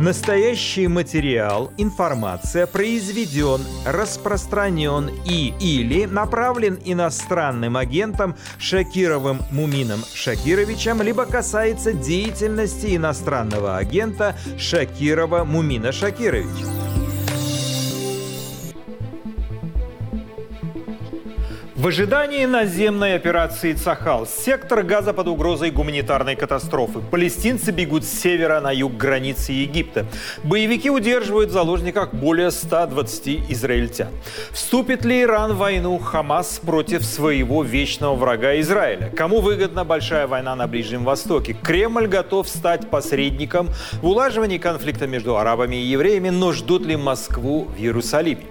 Настоящий 0.00 0.86
материал, 0.86 1.72
информация 1.76 2.68
произведен, 2.68 3.60
распространен 3.84 5.10
и 5.24 5.52
или 5.58 6.04
направлен 6.04 6.78
иностранным 6.84 7.76
агентом 7.76 8.36
Шакировым 8.60 9.40
Мумином 9.50 10.04
Шакировичем, 10.14 11.02
либо 11.02 11.26
касается 11.26 11.92
деятельности 11.92 12.94
иностранного 12.94 13.76
агента 13.76 14.36
Шакирова 14.56 15.42
Мумина 15.42 15.90
Шакировича. 15.90 16.87
В 21.78 21.86
ожидании 21.86 22.44
наземной 22.44 23.14
операции 23.14 23.72
«Цахал» 23.72 24.26
сектор 24.26 24.82
газа 24.82 25.12
под 25.12 25.28
угрозой 25.28 25.70
гуманитарной 25.70 26.34
катастрофы. 26.34 26.98
Палестинцы 26.98 27.70
бегут 27.70 28.02
с 28.02 28.08
севера 28.08 28.60
на 28.60 28.72
юг 28.72 28.96
границы 28.96 29.52
Египта. 29.52 30.04
Боевики 30.42 30.90
удерживают 30.90 31.50
в 31.50 31.52
заложниках 31.52 32.12
более 32.12 32.50
120 32.50 33.48
израильтян. 33.52 34.08
Вступит 34.50 35.04
ли 35.04 35.22
Иран 35.22 35.52
в 35.52 35.58
войну 35.58 35.96
Хамас 35.98 36.58
против 36.58 37.04
своего 37.04 37.62
вечного 37.62 38.16
врага 38.16 38.58
Израиля? 38.58 39.12
Кому 39.16 39.40
выгодна 39.40 39.84
большая 39.84 40.26
война 40.26 40.56
на 40.56 40.66
Ближнем 40.66 41.04
Востоке? 41.04 41.52
Кремль 41.52 42.08
готов 42.08 42.48
стать 42.48 42.90
посредником 42.90 43.68
в 44.02 44.06
улаживании 44.06 44.58
конфликта 44.58 45.06
между 45.06 45.36
арабами 45.36 45.76
и 45.76 45.86
евреями, 45.86 46.30
но 46.30 46.50
ждут 46.50 46.84
ли 46.84 46.96
Москву 46.96 47.66
в 47.66 47.80
Иерусалиме? 47.80 48.46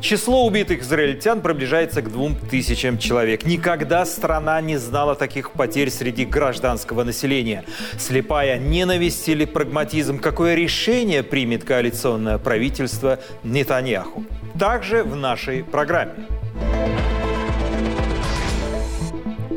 Число 0.00 0.46
убитых 0.46 0.82
израильтян 0.82 1.40
приближается 1.40 2.02
к 2.02 2.10
двум 2.10 2.36
тысячам 2.36 2.68
человек. 2.78 3.44
Никогда 3.44 4.06
страна 4.06 4.60
не 4.60 4.76
знала 4.76 5.14
таких 5.14 5.50
потерь 5.50 5.90
среди 5.90 6.24
гражданского 6.24 7.02
населения. 7.04 7.64
Слепая 7.98 8.58
ненависть 8.58 9.28
или 9.28 9.44
прагматизм? 9.44 10.18
Какое 10.20 10.54
решение 10.54 11.22
примет 11.22 11.64
коалиционное 11.64 12.38
правительство 12.38 13.18
Нетаньяху? 13.42 14.24
Также 14.58 15.02
в 15.02 15.16
нашей 15.16 15.64
программе. 15.64 16.37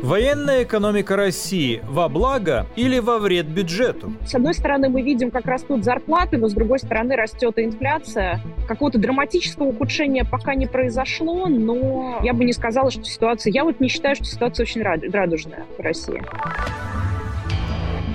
Военная 0.02 0.64
экономика 0.64 1.14
России 1.14 1.80
во 1.84 2.08
благо 2.08 2.66
или 2.74 2.98
во 2.98 3.20
вред 3.20 3.46
бюджету? 3.46 4.12
С 4.26 4.34
одной 4.34 4.52
стороны, 4.52 4.88
мы 4.88 5.00
видим, 5.00 5.30
как 5.30 5.46
растут 5.46 5.84
зарплаты, 5.84 6.38
но 6.38 6.48
с 6.48 6.54
другой 6.54 6.80
стороны 6.80 7.14
растет 7.14 7.56
инфляция. 7.56 8.40
Какого-то 8.66 8.98
драматического 8.98 9.66
ухудшения 9.66 10.24
пока 10.24 10.56
не 10.56 10.66
произошло, 10.66 11.46
но 11.46 12.18
я 12.24 12.32
бы 12.32 12.44
не 12.44 12.52
сказала, 12.52 12.90
что 12.90 13.04
ситуация... 13.04 13.52
Я 13.52 13.62
вот 13.62 13.78
не 13.78 13.86
считаю, 13.86 14.16
что 14.16 14.24
ситуация 14.24 14.64
очень 14.64 14.82
радужная 14.82 15.66
в 15.78 15.80
России. 15.80 16.20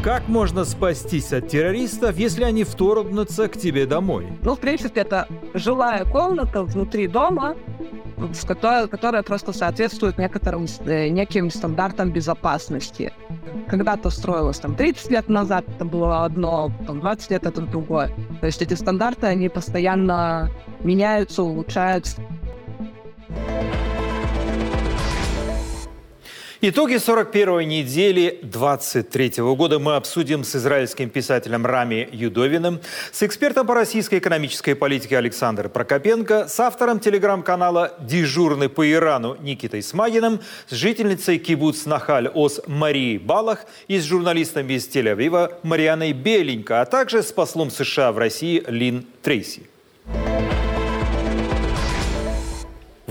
Как 0.03 0.27
можно 0.27 0.63
спастись 0.63 1.33
от 1.33 1.47
террористов, 1.49 2.17
если 2.17 2.43
они 2.43 2.63
вторгнутся 2.63 3.47
к 3.47 3.57
тебе 3.57 3.85
домой? 3.85 4.27
Ну, 4.43 4.55
в 4.55 4.59
принципе, 4.59 5.01
это 5.01 5.27
жилая 5.53 6.05
комната 6.05 6.63
внутри 6.63 7.07
дома, 7.07 7.55
в 8.15 8.45
которой, 8.45 8.87
которая 8.87 9.23
просто 9.23 9.53
соответствует 9.53 10.17
некоторым 10.17 10.65
э, 10.85 11.09
неким 11.09 11.49
стандартам 11.49 12.11
безопасности. 12.11 13.11
Когда-то 13.67 14.09
строилось 14.09 14.59
там 14.59 14.75
30 14.75 15.11
лет 15.11 15.29
назад, 15.29 15.65
это 15.67 15.83
было 15.83 16.23
одно, 16.25 16.71
там 16.85 16.99
20 16.99 17.31
лет 17.31 17.45
это 17.45 17.61
другое. 17.61 18.11
То 18.39 18.45
есть 18.45 18.61
эти 18.61 18.75
стандарты, 18.75 19.27
они 19.27 19.49
постоянно 19.49 20.51
меняются, 20.83 21.43
улучшаются. 21.43 22.21
Итоги 26.59 26.95
41-й 26.95 27.65
недели 27.65 28.39
23 28.41 29.33
года 29.55 29.77
мы 29.77 29.95
обсудим 29.95 30.43
с 30.43 30.55
израильским 30.55 31.07
писателем 31.11 31.67
Рами 31.67 32.09
Юдовиным, 32.11 32.79
с 33.11 33.21
экспертом 33.21 33.67
по 33.67 33.75
российской 33.75 34.17
экономической 34.17 34.73
политике 34.73 35.19
Александром 35.19 35.69
Прокопенко, 35.69 36.47
с 36.47 36.59
автором 36.59 36.99
телеграм-канала 36.99 37.93
«Дежурный 37.99 38.69
по 38.69 38.91
Ирану» 38.91 39.37
Никитой 39.39 39.83
Смагиным, 39.83 40.39
с 40.67 40.73
жительницей 40.73 41.37
кибуц 41.37 41.85
Нахаль 41.85 42.27
Ос 42.33 42.59
Марией 42.65 43.19
Балах 43.19 43.67
и 43.87 43.99
с 43.99 44.03
журналистом 44.03 44.67
из 44.67 44.87
Тель-Авива 44.87 45.59
Марианой 45.61 46.13
Беленько, 46.13 46.81
а 46.81 46.85
также 46.85 47.21
с 47.21 47.31
послом 47.31 47.69
США 47.69 48.11
в 48.11 48.17
России 48.17 48.63
Лин 48.67 49.05
Трейси. 49.21 49.69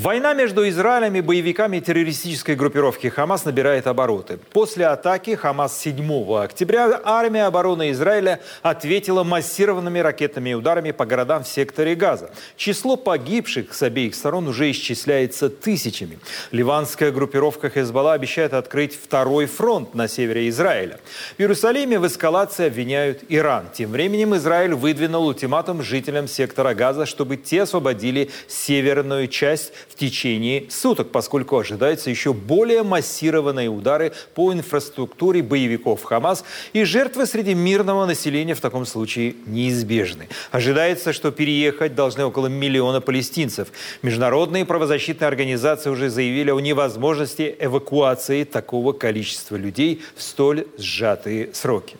Война 0.06 0.34
между 0.34 0.68
Израилем 0.68 1.16
и 1.16 1.20
боевиками 1.20 1.80
террористической 1.80 2.54
группировки 2.54 3.08
Хамас 3.08 3.44
набирает 3.44 3.88
обороты. 3.88 4.38
После 4.52 4.86
атаки 4.86 5.34
Хамас 5.34 5.76
7 5.80 6.32
октября 6.44 7.00
армия 7.02 7.46
обороны 7.46 7.90
Израиля 7.90 8.38
ответила 8.62 9.24
массированными 9.24 9.98
ракетными 9.98 10.54
ударами 10.54 10.92
по 10.92 11.06
городам 11.06 11.42
в 11.42 11.48
секторе 11.48 11.96
Газа. 11.96 12.30
Число 12.56 12.96
погибших 12.96 13.74
с 13.74 13.82
обеих 13.82 14.14
сторон 14.14 14.46
уже 14.46 14.70
исчисляется 14.70 15.50
тысячами. 15.50 16.20
Ливанская 16.52 17.10
группировка 17.10 17.68
Хезбалла 17.68 18.12
обещает 18.12 18.54
открыть 18.54 18.94
второй 18.94 19.46
фронт 19.46 19.96
на 19.96 20.06
севере 20.06 20.48
Израиля. 20.50 21.00
В 21.36 21.40
Иерусалиме 21.40 21.98
в 21.98 22.06
эскалации 22.06 22.68
обвиняют 22.68 23.24
Иран. 23.28 23.64
Тем 23.74 23.90
временем 23.90 24.36
Израиль 24.36 24.74
выдвинул 24.74 25.26
ультиматум 25.26 25.82
жителям 25.82 26.28
сектора 26.28 26.74
Газа, 26.74 27.06
чтобы 27.06 27.36
те 27.36 27.62
освободили 27.62 28.30
северную 28.46 29.26
часть 29.26 29.72
в 29.88 29.95
течение 29.96 30.66
суток, 30.70 31.10
поскольку 31.10 31.58
ожидаются 31.58 32.10
еще 32.10 32.32
более 32.32 32.82
массированные 32.82 33.68
удары 33.68 34.12
по 34.34 34.52
инфраструктуре 34.52 35.42
боевиков 35.42 36.02
Хамас, 36.04 36.44
и 36.72 36.84
жертвы 36.84 37.26
среди 37.26 37.54
мирного 37.54 38.06
населения 38.06 38.54
в 38.54 38.60
таком 38.60 38.86
случае 38.86 39.34
неизбежны. 39.46 40.28
Ожидается, 40.50 41.12
что 41.12 41.30
переехать 41.30 41.94
должны 41.94 42.24
около 42.24 42.46
миллиона 42.46 43.00
палестинцев. 43.00 43.68
Международные 44.02 44.64
правозащитные 44.64 45.28
организации 45.28 45.90
уже 45.90 46.10
заявили 46.10 46.50
о 46.50 46.60
невозможности 46.60 47.54
эвакуации 47.58 48.44
такого 48.44 48.92
количества 48.92 49.56
людей 49.56 50.02
в 50.14 50.22
столь 50.22 50.66
сжатые 50.78 51.50
сроки. 51.52 51.96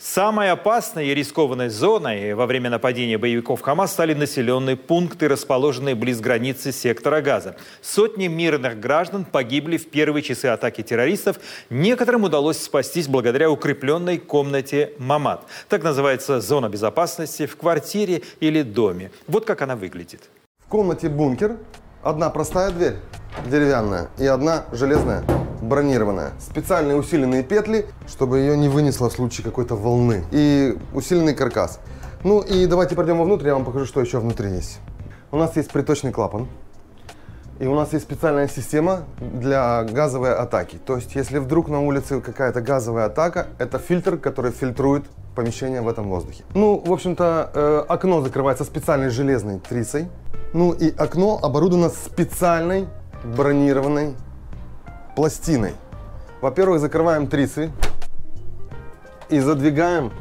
Самой 0.00 0.50
опасной 0.50 1.08
и 1.08 1.14
рискованной 1.14 1.68
зоной 1.68 2.32
во 2.32 2.46
время 2.46 2.70
нападения 2.70 3.18
боевиков 3.18 3.60
Хамас 3.60 3.92
стали 3.92 4.14
населенные 4.14 4.74
пункты, 4.74 5.28
расположенные 5.28 5.94
близ 5.94 6.20
границы 6.20 6.72
сектора 6.72 7.20
Газа. 7.20 7.56
Сотни 7.82 8.26
мирных 8.26 8.80
граждан 8.80 9.26
погибли 9.26 9.76
в 9.76 9.90
первые 9.90 10.22
часы 10.22 10.46
атаки 10.46 10.82
террористов. 10.82 11.38
Некоторым 11.68 12.24
удалось 12.24 12.62
спастись 12.62 13.08
благодаря 13.08 13.50
укрепленной 13.50 14.16
комнате 14.16 14.94
«Мамат». 14.96 15.44
Так 15.68 15.82
называется 15.82 16.40
зона 16.40 16.70
безопасности 16.70 17.44
в 17.44 17.58
квартире 17.58 18.22
или 18.40 18.62
доме. 18.62 19.10
Вот 19.26 19.44
как 19.44 19.60
она 19.60 19.76
выглядит. 19.76 20.30
В 20.64 20.68
комнате 20.70 21.10
бункер 21.10 21.58
одна 22.02 22.30
простая 22.30 22.70
дверь 22.70 22.94
деревянная 23.44 24.08
и 24.18 24.24
одна 24.24 24.64
железная 24.72 25.22
бронированная. 25.70 26.32
Специальные 26.38 26.96
усиленные 26.98 27.42
петли, 27.42 27.86
чтобы 28.06 28.40
ее 28.40 28.58
не 28.58 28.68
вынесло 28.68 29.08
в 29.08 29.12
случае 29.12 29.44
какой-то 29.44 29.76
волны. 29.76 30.24
И 30.32 30.76
усиленный 30.92 31.34
каркас. 31.34 31.80
Ну 32.24 32.40
и 32.40 32.66
давайте 32.66 32.94
пройдем 32.94 33.18
вовнутрь, 33.18 33.46
я 33.46 33.54
вам 33.54 33.64
покажу, 33.64 33.86
что 33.86 34.00
еще 34.02 34.18
внутри 34.18 34.50
есть. 34.50 34.80
У 35.30 35.38
нас 35.38 35.56
есть 35.56 35.70
приточный 35.70 36.12
клапан. 36.12 36.48
И 37.60 37.66
у 37.66 37.74
нас 37.74 37.92
есть 37.92 38.04
специальная 38.04 38.48
система 38.48 39.04
для 39.20 39.84
газовой 39.84 40.34
атаки. 40.34 40.78
То 40.84 40.96
есть, 40.96 41.14
если 41.14 41.38
вдруг 41.38 41.68
на 41.68 41.80
улице 41.80 42.20
какая-то 42.20 42.62
газовая 42.62 43.06
атака, 43.06 43.48
это 43.58 43.78
фильтр, 43.78 44.16
который 44.16 44.50
фильтрует 44.50 45.04
помещение 45.36 45.82
в 45.82 45.88
этом 45.88 46.08
воздухе. 46.08 46.42
Ну, 46.54 46.82
в 46.84 46.90
общем-то, 46.92 47.50
э, 47.54 47.84
окно 47.86 48.22
закрывается 48.22 48.64
специальной 48.64 49.10
железной 49.10 49.60
трицей. 49.60 50.08
Ну 50.52 50.72
и 50.72 50.92
окно 50.96 51.38
оборудовано 51.40 51.90
специальной 51.90 52.88
бронированной 53.24 54.16
пластиной. 55.20 55.74
Во-первых, 56.40 56.80
закрываем 56.80 57.26
трисы 57.26 57.70
и 59.28 59.38
задвигаем 59.38 60.14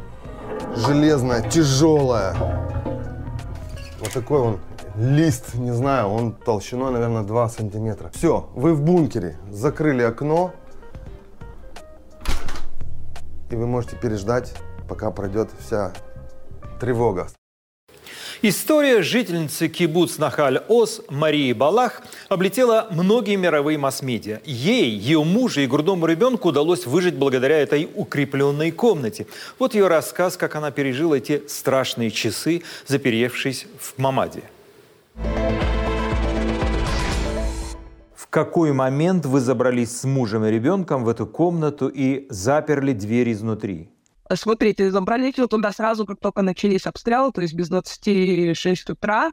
железное, 0.75 1.41
тяжелое. 1.49 2.35
Вот 4.01 4.11
такой 4.13 4.41
он 4.41 4.59
лист, 4.97 5.53
не 5.53 5.71
знаю, 5.71 6.09
он 6.09 6.33
толщиной, 6.33 6.91
наверное, 6.91 7.23
2 7.23 7.47
сантиметра. 7.47 8.11
Все, 8.13 8.49
вы 8.55 8.73
в 8.73 8.81
бункере, 8.81 9.37
закрыли 9.49 10.01
окно, 10.01 10.51
и 13.51 13.55
вы 13.55 13.67
можете 13.67 13.95
переждать, 13.95 14.53
пока 14.89 15.11
пройдет 15.11 15.49
вся 15.61 15.93
тревога. 16.81 17.29
История 18.41 19.01
жительницы 19.01 19.67
кибуц 19.67 20.17
Нахаль-Оз 20.17 21.01
Марии 21.09 21.51
Балах 21.51 22.01
облетела 22.29 22.87
многие 22.89 23.35
мировые 23.35 23.77
масс-медиа. 23.77 24.39
Ей, 24.45 24.89
ее 24.91 25.23
мужу 25.23 25.61
и 25.61 25.67
грудному 25.67 26.05
ребенку 26.05 26.49
удалось 26.49 26.85
выжить 26.85 27.15
благодаря 27.15 27.57
этой 27.57 27.89
укрепленной 27.93 28.71
комнате. 28.71 29.27
Вот 29.59 29.73
ее 29.73 29.87
рассказ, 29.87 30.37
как 30.37 30.55
она 30.55 30.71
пережила 30.71 31.15
эти 31.15 31.43
страшные 31.47 32.11
часы, 32.11 32.63
заперевшись 32.87 33.65
в 33.77 33.97
Мамаде. 33.97 34.43
В 38.15 38.27
какой 38.29 38.71
момент 38.71 39.25
вы 39.25 39.39
забрались 39.39 39.99
с 39.99 40.03
мужем 40.05 40.45
и 40.45 40.51
ребенком 40.51 41.03
в 41.03 41.09
эту 41.09 41.25
комнату 41.25 41.87
и 41.87 42.27
заперли 42.29 42.93
дверь 42.93 43.33
изнутри? 43.33 43.89
Смотрите, 44.33 44.91
забрали 44.91 45.31
туда 45.31 45.71
сразу, 45.71 46.05
как 46.05 46.19
только 46.19 46.41
начались 46.43 46.85
обстрелы, 46.85 47.31
то 47.31 47.41
есть 47.41 47.55
без 47.55 47.69
26 47.69 48.89
утра, 48.91 49.31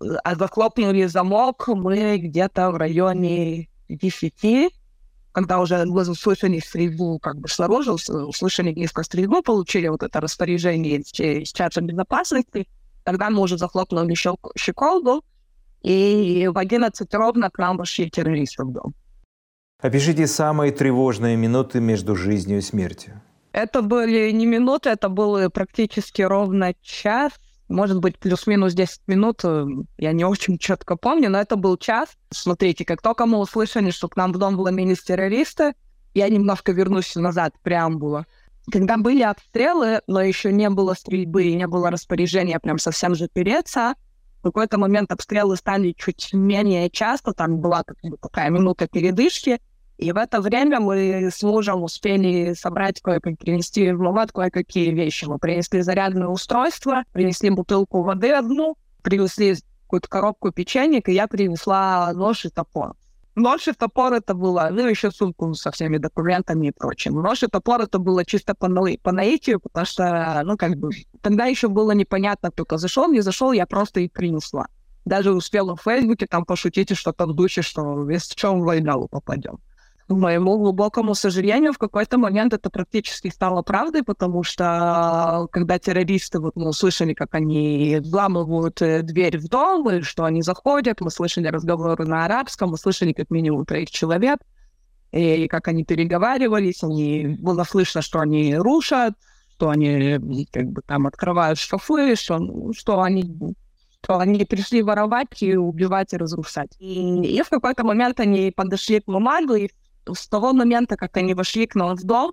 а 0.00 0.34
захлопнули 0.34 1.06
замок 1.06 1.68
мы 1.68 2.18
где-то 2.18 2.72
в 2.72 2.76
районе 2.76 3.68
10, 3.88 4.72
когда 5.30 5.60
уже 5.60 5.84
услышали 5.84 6.58
стрельбу 6.58 7.20
как 7.20 7.36
бы 7.36 7.48
снаружи, 7.48 7.92
услышали 7.92 8.72
низко 8.72 9.04
стрельбу, 9.04 9.42
получили 9.42 9.86
вот 9.86 10.02
это 10.02 10.20
распоряжение 10.20 10.98
из 10.98 11.52
чата 11.52 11.80
безопасности, 11.80 12.66
тогда 13.04 13.30
мы 13.30 13.42
уже 13.42 13.56
захлопнули 13.58 14.14
щеколду, 14.14 15.24
и 15.82 16.48
в 16.52 16.58
11 16.58 17.14
ровно 17.14 17.48
к 17.50 17.58
нам 17.58 17.76
вошли 17.76 18.10
террористы 18.10 18.64
в 18.64 18.72
дом. 18.72 18.94
Опишите 19.80 20.26
самые 20.26 20.72
тревожные 20.72 21.36
минуты 21.36 21.80
между 21.80 22.16
жизнью 22.16 22.58
и 22.58 22.60
смертью. 22.60 23.22
Это 23.52 23.82
были 23.82 24.30
не 24.30 24.46
минуты, 24.46 24.90
это 24.90 25.08
было 25.08 25.48
практически 25.48 26.22
ровно 26.22 26.74
час, 26.80 27.32
может 27.68 28.00
быть, 28.00 28.18
плюс-минус 28.18 28.74
10 28.74 29.00
минут, 29.06 29.42
я 29.96 30.12
не 30.12 30.24
очень 30.24 30.58
четко 30.58 30.96
помню, 30.96 31.30
но 31.30 31.40
это 31.40 31.56
был 31.56 31.76
час. 31.76 32.10
Смотрите, 32.30 32.84
как 32.84 33.00
только 33.00 33.24
мы 33.26 33.38
услышали, 33.38 33.90
что 33.90 34.08
к 34.08 34.16
нам 34.16 34.32
в 34.32 34.38
дом 34.38 34.56
вломились 34.56 35.02
террористы, 35.02 35.74
я 36.14 36.28
немножко 36.28 36.72
вернусь 36.72 37.14
назад, 37.14 37.54
прям 37.62 37.98
было. 37.98 38.26
Когда 38.70 38.96
были 38.96 39.22
обстрелы, 39.22 40.02
но 40.06 40.20
еще 40.20 40.52
не 40.52 40.68
было 40.70 40.94
стрельбы 40.94 41.44
и 41.44 41.54
не 41.56 41.66
было 41.66 41.90
распоряжения 41.90 42.60
прям 42.60 42.78
совсем 42.78 43.14
запереться, 43.14 43.94
в 44.40 44.42
какой-то 44.42 44.76
момент 44.76 45.10
обстрелы 45.10 45.56
стали 45.56 45.92
чуть 45.92 46.32
менее 46.32 46.90
часто, 46.90 47.32
там 47.32 47.58
была 47.58 47.84
такая 48.20 48.50
минута 48.50 48.86
передышки, 48.86 49.60
и 50.02 50.10
в 50.10 50.16
это 50.16 50.40
время 50.40 50.80
мы 50.80 51.30
с 51.32 51.42
мужем 51.42 51.84
успели 51.84 52.54
собрать 52.54 53.00
кое-как, 53.00 53.38
принести 53.38 53.92
в 53.92 54.00
Мават 54.00 54.32
кое-какие 54.32 54.90
вещи. 54.90 55.26
Мы 55.26 55.38
принесли 55.38 55.80
зарядное 55.82 56.26
устройство, 56.26 57.04
принесли 57.12 57.50
бутылку 57.50 58.02
воды 58.02 58.32
одну, 58.32 58.76
принесли 59.02 59.56
какую-то 59.84 60.08
коробку 60.08 60.50
печенек, 60.50 61.08
и 61.08 61.12
я 61.12 61.28
принесла 61.28 62.12
нож 62.14 62.44
и 62.44 62.48
топор. 62.48 62.94
Нож 63.36 63.68
и 63.68 63.72
топор 63.72 64.12
это 64.12 64.34
было, 64.34 64.68
ну, 64.72 64.88
еще 64.88 65.10
сумку 65.10 65.54
со 65.54 65.70
всеми 65.70 65.98
документами 65.98 66.66
и 66.66 66.72
прочим. 66.72 67.14
Нож 67.14 67.44
и 67.44 67.46
топор 67.46 67.80
это 67.82 67.98
было 67.98 68.24
чисто 68.24 68.54
по, 68.54 68.68
по 69.02 69.12
наитию, 69.12 69.60
потому 69.60 69.86
что, 69.86 70.42
ну, 70.44 70.56
как 70.56 70.76
бы, 70.76 70.90
тогда 71.22 71.46
еще 71.46 71.68
было 71.68 71.92
непонятно, 71.92 72.50
кто 72.50 72.76
зашел, 72.76 73.10
не 73.10 73.20
зашел, 73.20 73.52
я 73.52 73.66
просто 73.66 74.00
их 74.00 74.12
принесла. 74.12 74.66
Даже 75.04 75.32
успела 75.32 75.76
в 75.76 75.82
Фейсбуке 75.82 76.26
там 76.26 76.44
пошутить 76.44 76.96
что-то 76.96 77.26
в 77.26 77.34
духе, 77.34 77.62
что 77.62 78.10
если 78.10 78.34
в 78.46 78.64
войну 78.64 79.08
попадем 79.08 79.60
к 80.12 80.18
моему 80.18 80.58
глубокому 80.58 81.14
сожалению, 81.14 81.72
в 81.72 81.78
какой-то 81.78 82.18
момент 82.18 82.52
это 82.52 82.70
практически 82.70 83.28
стало 83.28 83.62
правдой, 83.62 84.02
потому 84.02 84.42
что 84.42 85.48
когда 85.52 85.78
террористы 85.78 86.38
вот, 86.38 86.56
мы 86.56 86.68
услышали, 86.68 87.14
как 87.14 87.34
они 87.34 87.98
взламывают 88.00 88.80
э, 88.82 89.02
дверь 89.02 89.38
в 89.38 89.48
дом, 89.48 89.88
и 89.90 90.02
что 90.02 90.24
они 90.24 90.42
заходят, 90.42 91.00
мы 91.00 91.10
слышали 91.10 91.48
разговоры 91.48 92.04
на 92.06 92.24
арабском, 92.24 92.70
мы 92.70 92.78
слышали 92.78 93.12
как 93.12 93.30
минимум 93.30 93.64
троих 93.64 93.90
человек, 93.90 94.38
и 95.12 95.46
как 95.48 95.68
они 95.68 95.84
переговаривались, 95.84 96.82
они, 96.82 97.36
было 97.38 97.64
слышно, 97.64 98.02
что 98.02 98.20
они 98.20 98.56
рушат, 98.56 99.14
что 99.56 99.70
они 99.70 100.46
как 100.52 100.66
бы 100.66 100.82
там 100.82 101.06
открывают 101.06 101.58
шкафы, 101.58 102.16
что, 102.16 102.72
что 102.72 103.00
они 103.00 103.54
что 104.02 104.18
они 104.18 104.44
пришли 104.44 104.82
воровать 104.82 105.42
и 105.42 105.56
убивать 105.56 106.12
и 106.12 106.16
разрушать. 106.16 106.70
И, 106.80 107.36
и 107.36 107.42
в 107.42 107.48
какой-то 107.48 107.84
момент 107.84 108.18
они 108.18 108.50
подошли 108.50 109.00
к 109.00 109.06
Мамаду 109.06 109.54
и 109.54 109.70
с 110.10 110.28
того 110.28 110.52
момента, 110.52 110.96
как 110.96 111.16
они 111.16 111.34
вошли 111.34 111.66
к 111.66 111.74
нам 111.74 111.96
в 111.96 112.04
дом, 112.04 112.32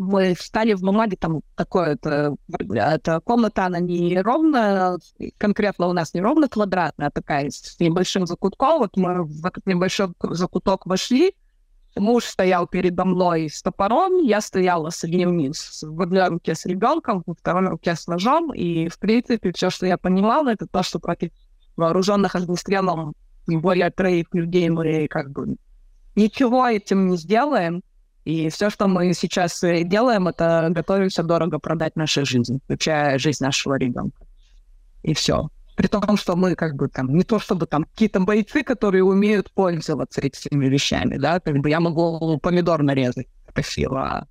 мы 0.00 0.34
встали 0.34 0.72
в 0.72 0.82
Мамаде, 0.82 1.16
там 1.16 1.42
такое, 1.56 1.92
это, 1.92 2.34
это 2.58 3.20
комната, 3.20 3.66
она 3.66 3.80
не 3.80 4.18
ровно, 4.20 4.98
конкретно 5.36 5.88
у 5.88 5.92
нас 5.92 6.14
не 6.14 6.22
ровно 6.22 6.48
квадратная, 6.48 7.08
а 7.08 7.10
такая 7.10 7.50
с 7.50 7.78
небольшим 7.78 8.26
закутком. 8.26 8.78
Вот 8.78 8.96
мы 8.96 9.24
в 9.24 9.44
этот 9.44 9.66
небольшой 9.66 10.08
закуток 10.22 10.86
вошли, 10.86 11.34
муж 11.96 12.24
стоял 12.24 12.66
передо 12.66 13.04
мной 13.04 13.50
с 13.50 13.62
топором, 13.62 14.22
я 14.22 14.40
стояла 14.40 14.88
с 14.88 15.04
одним, 15.04 15.52
в 15.82 16.00
одной 16.00 16.28
руке 16.28 16.54
с 16.54 16.64
ребенком, 16.64 17.22
во 17.26 17.34
второй 17.34 17.68
руке 17.68 17.94
с 17.94 18.06
ножом, 18.06 18.54
и, 18.54 18.88
в 18.88 18.98
принципе, 18.98 19.52
все, 19.52 19.68
что 19.68 19.86
я 19.86 19.98
понимала, 19.98 20.48
это 20.48 20.66
то, 20.66 20.82
что 20.82 20.98
против 20.98 21.30
вооруженных 21.76 22.34
огнестрелом 22.34 23.14
более 23.46 23.90
троих 23.90 24.26
людей 24.32 24.70
мы 24.70 25.08
как 25.08 25.30
бы 25.30 25.56
ничего 26.16 26.66
этим 26.66 27.08
не 27.08 27.16
сделаем. 27.16 27.82
И 28.24 28.48
все, 28.50 28.70
что 28.70 28.86
мы 28.86 29.14
сейчас 29.14 29.60
делаем, 29.60 30.28
это 30.28 30.68
готовимся 30.70 31.22
дорого 31.22 31.58
продать 31.58 31.96
нашу 31.96 32.26
жизнь, 32.26 32.60
включая 32.64 33.18
жизнь 33.18 33.42
нашего 33.42 33.74
ребенка. 33.74 34.26
И 35.02 35.14
все. 35.14 35.48
При 35.76 35.86
том, 35.86 36.18
что 36.18 36.36
мы 36.36 36.54
как 36.54 36.74
бы 36.74 36.88
там, 36.88 37.14
не 37.14 37.22
то 37.22 37.38
чтобы 37.38 37.66
там 37.66 37.84
какие-то 37.84 38.20
бойцы, 38.20 38.62
которые 38.62 39.02
умеют 39.02 39.50
пользоваться 39.52 40.20
этими 40.20 40.66
вещами, 40.66 41.16
да, 41.16 41.40
как 41.40 41.56
бы 41.58 41.70
я 41.70 41.80
могу 41.80 42.38
помидор 42.38 42.82
нарезать 42.82 43.28
красиво. 43.52 44.26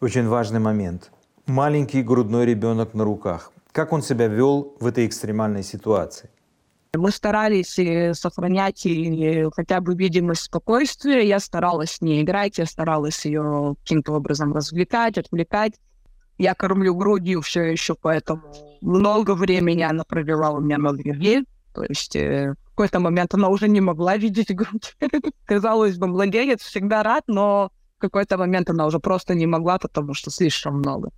Очень 0.00 0.26
важный 0.26 0.60
момент. 0.60 1.10
Маленький 1.46 2.02
грудной 2.02 2.46
ребенок 2.46 2.94
на 2.94 3.04
руках. 3.04 3.52
Как 3.72 3.92
он 3.92 4.02
себя 4.02 4.28
вел 4.28 4.76
в 4.80 4.86
этой 4.86 5.04
экстремальной 5.06 5.62
ситуации? 5.62 6.30
Мы 6.94 7.10
старались 7.10 7.78
э, 7.78 8.14
сохранять 8.14 8.86
хотя 9.54 9.80
бы 9.80 9.94
видимость 9.94 10.42
спокойствия. 10.42 11.26
Я 11.26 11.40
старалась 11.40 12.00
не 12.00 12.22
играть, 12.22 12.58
я 12.58 12.66
старалась 12.66 13.24
ее 13.24 13.74
каким-то 13.80 14.12
образом 14.12 14.52
развлекать, 14.52 15.18
отвлекать. 15.18 15.74
Я 16.38 16.54
кормлю 16.54 16.94
грудью 16.94 17.42
все 17.42 17.62
еще, 17.62 17.94
поэтому 17.94 18.42
много 18.80 19.34
времени 19.34 19.82
она 19.82 20.04
провела 20.04 20.50
у 20.50 20.60
меня 20.60 20.78
на 20.78 20.92
груди. 20.92 21.44
То 21.74 21.84
есть 21.84 22.14
э, 22.16 22.54
в 22.64 22.68
какой-то 22.70 23.00
момент 23.00 23.34
она 23.34 23.48
уже 23.48 23.68
не 23.68 23.80
могла 23.80 24.16
видеть 24.16 24.54
грудь. 24.54 24.96
Казалось 25.44 25.96
бы, 25.96 26.06
младенец 26.06 26.60
всегда 26.62 27.02
рад, 27.02 27.24
но 27.26 27.70
в 27.98 28.00
какой-то 28.00 28.38
момент 28.38 28.70
она 28.70 28.86
уже 28.86 28.98
просто 28.98 29.34
не 29.34 29.46
могла, 29.46 29.78
потому 29.78 30.14
что 30.14 30.30
слишком 30.30 30.78
много. 30.78 31.10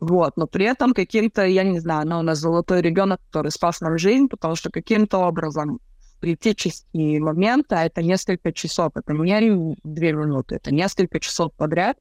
Вот, 0.00 0.36
но 0.36 0.46
при 0.46 0.64
этом 0.64 0.94
каким-то, 0.94 1.44
я 1.44 1.64
не 1.64 1.80
знаю, 1.80 2.02
она 2.02 2.20
у 2.20 2.22
нас 2.22 2.38
золотой 2.38 2.80
ребенок, 2.82 3.20
который 3.26 3.50
спас 3.50 3.80
нам 3.80 3.98
жизнь, 3.98 4.28
потому 4.28 4.54
что 4.54 4.70
каким-то 4.70 5.18
образом 5.18 5.80
критические 6.20 7.20
моменты, 7.20 7.74
а 7.74 7.84
это 7.84 8.00
несколько 8.00 8.52
часов, 8.52 8.92
это 8.94 9.12
не 9.12 9.76
две 9.82 10.12
минуты, 10.12 10.54
это 10.54 10.72
несколько 10.72 11.18
часов 11.18 11.52
подряд, 11.54 11.98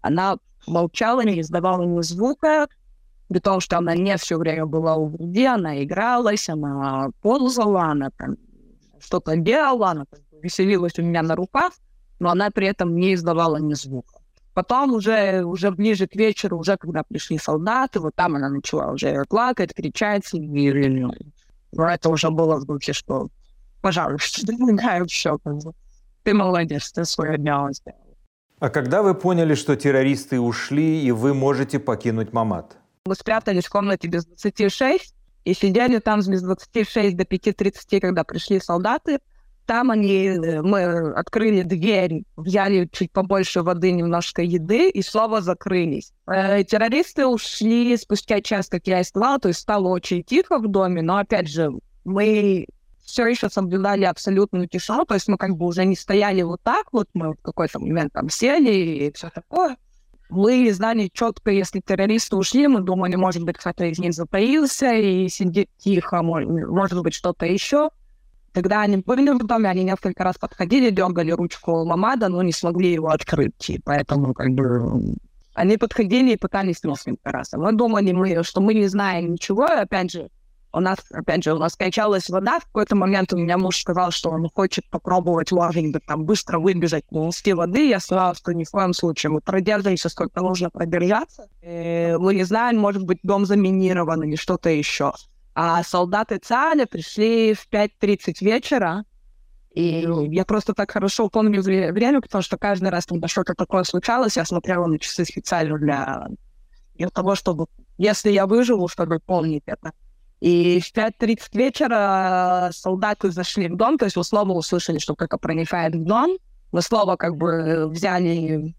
она 0.00 0.36
молчала, 0.68 1.24
не 1.24 1.40
издавала 1.40 1.82
ни 1.82 2.00
звука, 2.02 2.68
при 3.28 3.40
том, 3.40 3.58
что 3.58 3.78
она 3.78 3.96
не 3.96 4.16
все 4.16 4.38
время 4.38 4.66
была 4.66 4.94
у 4.94 5.08
груди, 5.08 5.44
она 5.44 5.82
игралась, 5.82 6.48
она 6.48 7.10
ползала, 7.20 7.86
она 7.86 8.10
там 8.10 8.36
что-то 9.00 9.36
делала, 9.36 9.90
она 9.90 10.06
веселилась 10.40 10.96
у 11.00 11.02
меня 11.02 11.22
на 11.22 11.34
руках, 11.34 11.72
но 12.20 12.30
она 12.30 12.50
при 12.50 12.68
этом 12.68 12.94
не 12.94 13.14
издавала 13.14 13.56
ни 13.56 13.74
звука. 13.74 14.19
Потом 14.54 14.94
уже, 14.94 15.44
уже 15.44 15.70
ближе 15.70 16.06
к 16.06 16.16
вечеру, 16.16 16.58
уже 16.58 16.76
когда 16.76 17.02
пришли 17.02 17.38
солдаты, 17.38 18.00
вот 18.00 18.14
там 18.16 18.36
она 18.36 18.48
начала 18.48 18.92
уже 18.92 19.24
плакать, 19.28 19.74
кричать. 19.74 20.34
И, 20.34 20.72
но 21.72 21.88
это 21.88 22.08
уже 22.08 22.30
было 22.30 22.56
в 22.56 22.64
духе, 22.64 22.92
что, 22.92 23.28
пожалуйста, 23.80 24.46
помогаю 24.58 25.06
все. 25.06 25.38
Как 25.38 25.54
бы. 25.54 25.72
Ты 26.24 26.34
молодец, 26.34 26.92
ты 26.92 27.04
свое 27.04 27.38
дело 27.38 27.72
сделал. 27.72 27.98
А 28.58 28.68
когда 28.68 29.02
вы 29.02 29.14
поняли, 29.14 29.54
что 29.54 29.74
террористы 29.74 30.38
ушли, 30.38 31.02
и 31.02 31.12
вы 31.12 31.32
можете 31.32 31.78
покинуть 31.78 32.32
Мамат? 32.32 32.76
Мы 33.06 33.14
спрятались 33.14 33.64
в 33.64 33.70
комнате 33.70 34.06
без 34.08 34.26
26 34.26 35.14
и 35.44 35.54
сидели 35.54 35.98
там 35.98 36.20
без 36.20 36.42
26 36.42 37.16
до 37.16 37.22
5.30, 37.24 38.00
когда 38.00 38.24
пришли 38.24 38.60
солдаты. 38.60 39.20
Там 39.70 39.92
они, 39.92 40.24
э, 40.24 40.62
мы 40.62 41.12
открыли 41.12 41.62
дверь, 41.62 42.24
взяли 42.36 42.88
чуть 42.90 43.12
побольше 43.12 43.62
воды, 43.62 43.92
немножко 43.92 44.42
еды, 44.42 44.90
и 44.90 45.00
снова 45.00 45.42
закрылись. 45.42 46.12
Э, 46.26 46.64
террористы 46.64 47.24
ушли 47.24 47.96
спустя 47.96 48.40
час, 48.40 48.68
как 48.68 48.88
я 48.88 48.98
и 48.98 49.04
сказала, 49.04 49.38
то 49.38 49.46
есть 49.46 49.60
стало 49.60 49.86
очень 49.86 50.24
тихо 50.24 50.58
в 50.58 50.66
доме, 50.66 51.02
но, 51.02 51.18
опять 51.18 51.46
же, 51.46 51.70
мы 52.04 52.66
все 53.04 53.26
еще 53.28 53.48
соблюдали 53.48 54.02
абсолютную 54.06 54.66
тишину, 54.66 55.04
то 55.04 55.14
есть 55.14 55.28
мы 55.28 55.36
как 55.36 55.56
бы 55.56 55.66
уже 55.66 55.84
не 55.84 55.94
стояли 55.94 56.42
вот 56.42 56.60
так 56.64 56.86
вот, 56.90 57.06
мы 57.14 57.34
в 57.34 57.40
какой-то 57.40 57.78
момент 57.78 58.12
там 58.12 58.28
сели 58.28 58.72
и 58.72 59.12
все 59.12 59.30
такое. 59.30 59.76
Мы 60.30 60.72
знали 60.72 61.08
четко, 61.12 61.52
если 61.52 61.78
террористы 61.78 62.34
ушли, 62.34 62.66
мы 62.66 62.80
думали, 62.80 63.14
может 63.14 63.44
быть, 63.44 63.56
кто-то 63.56 63.84
из 63.84 64.00
них 64.00 64.14
затаился 64.14 64.94
и 64.94 65.28
сидит 65.28 65.68
тихо, 65.78 66.22
может 66.22 67.00
быть, 67.04 67.14
что-то 67.14 67.46
еще. 67.46 67.90
Когда 68.52 68.82
они 68.82 68.96
были 68.96 69.30
в 69.30 69.46
доме, 69.46 69.70
они 69.70 69.84
несколько 69.84 70.24
раз 70.24 70.36
подходили, 70.38 70.90
дергали 70.90 71.30
ручку 71.30 71.84
Мамада, 71.84 72.28
но 72.28 72.42
не 72.42 72.52
смогли 72.52 72.92
его 72.92 73.08
открыть. 73.08 73.70
И 73.70 73.78
поэтому 73.78 74.34
как 74.34 74.50
бы 74.50 75.16
они 75.54 75.76
подходили 75.76 76.32
и 76.32 76.36
пытались 76.36 76.82
несколько 76.82 77.30
раз. 77.30 77.52
Мы 77.52 77.72
думали, 77.72 78.12
мы, 78.12 78.42
что 78.42 78.60
мы 78.60 78.74
не 78.74 78.88
знаем 78.88 79.32
ничего. 79.32 79.64
Опять 79.64 80.12
же, 80.12 80.30
у 80.72 80.80
нас, 80.80 80.98
опять 81.12 81.44
же, 81.44 81.52
у 81.52 81.58
нас 81.58 81.74
кончалась 81.74 82.28
вода, 82.28 82.60
в 82.60 82.66
какой-то 82.66 82.94
момент 82.94 83.32
у 83.32 83.36
меня 83.36 83.58
муж 83.58 83.80
сказал, 83.80 84.12
что 84.12 84.30
он 84.30 84.48
хочет 84.48 84.88
попробовать, 84.88 85.50
быть, 85.52 86.06
там 86.06 86.24
быстро 86.24 86.58
выбежать, 86.58 87.10
нести 87.10 87.52
воды. 87.52 87.88
Я 87.88 87.98
сказала, 88.00 88.34
что 88.34 88.52
ни 88.52 88.64
в 88.64 88.70
коем 88.70 88.94
случае. 88.94 89.30
Мы 89.30 89.40
продержимся, 89.40 90.08
сколько 90.08 90.40
нужно 90.40 90.70
продержаться. 90.70 91.48
И 91.62 92.16
мы 92.18 92.34
не 92.34 92.44
знаем, 92.44 92.78
может 92.78 93.04
быть, 93.04 93.18
дом 93.22 93.46
заминирован 93.46 94.22
или 94.22 94.36
что-то 94.36 94.70
еще. 94.70 95.12
А 95.54 95.82
солдаты 95.82 96.38
ЦАля 96.38 96.86
пришли 96.86 97.54
в 97.54 97.68
5.30 97.68 98.36
вечера, 98.40 99.04
и 99.72 100.04
я 100.30 100.44
просто 100.44 100.74
так 100.74 100.90
хорошо 100.90 101.28
помню 101.28 101.62
время, 101.62 102.20
потому 102.20 102.42
что 102.42 102.58
каждый 102.58 102.90
раз, 102.90 103.06
когда 103.06 103.28
что-то 103.28 103.54
такое 103.54 103.84
случалось, 103.84 104.36
я 104.36 104.44
смотрела 104.44 104.86
на 104.86 104.98
часы 104.98 105.24
специально 105.24 105.78
для, 105.78 106.26
для 106.94 107.08
того, 107.08 107.36
чтобы, 107.36 107.66
если 107.96 108.30
я 108.30 108.46
выживу, 108.46 108.88
чтобы 108.88 109.20
помнить 109.20 109.62
это. 109.66 109.92
И 110.40 110.80
в 110.80 110.92
5.30 110.92 111.38
вечера 111.52 112.70
солдаты 112.72 113.30
зашли 113.30 113.68
в 113.68 113.76
дом, 113.76 113.98
то 113.98 114.06
есть 114.06 114.16
условно 114.16 114.54
услышали, 114.54 114.98
что 114.98 115.14
кто-то 115.14 115.36
проникает 115.36 115.94
в 115.94 116.04
дом. 116.04 116.38
Мы 116.72 116.82
слово 116.82 117.16
как 117.16 117.36
бы 117.36 117.88
взяли, 117.88 118.74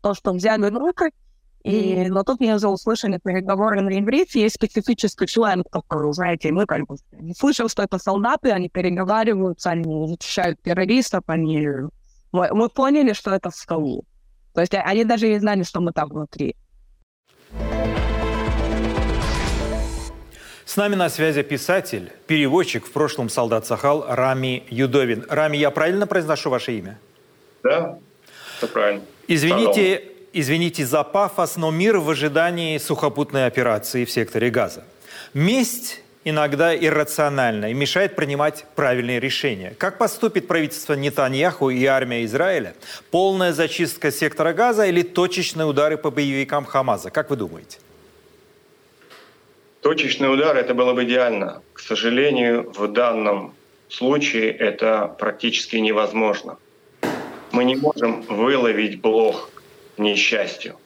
просто 0.00 0.32
взяли 0.34 0.70
в 0.70 0.76
руки. 0.76 1.12
И, 1.64 2.08
но 2.08 2.24
тут 2.24 2.40
мне 2.40 2.56
уже 2.56 2.68
услышали 2.68 3.20
переговоры 3.22 3.80
на 3.80 3.98
иврите, 3.98 4.40
есть 4.40 4.56
специфический 4.56 5.26
член, 5.26 5.62
который, 5.70 6.12
знаете, 6.12 6.50
мы 6.50 6.66
как 6.66 6.86
бы 6.86 6.96
слышим, 7.38 7.68
что 7.68 7.84
это 7.84 7.98
солдаты, 7.98 8.50
они 8.50 8.68
переговариваются, 8.68 9.70
они 9.70 10.08
защищают 10.08 10.60
террористов, 10.62 11.22
они... 11.26 11.68
Мы, 12.32 12.48
мы 12.52 12.68
поняли, 12.68 13.12
что 13.12 13.30
это 13.30 13.50
в 13.50 13.54
скалу. 13.54 14.04
То 14.54 14.60
есть 14.60 14.74
они 14.74 15.04
даже 15.04 15.28
не 15.28 15.38
знали, 15.38 15.62
что 15.62 15.80
мы 15.80 15.92
там 15.92 16.08
внутри. 16.08 16.56
С 20.64 20.76
нами 20.76 20.94
на 20.94 21.08
связи 21.10 21.42
писатель, 21.42 22.10
переводчик, 22.26 22.86
в 22.86 22.92
прошлом 22.92 23.28
солдат 23.28 23.66
Сахал 23.66 24.04
Рами 24.08 24.64
Юдовин. 24.70 25.26
Рами, 25.28 25.58
я 25.58 25.70
правильно 25.70 26.06
произношу 26.06 26.50
ваше 26.50 26.78
имя? 26.78 26.98
Да, 27.62 27.98
все 28.56 28.66
правильно. 28.68 29.02
Извините, 29.28 30.11
извините 30.32 30.86
за 30.86 31.04
пафос, 31.04 31.56
но 31.56 31.70
мир 31.70 31.98
в 31.98 32.10
ожидании 32.10 32.78
сухопутной 32.78 33.46
операции 33.46 34.04
в 34.04 34.10
секторе 34.10 34.50
Газа. 34.50 34.84
Месть 35.34 36.02
иногда 36.24 36.74
иррациональна 36.74 37.70
и 37.70 37.74
мешает 37.74 38.16
принимать 38.16 38.64
правильные 38.74 39.20
решения. 39.20 39.74
Как 39.78 39.98
поступит 39.98 40.48
правительство 40.48 40.94
Нетаньяху 40.94 41.70
и 41.70 41.84
армия 41.84 42.24
Израиля? 42.24 42.74
Полная 43.10 43.52
зачистка 43.52 44.10
сектора 44.10 44.52
Газа 44.52 44.86
или 44.86 45.02
точечные 45.02 45.66
удары 45.66 45.96
по 45.96 46.10
боевикам 46.10 46.64
Хамаза? 46.64 47.10
Как 47.10 47.30
вы 47.30 47.36
думаете? 47.36 47.78
Точечный 49.80 50.32
удар 50.32 50.56
это 50.56 50.74
было 50.74 50.94
бы 50.94 51.04
идеально. 51.04 51.60
К 51.72 51.80
сожалению, 51.80 52.70
в 52.70 52.86
данном 52.92 53.54
случае 53.88 54.52
это 54.52 55.08
практически 55.18 55.76
невозможно. 55.76 56.56
Мы 57.50 57.64
не 57.64 57.74
можем 57.74 58.22
выловить 58.22 59.00
блох 59.00 59.51
несчастью. 59.96 60.76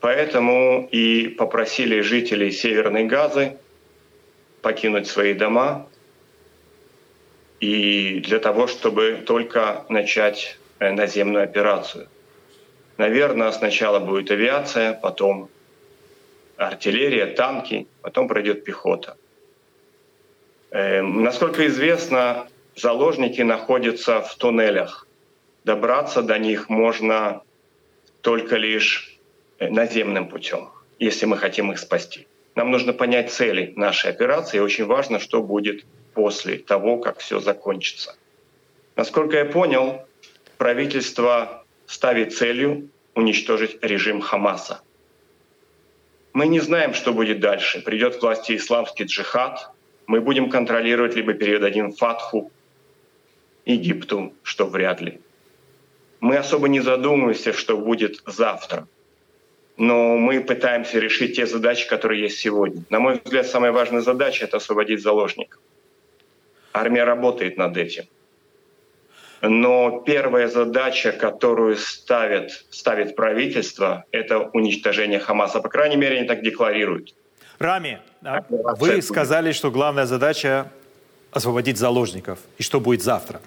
Поэтому 0.00 0.88
и 0.90 1.28
попросили 1.28 2.00
жителей 2.00 2.52
Северной 2.52 3.04
Газы 3.04 3.56
покинуть 4.62 5.06
свои 5.06 5.34
дома 5.34 5.88
и 7.60 8.20
для 8.20 8.38
того, 8.38 8.66
чтобы 8.68 9.22
только 9.26 9.84
начать 9.88 10.58
э, 10.78 10.92
наземную 10.92 11.44
операцию. 11.44 12.08
Наверное, 12.96 13.50
сначала 13.52 13.98
будет 13.98 14.30
авиация, 14.30 14.92
потом 14.92 15.48
артиллерия, 16.56 17.26
танки, 17.26 17.86
потом 18.02 18.28
пройдет 18.28 18.64
пехота. 18.64 19.16
Э, 20.70 21.02
насколько 21.02 21.66
известно, 21.66 22.46
заложники 22.76 23.42
находятся 23.42 24.20
в 24.20 24.34
туннелях. 24.36 25.06
Добраться 25.64 26.22
до 26.22 26.38
них 26.38 26.68
можно 26.68 27.42
только 28.20 28.56
лишь 28.56 29.18
э, 29.58 29.68
наземным 29.68 30.28
путем, 30.28 30.70
если 30.98 31.26
мы 31.26 31.36
хотим 31.36 31.72
их 31.72 31.78
спасти. 31.78 32.26
Нам 32.54 32.70
нужно 32.70 32.92
понять 32.92 33.32
цели 33.32 33.72
нашей 33.76 34.10
операции, 34.10 34.56
и 34.56 34.60
очень 34.60 34.86
важно, 34.86 35.20
что 35.20 35.42
будет 35.42 35.84
после 36.14 36.58
того, 36.58 36.98
как 36.98 37.18
все 37.18 37.40
закончится. 37.40 38.16
Насколько 38.96 39.36
я 39.36 39.44
понял, 39.44 40.02
правительство 40.56 41.64
ставит 41.86 42.34
целью 42.34 42.88
уничтожить 43.14 43.78
режим 43.82 44.20
Хамаса— 44.20 44.80
мы 46.38 46.46
не 46.46 46.60
знаем, 46.60 46.94
что 46.94 47.12
будет 47.12 47.40
дальше. 47.40 47.80
Придет 47.80 48.16
к 48.16 48.22
власти 48.22 48.54
исламский 48.54 49.04
джихад, 49.04 49.72
мы 50.06 50.20
будем 50.20 50.50
контролировать, 50.50 51.16
либо 51.16 51.34
передадим 51.34 51.92
Фатху, 51.92 52.52
Египту, 53.64 54.32
что 54.44 54.66
вряд 54.66 55.00
ли. 55.00 55.20
Мы 56.20 56.36
особо 56.36 56.68
не 56.68 56.80
задумываемся, 56.80 57.52
что 57.52 57.76
будет 57.76 58.22
завтра. 58.26 58.86
Но 59.76 60.16
мы 60.16 60.40
пытаемся 60.40 60.98
решить 60.98 61.36
те 61.36 61.46
задачи, 61.46 61.88
которые 61.88 62.22
есть 62.22 62.38
сегодня. 62.38 62.82
На 62.90 62.98
мой 62.98 63.20
взгляд, 63.24 63.46
самая 63.46 63.70
важная 63.70 64.00
задача— 64.00 64.44
это 64.46 64.56
освободить 64.56 65.00
заложников. 65.00 65.60
Армия 66.72 67.04
работает 67.04 67.56
над 67.56 67.76
этим. 67.76 68.04
Но 69.40 70.00
первая 70.00 70.48
задача, 70.48 71.12
которую 71.12 71.76
ставит, 71.76 72.66
ставит 72.70 73.14
правительство, 73.14 74.04
это 74.10 74.40
уничтожение 74.52 75.20
Хамаса. 75.20 75.60
По 75.60 75.68
крайней 75.68 75.96
мере, 75.96 76.18
они 76.18 76.26
так 76.26 76.42
декларируют. 76.42 77.14
Рами, 77.60 78.00
а 78.24 78.44
вы 78.48 79.00
сказали, 79.00 79.52
что 79.52 79.70
главная 79.70 80.06
задача 80.06 80.72
освободить 81.30 81.78
заложников 81.78 82.38
и 82.56 82.62
что 82.62 82.80
будет 82.80 83.02
завтра. 83.02 83.40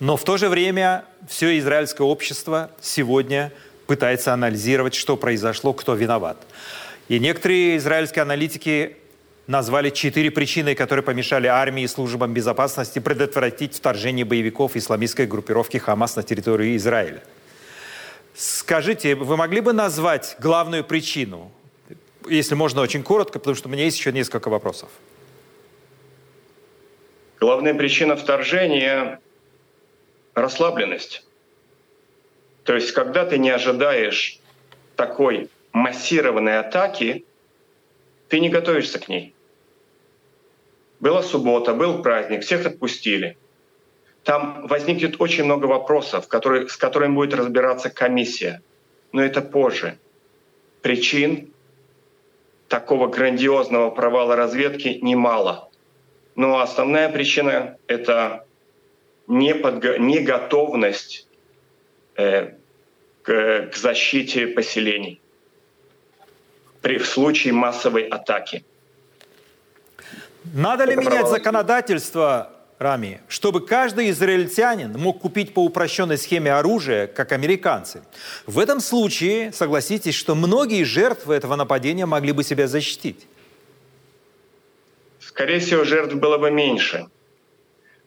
Но 0.00 0.16
в 0.16 0.24
то 0.24 0.36
же 0.36 0.48
время 0.48 1.04
все 1.28 1.58
израильское 1.58 2.04
общество 2.04 2.70
сегодня 2.80 3.52
пытается 3.86 4.32
анализировать, 4.32 4.94
что 4.94 5.16
произошло, 5.16 5.72
кто 5.72 5.94
виноват. 5.94 6.36
И 7.08 7.18
некоторые 7.18 7.78
израильские 7.78 8.22
аналитики 8.22 8.96
назвали 9.46 9.88
четыре 9.90 10.30
причины, 10.30 10.74
которые 10.74 11.02
помешали 11.02 11.46
армии 11.46 11.84
и 11.84 11.88
службам 11.88 12.34
безопасности 12.34 12.98
предотвратить 12.98 13.74
вторжение 13.74 14.26
боевиков 14.26 14.76
исламистской 14.76 15.26
группировки 15.26 15.78
Хамас 15.78 16.16
на 16.16 16.22
территорию 16.22 16.76
Израиля. 16.76 17.22
Скажите, 18.34 19.14
вы 19.14 19.36
могли 19.36 19.60
бы 19.60 19.72
назвать 19.72 20.36
главную 20.38 20.84
причину? 20.84 21.50
Если 22.28 22.54
можно, 22.54 22.82
очень 22.82 23.02
коротко, 23.02 23.38
потому 23.38 23.56
что 23.56 23.68
у 23.68 23.72
меня 23.72 23.84
есть 23.84 23.98
еще 23.98 24.12
несколько 24.12 24.50
вопросов. 24.50 24.90
Главная 27.40 27.74
причина 27.74 28.16
вторжения— 28.16 29.20
расслабленность. 30.34 31.24
То 32.64 32.74
есть, 32.74 32.90
когда 32.92 33.24
ты 33.24 33.38
не 33.38 33.50
ожидаешь 33.50 34.40
такой 34.96 35.48
массированной 35.72 36.58
атаки, 36.58 37.24
ты 38.28 38.40
не 38.40 38.48
готовишься 38.48 38.98
к 38.98 39.08
ней. 39.08 39.34
Была 40.98 41.22
суббота, 41.22 41.74
был 41.74 42.02
праздник, 42.02 42.42
всех 42.42 42.66
отпустили. 42.66 43.38
Там 44.24 44.66
возникнет 44.66 45.20
очень 45.20 45.44
много 45.44 45.66
вопросов, 45.66 46.26
которые, 46.26 46.68
с 46.68 46.76
которыми 46.76 47.14
будет 47.14 47.34
разбираться 47.34 47.88
комиссия. 47.88 48.62
Но 49.12 49.22
это 49.22 49.40
позже. 49.42 49.96
Причин 50.82 51.52
такого 52.66 53.06
грандиозного 53.06 53.90
провала 53.90 54.34
разведки 54.34 54.98
немало. 55.00 55.67
Но 56.38 56.60
основная 56.60 57.08
причина— 57.08 57.76
это 57.88 58.44
неподго... 59.26 59.98
неготовность 59.98 61.26
э, 62.16 62.52
к, 63.22 63.70
к 63.72 63.76
защите 63.76 64.46
поселений 64.46 65.20
при, 66.80 66.98
в 66.98 67.06
случае 67.08 67.54
массовой 67.54 68.06
атаки. 68.06 68.64
Надо 70.54 70.84
ли 70.84 70.94
менять 70.94 71.26
законодательство, 71.26 72.52
Рами, 72.78 73.20
чтобы 73.26 73.66
каждый 73.66 74.08
израильтянин 74.10 74.92
мог 74.92 75.20
купить 75.20 75.52
по 75.52 75.64
упрощенной 75.64 76.16
схеме 76.16 76.52
оружие, 76.52 77.08
как 77.08 77.32
американцы? 77.32 78.04
В 78.46 78.60
этом 78.60 78.78
случае, 78.78 79.52
согласитесь, 79.52 80.14
что 80.14 80.36
многие 80.36 80.84
жертвы 80.84 81.34
этого 81.34 81.56
нападения 81.56 82.06
могли 82.06 82.30
бы 82.30 82.44
себя 82.44 82.68
защитить. 82.68 83.26
Скорее 85.38 85.60
всего, 85.60 85.84
жертв 85.84 86.16
было 86.16 86.36
бы 86.36 86.50
меньше. 86.50 87.06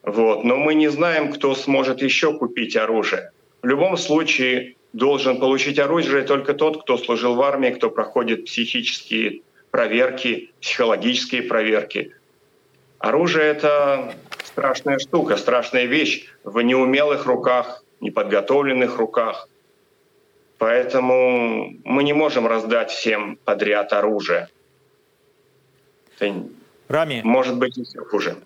Вот. 0.02 0.44
Но 0.44 0.56
мы 0.56 0.74
не 0.74 0.88
знаем, 0.88 1.32
кто 1.32 1.54
сможет 1.54 2.02
еще 2.02 2.36
купить 2.36 2.76
оружие. 2.76 3.30
В 3.62 3.66
любом 3.66 3.96
случае, 3.96 4.76
должен 4.92 5.40
получить 5.40 5.78
оружие 5.78 6.24
только 6.24 6.52
тот, 6.52 6.82
кто 6.82 6.98
служил 6.98 7.34
в 7.34 7.40
армии, 7.40 7.70
кто 7.70 7.88
проходит 7.88 8.44
психические 8.44 9.40
проверки, 9.70 10.50
психологические 10.60 11.44
проверки. 11.44 12.14
Оружие— 12.98 13.46
это 13.46 14.14
страшная 14.44 14.98
штука, 14.98 15.38
страшная 15.38 15.86
вещь 15.86 16.26
в 16.44 16.60
неумелых 16.60 17.24
руках, 17.24 17.82
неподготовленных 18.00 18.98
руках. 18.98 19.48
Поэтому 20.58 21.78
мы 21.82 22.02
не 22.02 22.12
можем 22.12 22.46
раздать 22.46 22.90
всем 22.90 23.38
подряд 23.46 23.94
оружие. 23.94 24.48
Это... 26.18 26.61
Рами, 26.92 27.22
может 27.24 27.56
быть 27.56 27.76
еще 27.76 28.00
хуже. 28.04 28.36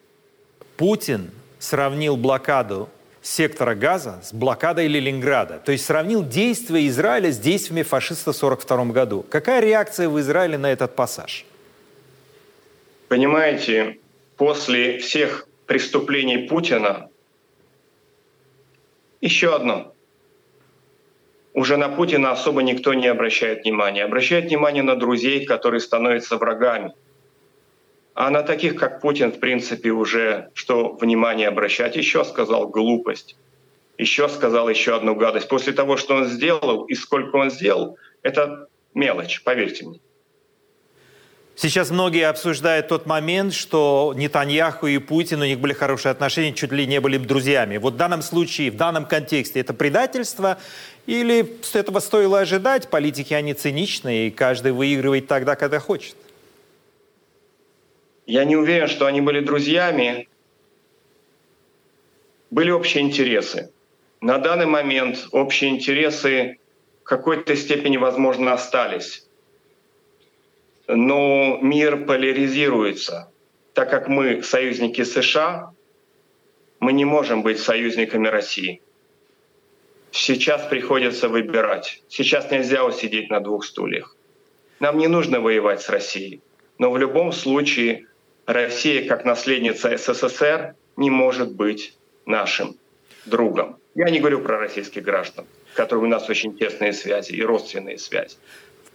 Путин 0.77 1.31
сравнил 1.59 2.17
блокаду 2.17 2.89
сектора 3.21 3.75
Газа 3.75 4.21
с 4.23 4.33
блокадой 4.33 4.87
Ленинграда. 4.87 5.59
То 5.59 5.73
есть 5.73 5.85
сравнил 5.85 6.23
действия 6.23 6.87
Израиля 6.87 7.33
с 7.33 7.39
действиями 7.39 7.83
фашистов 7.83 8.37
в 8.37 8.45
1942 8.45 8.93
году. 8.93 9.27
Какая 9.29 9.61
реакция 9.61 10.09
в 10.09 10.19
Израиле 10.21 10.59
на 10.59 10.71
этот 10.71 10.95
пассаж? 10.95 11.45
Понимаете, 13.09 13.99
после 14.37 14.99
всех 14.99 15.49
преступлений 15.67 16.47
Путина 16.47 17.09
еще 19.21 19.57
одно. 19.57 19.93
Уже 21.53 21.77
на 21.79 21.89
Путина 21.89 22.31
особо 22.31 22.63
никто 22.63 22.95
не 22.95 23.09
обращает 23.09 23.65
внимания. 23.65 24.05
Обращает 24.05 24.45
внимание 24.45 24.83
на 24.83 24.95
друзей, 24.95 25.47
которые 25.47 25.81
становятся 25.81 26.37
врагами. 26.37 26.93
А 28.17 28.31
на 28.31 28.43
таких, 28.43 28.77
как 28.77 29.03
Путин, 29.03 29.31
в 29.31 29.41
принципе, 29.41 29.91
уже 29.91 30.49
что 30.55 30.95
внимание 30.95 31.49
обращать? 31.49 31.97
Еще 31.97 32.25
сказал 32.25 32.67
глупость. 32.67 33.37
Еще 33.99 34.31
сказал 34.31 34.71
еще 34.71 34.97
одну 34.97 35.15
гадость. 35.15 35.49
После 35.49 35.75
того, 35.75 35.99
что 35.99 36.15
он 36.15 36.25
сделал 36.25 36.85
и 36.85 36.95
сколько 36.95 37.37
он 37.37 37.51
сделал, 37.51 37.99
это 38.23 38.69
мелочь, 38.95 39.43
поверьте 39.45 39.85
мне. 39.85 40.01
Сейчас 41.57 41.91
многие 41.91 42.27
обсуждают 42.27 42.89
тот 42.89 43.05
момент, 43.05 43.53
что 43.53 44.15
Нетаньяху 44.17 44.87
и 44.87 44.97
Путин, 44.97 45.43
у 45.43 45.45
них 45.45 45.61
были 45.61 45.75
хорошие 45.75 46.11
отношения, 46.11 46.55
чуть 46.55 46.73
ли 46.73 46.87
не 46.87 47.03
были 47.03 47.19
друзьями. 47.19 47.77
Вот 47.77 47.95
в 47.95 47.97
данном 47.99 48.23
случае, 48.23 48.71
в 48.71 48.77
данном 48.77 49.05
контексте 49.05 49.61
это 49.61 49.75
предательство 49.75 50.57
или 51.05 51.47
этого 51.75 52.01
стоило 52.01 52.41
ожидать? 52.41 52.89
Политики, 52.89 53.35
они 53.35 53.53
циничные, 53.53 54.29
и 54.29 54.31
каждый 54.31 54.73
выигрывает 54.73 55.27
тогда, 55.27 55.55
когда 55.55 55.81
хочет. 55.81 56.17
Я 58.27 58.45
не 58.45 58.57
уверен, 58.57 58.89
что 58.89 59.07
они 59.07 59.21
были 59.21 59.41
друзьями. 59.41 60.29
Были 62.51 62.71
общие 62.71 63.03
интересы. 63.03 63.71
На 64.21 64.39
данный 64.39 64.67
момент 64.67 65.29
общие 65.33 65.71
интересы 65.71 66.59
в 67.03 67.05
какой-то 67.05 67.55
степени, 67.57 67.97
возможно, 67.97 68.53
остались 68.53 69.27
но 70.87 71.59
мир 71.61 72.05
поляризируется. 72.05 73.31
Так 73.75 73.91
как 73.91 74.09
мы 74.09 74.43
союзники 74.43 75.05
США, 75.05 75.73
мы 76.81 76.93
не 76.93 77.05
можем 77.05 77.43
быть 77.43 77.59
союзниками 77.59 78.29
России. 78.29 78.81
Сейчас 80.13 80.67
приходится 80.67 81.29
выбирать. 81.29 82.03
Сейчас 82.09 82.51
нельзя 82.51 82.85
усидеть 82.85 83.31
на 83.31 83.41
двух 83.41 83.65
стульях. 83.65 84.17
Нам 84.81 84.99
не 84.99 85.09
нужно 85.09 85.41
воевать 85.41 85.83
с 85.83 85.89
Россией. 85.89 86.41
Но 86.79 86.91
в 86.91 86.99
любом 86.99 87.33
случае 87.33 88.07
Россия, 88.47 89.07
как 89.07 89.25
наследница 89.25 89.97
СССР, 89.97 90.75
не 90.97 91.11
может 91.11 91.53
быть 91.53 91.95
нашим 92.25 92.77
другом. 93.27 93.77
Я 93.95 94.11
не 94.11 94.21
говорю 94.21 94.41
про 94.41 94.59
российских 94.59 95.03
граждан, 95.03 95.47
которые 95.75 96.05
у 96.07 96.09
нас 96.09 96.29
очень 96.29 96.57
тесные 96.57 96.93
связи 96.93 97.33
и 97.33 97.43
родственные 97.43 97.99
связи 97.99 98.37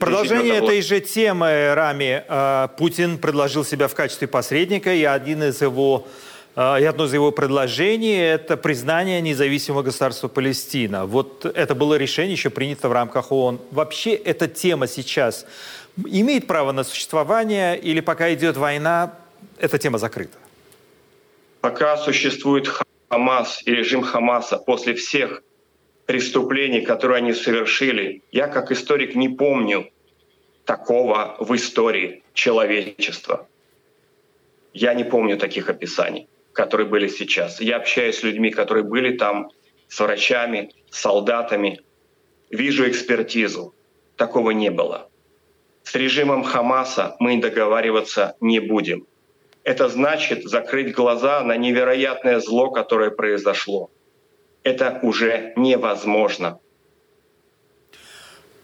продолжение 0.01 0.55
этой 0.55 0.81
же 0.81 0.99
темы, 0.99 1.73
Рами, 1.75 2.23
э, 2.27 2.67
Путин 2.77 3.17
предложил 3.17 3.63
себя 3.63 3.87
в 3.87 3.95
качестве 3.95 4.27
посредника, 4.27 4.91
и 4.93 5.03
один 5.03 5.43
из 5.43 5.61
его 5.61 6.07
э, 6.55 6.81
и 6.81 6.85
одно 6.85 7.05
из 7.05 7.13
его 7.13 7.31
предложений– 7.31 8.17
это 8.19 8.57
признание 8.57 9.21
независимого 9.21 9.83
государства 9.83 10.27
Палестина. 10.27 11.05
Вот 11.05 11.45
это 11.45 11.75
было 11.75 11.95
решение 11.95 12.33
еще 12.33 12.49
принято 12.49 12.89
в 12.89 12.93
рамках 12.93 13.31
ООН. 13.31 13.59
Вообще 13.69 14.13
эта 14.13 14.47
тема 14.47 14.87
сейчас 14.87 15.45
имеет 16.03 16.47
право 16.47 16.71
на 16.71 16.83
существование 16.83 17.77
или 17.77 17.99
пока 17.99 18.33
идет 18.33 18.57
война, 18.57 19.13
эта 19.57 19.77
тема 19.77 19.97
закрыта? 19.97 20.37
Пока 21.61 21.97
существует 21.97 22.67
Хамас 23.09 23.61
и 23.65 23.71
режим 23.71 24.01
Хамаса 24.01 24.57
после 24.57 24.93
всех 24.93 25.43
преступлений, 26.05 26.81
которые 26.81 27.17
они 27.17 27.33
совершили, 27.33 28.23
я 28.31 28.47
как 28.47 28.71
историк 28.71 29.15
не 29.15 29.29
помню 29.29 29.91
такого 30.65 31.35
в 31.39 31.55
истории 31.55 32.23
человечества. 32.33 33.47
Я 34.73 34.93
не 34.93 35.03
помню 35.03 35.37
таких 35.37 35.69
описаний, 35.69 36.27
которые 36.53 36.87
были 36.87 37.07
сейчас. 37.07 37.61
Я 37.61 37.77
общаюсь 37.77 38.19
с 38.19 38.23
людьми, 38.23 38.49
которые 38.49 38.83
были 38.83 39.17
там, 39.17 39.51
с 39.87 39.99
врачами, 39.99 40.71
с 40.89 41.01
солдатами. 41.01 41.81
Вижу 42.49 42.89
экспертизу. 42.89 43.73
Такого 44.15 44.51
не 44.51 44.71
было. 44.71 45.09
С 45.83 45.95
режимом 45.95 46.43
Хамаса 46.43 47.15
мы 47.19 47.41
договариваться 47.41 48.35
не 48.39 48.59
будем. 48.59 49.07
Это 49.63 49.89
значит 49.89 50.43
закрыть 50.45 50.93
глаза 50.93 51.41
на 51.41 51.55
невероятное 51.55 52.39
зло, 52.39 52.71
которое 52.71 53.11
произошло 53.11 53.89
это 54.63 54.99
уже 55.01 55.53
невозможно. 55.55 56.59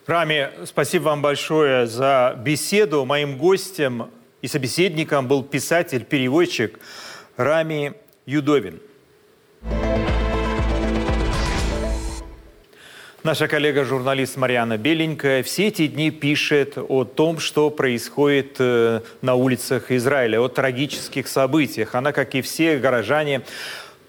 Рами, 0.05 0.49
спасибо 0.65 1.03
вам 1.03 1.21
большое 1.21 1.85
за 1.85 2.35
беседу. 2.43 3.03
Моим 3.03 3.37
гостем 3.37 4.09
и 4.41 4.47
собеседником 4.47 5.27
был 5.27 5.43
писатель-переводчик 5.43 6.79
Рами 7.35 7.93
Юдовин. 8.25 8.79
Наша 13.27 13.49
коллега-журналист 13.49 14.37
Марьяна 14.37 14.77
Беленькая 14.77 15.43
все 15.43 15.67
эти 15.67 15.87
дни 15.87 16.11
пишет 16.11 16.77
о 16.77 17.03
том, 17.03 17.39
что 17.39 17.69
происходит 17.69 18.55
э, 18.59 19.01
на 19.21 19.35
улицах 19.35 19.91
Израиля, 19.91 20.39
о 20.39 20.47
трагических 20.47 21.27
событиях. 21.27 21.93
Она, 21.93 22.13
как 22.13 22.35
и 22.35 22.41
все 22.41 22.77
горожане, 22.77 23.41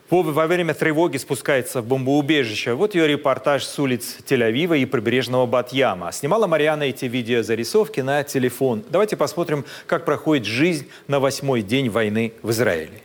во 0.08 0.46
время 0.46 0.72
тревоги 0.72 1.16
спускается 1.16 1.82
в 1.82 1.86
бомбоубежище. 1.86 2.74
Вот 2.74 2.94
ее 2.94 3.08
репортаж 3.08 3.64
с 3.64 3.76
улиц 3.80 4.18
Тель-Авива 4.24 4.78
и 4.78 4.84
прибрежного 4.84 5.46
Батьяма. 5.46 6.12
Снимала 6.12 6.46
Мариана 6.46 6.84
эти 6.84 7.06
видеозарисовки 7.06 8.00
на 8.00 8.22
телефон. 8.22 8.84
Давайте 8.88 9.16
посмотрим, 9.16 9.64
как 9.88 10.04
проходит 10.04 10.46
жизнь 10.46 10.86
на 11.08 11.18
восьмой 11.18 11.62
день 11.62 11.90
войны 11.90 12.34
в 12.42 12.52
Израиле. 12.52 13.02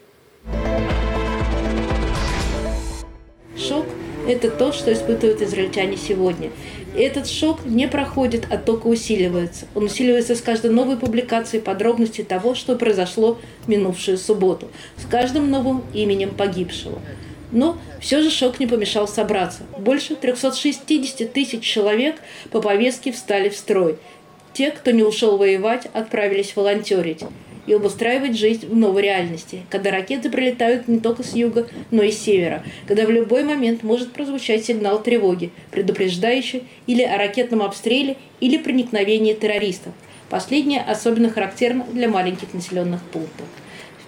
Шок– 3.58 3.88
это 4.28 4.50
то, 4.50 4.72
что 4.72 4.92
испытывают 4.94 5.42
израильтяне 5.42 5.98
сегодня. 5.98 6.52
Этот 6.96 7.28
шок 7.28 7.66
не 7.66 7.88
проходит, 7.88 8.46
а 8.50 8.58
только 8.58 8.88
усиливается. 8.88 9.66
Он 9.76 9.86
усиливается 9.86 10.36
с 10.36 10.42
каждой 10.42 10.72
новой 10.72 10.98
публикацией 10.98 11.62
подробностей 11.62 12.24
того, 12.24 12.56
что 12.56 12.76
произошло 12.76 13.40
в 13.66 13.68
минувшую 13.68 14.18
субботу, 14.18 14.70
с 14.98 15.06
каждым 15.06 15.50
новым 15.50 15.84
именем 15.94 16.32
погибшего. 16.32 17.00
Но 17.52 17.78
все 18.00 18.22
же 18.22 18.30
шок 18.30 18.60
не 18.60 18.68
помешал 18.68 19.08
собраться. 19.08 19.64
Больше 19.78 20.16
360 20.16 21.32
тысяч 21.32 21.62
человек 21.62 22.16
по 22.52 22.62
повестке 22.62 23.12
встали 23.12 23.50
в 23.50 23.56
строй. 23.56 23.98
Те, 24.54 24.72
кто 24.72 24.92
не 24.92 25.04
ушел 25.04 25.38
воевать, 25.38 25.88
отправились 25.94 26.56
волонтерить 26.56 27.24
и 27.66 27.74
обустраивать 27.74 28.38
жизнь 28.38 28.68
в 28.68 28.76
новой 28.76 29.04
реальности, 29.04 29.62
когда 29.70 29.92
ракеты 29.92 30.30
прилетают 30.30 30.88
не 30.88 31.00
только 31.00 31.24
с 31.24 31.34
юга, 31.34 31.68
но 31.92 32.04
и 32.04 32.12
с 32.12 32.20
севера, 32.20 32.64
когда 32.88 33.06
в 33.06 33.12
любой 33.12 33.44
момент 33.44 33.84
может 33.84 34.12
прозвучать 34.12 34.66
сигнал 34.66 35.02
тревоги, 35.02 35.52
предупреждающий 35.72 36.64
или 36.88 37.02
о 37.02 37.18
ракетном 37.18 37.62
обстреле, 37.62 38.18
или 38.40 38.58
проникновении 38.58 39.34
террористов. 39.34 39.94
Последнее 40.30 40.82
особенно 40.82 41.30
характерно 41.30 41.86
для 41.92 42.10
маленьких 42.10 42.54
населенных 42.54 43.02
пунктов 43.04 43.48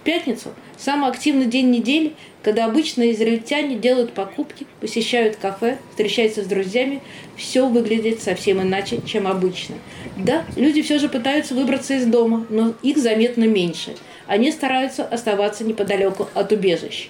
пятницу, 0.05 0.53
самый 0.77 1.09
активный 1.09 1.47
день 1.47 1.71
недели, 1.71 2.13
когда 2.45 2.65
обычно 2.65 3.11
израильтяне 3.11 3.75
делают 3.75 4.13
покупки, 4.13 4.67
посещают 4.79 5.35
кафе, 5.35 5.79
встречаются 5.89 6.43
с 6.43 6.45
друзьями, 6.45 7.01
все 7.35 7.67
выглядит 7.67 8.21
совсем 8.21 8.61
иначе, 8.61 8.99
чем 9.03 9.25
обычно. 9.25 9.77
Да, 10.15 10.45
люди 10.55 10.83
все 10.83 10.99
же 10.99 11.09
пытаются 11.09 11.55
выбраться 11.55 11.95
из 11.95 12.05
дома, 12.05 12.45
но 12.51 12.75
их 12.83 12.99
заметно 12.99 13.45
меньше. 13.45 13.95
Они 14.27 14.51
стараются 14.51 15.03
оставаться 15.03 15.63
неподалеку 15.63 16.29
от 16.35 16.51
убежищ. 16.51 17.09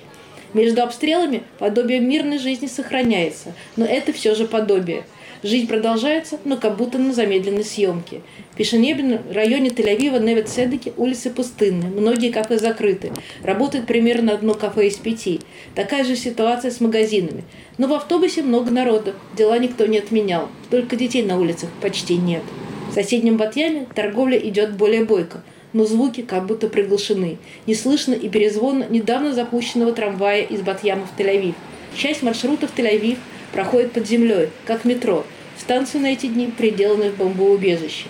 Между 0.54 0.82
обстрелами 0.82 1.43
подобие 1.60 2.00
мирной 2.00 2.38
жизни 2.38 2.67
сохраняется, 2.67 3.54
но 3.76 3.84
это 3.84 4.13
все 4.13 4.36
же 4.36 4.48
подобие– 4.48 5.04
Жизнь 5.43 5.67
продолжается, 5.67 6.39
но 6.45 6.58
как 6.58 6.78
будто 6.78 6.98
на 6.98 7.13
замедленной 7.13 7.63
съемке. 7.63 8.21
В 8.52 8.58
Пешенебе, 8.58 9.21
районе 9.32 9.69
Тель-Авива, 9.69 10.19
Невет-Седеки 10.19 10.93
улицы 10.98 11.30
пустынны, 11.30 11.88
многие 11.88 12.32
кафе 12.32 12.58
закрыты. 12.58 13.12
Работает 13.43 13.86
примерно 13.86 14.34
одно 14.34 14.54
кафе 14.54 14.88
из 14.88 14.95
пяти. 14.95 15.41
Такая 15.76 16.04
же 16.04 16.15
ситуация 16.15 16.71
с 16.71 16.80
магазинами. 16.80 17.43
Но 17.78 17.88
в 17.88 17.93
автобусе 17.93 18.41
много 18.41 18.71
народа, 18.71 19.13
дела 19.36 19.60
никто 19.60 19.86
не 19.86 20.00
отменял. 20.00 20.50
Только 20.69 20.95
детей 20.95 21.24
на 21.24 21.39
улицах 21.39 21.69
почти 21.82 22.17
нет. 22.17 22.43
В 22.89 22.93
соседнем 22.93 23.38
Батьяме 23.38 23.88
торговля 23.93 24.38
идет 24.38 24.76
более 24.78 25.04
бойко 25.04 25.43
но 25.76 25.84
звуки 25.84 26.21
как 26.21 26.45
будто 26.45 26.69
приглушены. 26.69 27.38
Не 27.67 27.76
слышно 27.76 28.13
и 28.13 28.30
перезвона 28.30 28.86
недавно 28.89 29.34
запущенного 29.34 29.91
трамвая 29.91 30.41
из 30.41 30.62
Батьяма 30.62 31.06
в 31.06 31.19
Тель-Авив. 31.19 31.54
Часть 31.98 32.24
маршрутов 32.24 32.71
Тель-Авив 32.74 33.17
проходит 33.56 33.94
под 33.94 34.06
землей, 34.06 34.50
как 34.65 34.84
метро, 34.84 35.26
Станции 35.58 35.98
на 35.98 36.08
эти 36.08 36.26
дни 36.26 36.48
приделаны 36.48 37.10
в 37.10 37.15
бомбоубежище. 37.15 38.08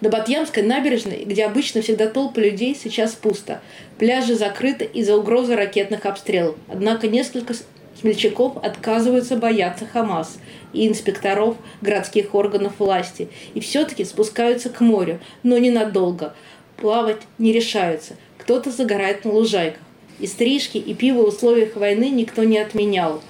На 0.00 0.08
Батьямской 0.08 0.62
набережной, 0.62 1.24
где 1.26 1.44
обычно 1.44 1.82
всегда 1.82 2.08
толпы 2.08 2.40
людей, 2.40 2.74
сейчас 2.74 3.12
пусто. 3.12 3.60
Пляжи 3.98 4.34
закрыты 4.34 4.86
из-за 4.86 5.14
угрозы 5.14 5.54
ракетных 5.54 6.06
обстрелов. 6.06 6.56
Однако 6.68 7.06
несколько 7.06 7.54
смельчаков 8.00 8.56
отказываются 8.64 9.36
бояться 9.36 9.84
Хамас 9.86 10.38
и 10.72 10.88
инспекторов 10.88 11.56
городских 11.82 12.34
органов 12.34 12.72
власти. 12.78 13.28
И 13.52 13.60
все-таки 13.60 14.06
спускаются 14.06 14.70
к 14.70 14.80
морю, 14.80 15.20
но 15.42 15.58
ненадолго. 15.58 16.34
Плавать 16.78 17.20
не 17.36 17.52
решаются. 17.52 18.14
Кто-то 18.38 18.70
загорает 18.70 19.26
на 19.26 19.32
лужайках. 19.32 19.82
И 20.18 20.26
стрижки, 20.26 20.78
и 20.78 20.94
пиво 20.94 21.24
в 21.24 21.28
условиях 21.28 21.76
войны 21.76 22.08
никто 22.08 22.42
не 22.42 22.58
отменял. 22.58 23.22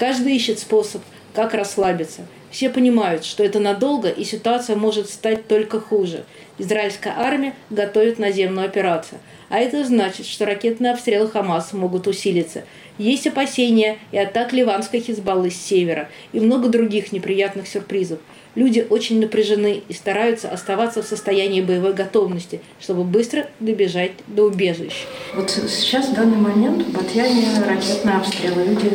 Каждый 0.00 0.34
ищет 0.34 0.58
способ, 0.58 1.02
как 1.34 1.52
расслабиться. 1.52 2.22
Все 2.50 2.70
понимают, 2.70 3.22
что 3.22 3.44
это 3.44 3.60
надолго, 3.60 4.08
и 4.08 4.24
ситуация 4.24 4.74
может 4.74 5.10
стать 5.10 5.46
только 5.46 5.78
хуже. 5.78 6.24
Израильская 6.56 7.12
армия 7.18 7.54
готовит 7.68 8.18
наземную 8.18 8.64
операцию. 8.64 9.20
А 9.50 9.58
это 9.58 9.84
значит, 9.84 10.24
что 10.24 10.46
ракетные 10.46 10.92
обстрелы 10.92 11.28
Хамаса 11.28 11.76
могут 11.76 12.06
усилиться. 12.06 12.64
Есть 12.96 13.26
опасения 13.26 13.98
и 14.10 14.16
атак 14.16 14.54
ливанской 14.54 15.00
Хизбаллы 15.00 15.50
с 15.50 15.56
севера, 15.56 16.08
и 16.32 16.40
много 16.40 16.70
других 16.70 17.12
неприятных 17.12 17.68
сюрпризов. 17.68 18.20
Люди 18.54 18.86
очень 18.88 19.20
напряжены 19.20 19.82
и 19.86 19.92
стараются 19.92 20.50
оставаться 20.50 21.02
в 21.02 21.06
состоянии 21.06 21.60
боевой 21.60 21.92
готовности, 21.92 22.62
чтобы 22.80 23.04
быстро 23.04 23.48
добежать 23.60 24.12
до 24.28 24.44
убежищ. 24.44 25.04
Вот 25.34 25.50
сейчас, 25.50 26.08
в 26.08 26.14
данный 26.14 26.38
момент, 26.38 26.84
в 26.84 26.90
Батьяне 26.90 27.44
ракетные 27.66 28.16
обстрелы. 28.16 28.64
Люди 28.64 28.92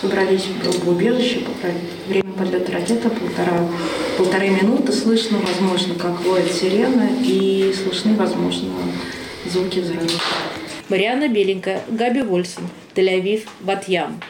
собрались 0.00 0.46
в 0.46 0.88
убежище, 0.88 1.40
время 2.06 2.32
подлета 2.32 2.72
ракеты 2.72 3.08
полтора, 3.10 3.68
полторы 4.16 4.48
минуты, 4.50 4.92
слышно, 4.92 5.38
возможно, 5.38 5.94
как 5.94 6.20
воет 6.22 6.52
сирена, 6.52 7.08
и 7.22 7.72
слышны, 7.72 8.14
возможно, 8.14 8.68
звуки 9.46 9.80
взрывов. 9.80 10.22
Мариана 10.88 11.28
Беленькая, 11.28 11.82
Габи 11.88 12.22
Вольсон, 12.22 12.68
Тель-Авив, 12.94 13.46
Батьям. 13.60 14.20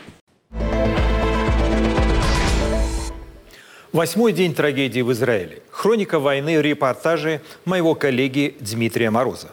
Восьмой 3.93 4.33
день 4.33 4.55
трагедии 4.55 5.01
в 5.01 5.13
Израиле. 5.13 5.63
Хроника 5.71 6.19
войны, 6.19 6.61
репортажи 6.61 7.41
моего 7.65 7.95
коллеги 7.95 8.55
Дмитрия 8.61 9.11
Мороза. 9.11 9.49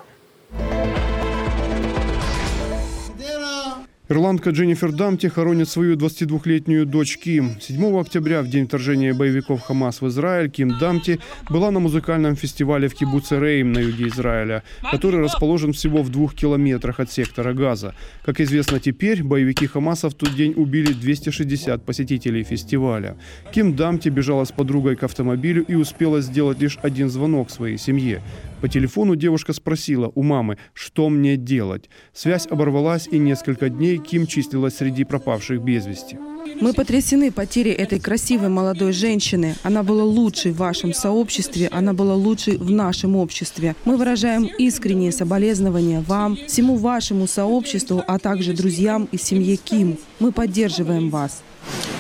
Ирландка 4.07 4.51
Дженнифер 4.51 4.91
Дамти 4.91 5.25
хоронит 5.29 5.67
свою 5.67 5.95
22-летнюю 5.95 6.85
дочь 6.85 7.17
Ким. 7.17 7.59
7 7.59 7.99
октября, 7.99 8.43
в 8.43 8.47
день 8.47 8.67
вторжения 8.67 9.15
боевиков 9.15 9.63
Хамас 9.63 9.99
в 9.99 10.07
Израиль, 10.09 10.51
Ким 10.51 10.77
Дамти 10.77 11.19
была 11.49 11.71
на 11.71 11.79
музыкальном 11.79 12.35
фестивале 12.35 12.87
в 12.87 12.93
Кибуце 12.93 13.39
Рейм 13.39 13.71
на 13.71 13.79
юге 13.79 14.09
Израиля, 14.09 14.61
который 14.91 15.21
расположен 15.21 15.73
всего 15.73 16.03
в 16.03 16.11
двух 16.11 16.35
километрах 16.35 16.99
от 16.99 17.11
сектора 17.11 17.53
Газа. 17.53 17.95
Как 18.23 18.39
известно 18.39 18.79
теперь, 18.79 19.23
боевики 19.23 19.65
Хамаса 19.65 20.11
в 20.11 20.13
тот 20.13 20.35
день 20.35 20.53
убили 20.55 20.93
260 20.93 21.83
посетителей 21.83 22.43
фестиваля. 22.43 23.17
Ким 23.51 23.75
Дамти 23.75 24.09
бежала 24.09 24.45
с 24.45 24.51
подругой 24.51 24.97
к 24.97 25.03
автомобилю 25.03 25.65
и 25.67 25.73
успела 25.73 26.21
сделать 26.21 26.59
лишь 26.59 26.77
один 26.83 27.09
звонок 27.09 27.49
своей 27.49 27.79
семье. 27.79 28.21
По 28.61 28.69
телефону 28.69 29.15
девушка 29.15 29.53
спросила 29.53 30.11
у 30.15 30.23
мамы, 30.23 30.57
что 30.73 31.09
мне 31.09 31.37
делать. 31.37 31.89
Связь 32.13 32.47
оборвалась, 32.47 33.07
и 33.11 33.17
несколько 33.17 33.69
дней 33.69 33.94
Ким 33.97 34.27
числилась 34.27 34.77
среди 34.77 35.03
пропавших 35.03 35.61
без 35.61 35.85
вести. 35.85 36.17
Мы 36.61 36.73
потрясены 36.73 37.31
потерей 37.31 37.73
этой 37.73 37.99
красивой 37.99 38.49
молодой 38.49 38.93
женщины. 38.93 39.55
Она 39.63 39.83
была 39.83 40.03
лучшей 40.03 40.51
в 40.51 40.57
вашем 40.57 40.93
сообществе, 40.93 41.67
она 41.67 41.93
была 41.93 42.15
лучшей 42.15 42.57
в 42.57 42.69
нашем 42.71 43.15
обществе. 43.15 43.75
Мы 43.85 43.97
выражаем 43.97 44.45
искренние 44.57 45.11
соболезнования 45.11 46.01
вам, 46.01 46.37
всему 46.47 46.77
вашему 46.77 47.27
сообществу, 47.27 48.03
а 48.07 48.19
также 48.19 48.53
друзьям 48.53 49.07
и 49.11 49.17
семье 49.17 49.57
Ким. 49.57 49.97
Мы 50.19 50.31
поддерживаем 50.31 51.09
вас. 51.09 51.41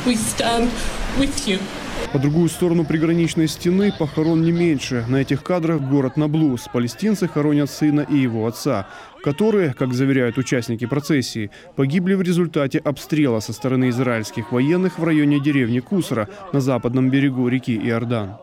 We 0.05 0.15
stand 0.15 0.69
with 1.17 1.47
you. 1.47 1.59
По 2.13 2.19
другую 2.19 2.49
сторону 2.49 2.85
приграничной 2.85 3.47
стены 3.47 3.91
похорон 3.97 4.41
не 4.41 4.51
меньше. 4.51 5.03
На 5.07 5.17
этих 5.17 5.43
кадрах 5.43 5.81
город 5.81 6.17
Наблус. 6.17 6.67
Палестинцы 6.71 7.27
хоронят 7.27 7.69
сына 7.69 8.05
и 8.09 8.15
его 8.17 8.47
отца, 8.47 8.87
которые, 9.23 9.73
как 9.73 9.93
заверяют 9.93 10.37
участники 10.37 10.85
процессии, 10.85 11.51
погибли 11.75 12.13
в 12.13 12.21
результате 12.21 12.79
обстрела 12.79 13.39
со 13.41 13.53
стороны 13.53 13.89
израильских 13.89 14.51
военных 14.51 14.97
в 14.97 15.03
районе 15.03 15.39
деревни 15.39 15.79
Кусра 15.79 16.29
на 16.53 16.61
западном 16.61 17.09
берегу 17.09 17.47
реки 17.47 17.75
Иордан. 17.75 18.37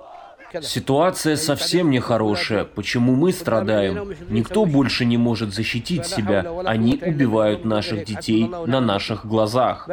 Ситуация 0.61 1.37
совсем 1.37 1.89
нехорошая. 1.91 2.65
Почему 2.65 3.15
мы 3.15 3.33
страдаем? 3.33 4.15
Никто 4.29 4.67
больше 4.67 5.07
не 5.07 5.17
может 5.17 5.55
защитить 5.55 6.05
себя. 6.05 6.47
Они 6.65 7.01
убивают 7.03 7.65
наших 7.65 8.05
детей 8.05 8.51
на 8.67 8.81
наших 8.81 9.25
глазах. 9.25 9.89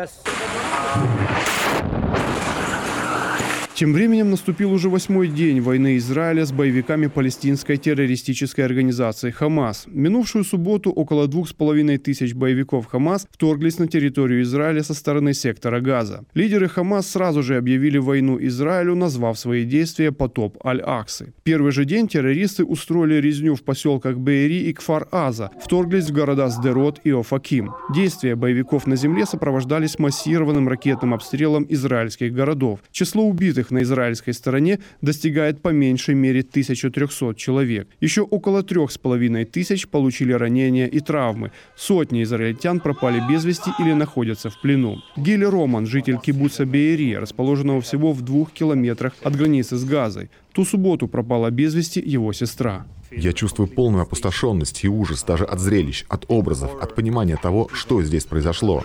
Тем 3.79 3.93
временем 3.93 4.29
наступил 4.29 4.73
уже 4.73 4.89
восьмой 4.89 5.29
день 5.29 5.61
войны 5.61 5.95
Израиля 5.95 6.45
с 6.45 6.51
боевиками 6.51 7.07
палестинской 7.07 7.77
террористической 7.77 8.65
организации 8.65 9.31
«Хамас». 9.31 9.85
Минувшую 9.87 10.43
субботу 10.43 10.91
около 10.91 11.29
двух 11.29 11.47
с 11.47 11.53
половиной 11.53 11.97
тысяч 11.97 12.33
боевиков 12.33 12.87
«Хамас» 12.87 13.25
вторглись 13.31 13.79
на 13.79 13.87
территорию 13.87 14.41
Израиля 14.41 14.83
со 14.83 14.93
стороны 14.93 15.33
сектора 15.33 15.79
Газа. 15.79 16.25
Лидеры 16.33 16.67
«Хамас» 16.67 17.09
сразу 17.09 17.41
же 17.41 17.55
объявили 17.55 17.97
войну 17.97 18.37
Израилю, 18.41 18.95
назвав 18.95 19.39
свои 19.39 19.63
действия 19.63 20.11
«потоп 20.11 20.57
Аль-Аксы». 20.65 21.31
Первый 21.43 21.71
же 21.71 21.85
день 21.85 22.09
террористы 22.09 22.65
устроили 22.65 23.21
резню 23.21 23.55
в 23.55 23.63
поселках 23.63 24.17
Бейри 24.17 24.69
и 24.69 24.73
Кфар-Аза, 24.73 25.51
вторглись 25.63 26.09
в 26.09 26.11
города 26.11 26.49
Сдерот 26.49 26.99
и 27.05 27.11
Офаким. 27.11 27.71
Действия 27.95 28.35
боевиков 28.35 28.87
на 28.87 28.97
земле 28.97 29.25
сопровождались 29.25 29.97
массированным 29.99 30.67
ракетным 30.67 31.13
обстрелом 31.13 31.65
израильских 31.69 32.33
городов. 32.33 32.81
Число 32.91 33.23
убитых 33.23 33.68
на 33.71 33.83
израильской 33.83 34.33
стороне 34.33 34.79
достигает 35.01 35.61
по 35.61 35.69
меньшей 35.69 36.15
мере 36.15 36.41
1300 36.41 37.35
человек. 37.35 37.87
Еще 38.01 38.21
около 38.21 38.63
трех 38.63 38.91
с 38.91 38.97
половиной 38.97 39.45
тысяч 39.45 39.87
получили 39.87 40.33
ранения 40.33 40.87
и 40.87 40.99
травмы. 40.99 41.51
Сотни 41.75 42.23
израильтян 42.23 42.79
пропали 42.79 43.21
без 43.29 43.45
вести 43.45 43.71
или 43.79 43.93
находятся 43.93 44.49
в 44.49 44.61
плену. 44.61 44.97
Гили 45.17 45.45
Роман, 45.45 45.85
житель 45.85 46.17
кибуца 46.17 46.65
Беери, 46.65 47.17
расположенного 47.17 47.81
всего 47.81 48.13
в 48.13 48.21
двух 48.21 48.51
километрах 48.51 49.13
от 49.23 49.35
границы 49.35 49.77
с 49.77 49.83
Газой. 49.83 50.29
Ту 50.53 50.65
субботу 50.65 51.07
пропала 51.07 51.51
без 51.51 51.73
вести 51.73 52.01
его 52.01 52.33
сестра. 52.33 52.85
Я 53.11 53.33
чувствую 53.33 53.67
полную 53.67 54.03
опустошенность 54.03 54.83
и 54.83 54.87
ужас 54.87 55.23
даже 55.23 55.45
от 55.45 55.59
зрелищ, 55.59 56.05
от 56.07 56.25
образов, 56.27 56.71
от 56.81 56.95
понимания 56.95 57.37
того, 57.41 57.69
что 57.73 58.01
здесь 58.03 58.25
произошло. 58.25 58.83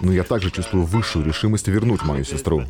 Но 0.00 0.12
я 0.12 0.22
также 0.22 0.50
чувствую 0.50 0.84
высшую 0.84 1.24
решимость 1.24 1.68
вернуть 1.68 2.02
мою 2.04 2.24
сестру. 2.24 2.62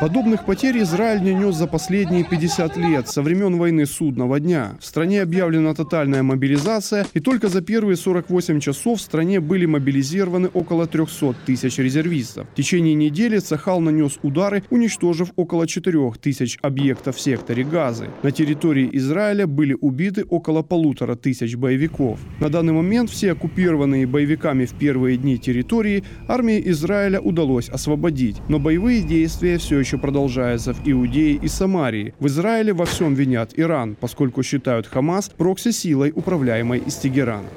Подобных 0.00 0.44
потерь 0.44 0.78
Израиль 0.82 1.22
не 1.22 1.34
нес 1.34 1.56
за 1.56 1.66
последние 1.66 2.24
50 2.24 2.76
лет, 2.76 3.08
со 3.08 3.22
времен 3.22 3.58
войны 3.58 3.86
Судного 3.86 4.38
дня. 4.40 4.76
В 4.80 4.84
стране 4.84 5.22
объявлена 5.22 5.74
тотальная 5.74 6.22
мобилизация, 6.22 7.06
и 7.14 7.20
только 7.20 7.48
за 7.48 7.62
первые 7.62 7.96
48 7.96 8.60
часов 8.60 8.98
в 8.98 9.02
стране 9.02 9.40
были 9.40 9.66
мобилизированы 9.66 10.48
около 10.52 10.86
300 10.86 11.34
тысяч 11.46 11.78
резервистов. 11.78 12.46
В 12.52 12.54
течение 12.54 12.94
недели 12.94 13.38
Цахал 13.38 13.80
нанес 13.80 14.18
удары, 14.22 14.62
уничтожив 14.70 15.30
около 15.36 15.66
4 15.66 16.12
тысяч 16.20 16.58
объектов 16.62 17.16
в 17.16 17.20
секторе 17.20 17.64
Газы. 17.64 18.08
На 18.22 18.30
территории 18.30 18.88
Израиля 18.92 19.46
были 19.46 19.76
убиты 19.80 20.24
около 20.24 20.49
около 20.50 20.62
полутора 20.62 21.14
тысяч 21.14 21.54
боевиков. 21.54 22.18
На 22.40 22.48
данный 22.48 22.72
момент 22.72 23.10
все 23.10 23.32
оккупированные 23.32 24.06
боевиками 24.06 24.64
в 24.64 24.74
первые 24.74 25.16
дни 25.16 25.38
территории 25.38 26.02
армии 26.26 26.60
Израиля 26.70 27.20
удалось 27.20 27.68
освободить, 27.68 28.36
но 28.48 28.58
боевые 28.58 29.02
действия 29.02 29.58
все 29.58 29.78
еще 29.78 29.96
продолжаются 29.96 30.74
в 30.74 30.80
Иудее 30.84 31.34
и 31.34 31.46
Самарии. 31.46 32.14
В 32.18 32.26
Израиле 32.26 32.72
во 32.72 32.84
всем 32.84 33.14
винят 33.14 33.52
Иран, 33.56 33.94
поскольку 33.94 34.42
считают 34.42 34.88
Хамас 34.88 35.28
прокси-силой, 35.28 36.12
управляемой 36.14 36.80
из 36.80 36.96
Тегерана. 36.96 37.48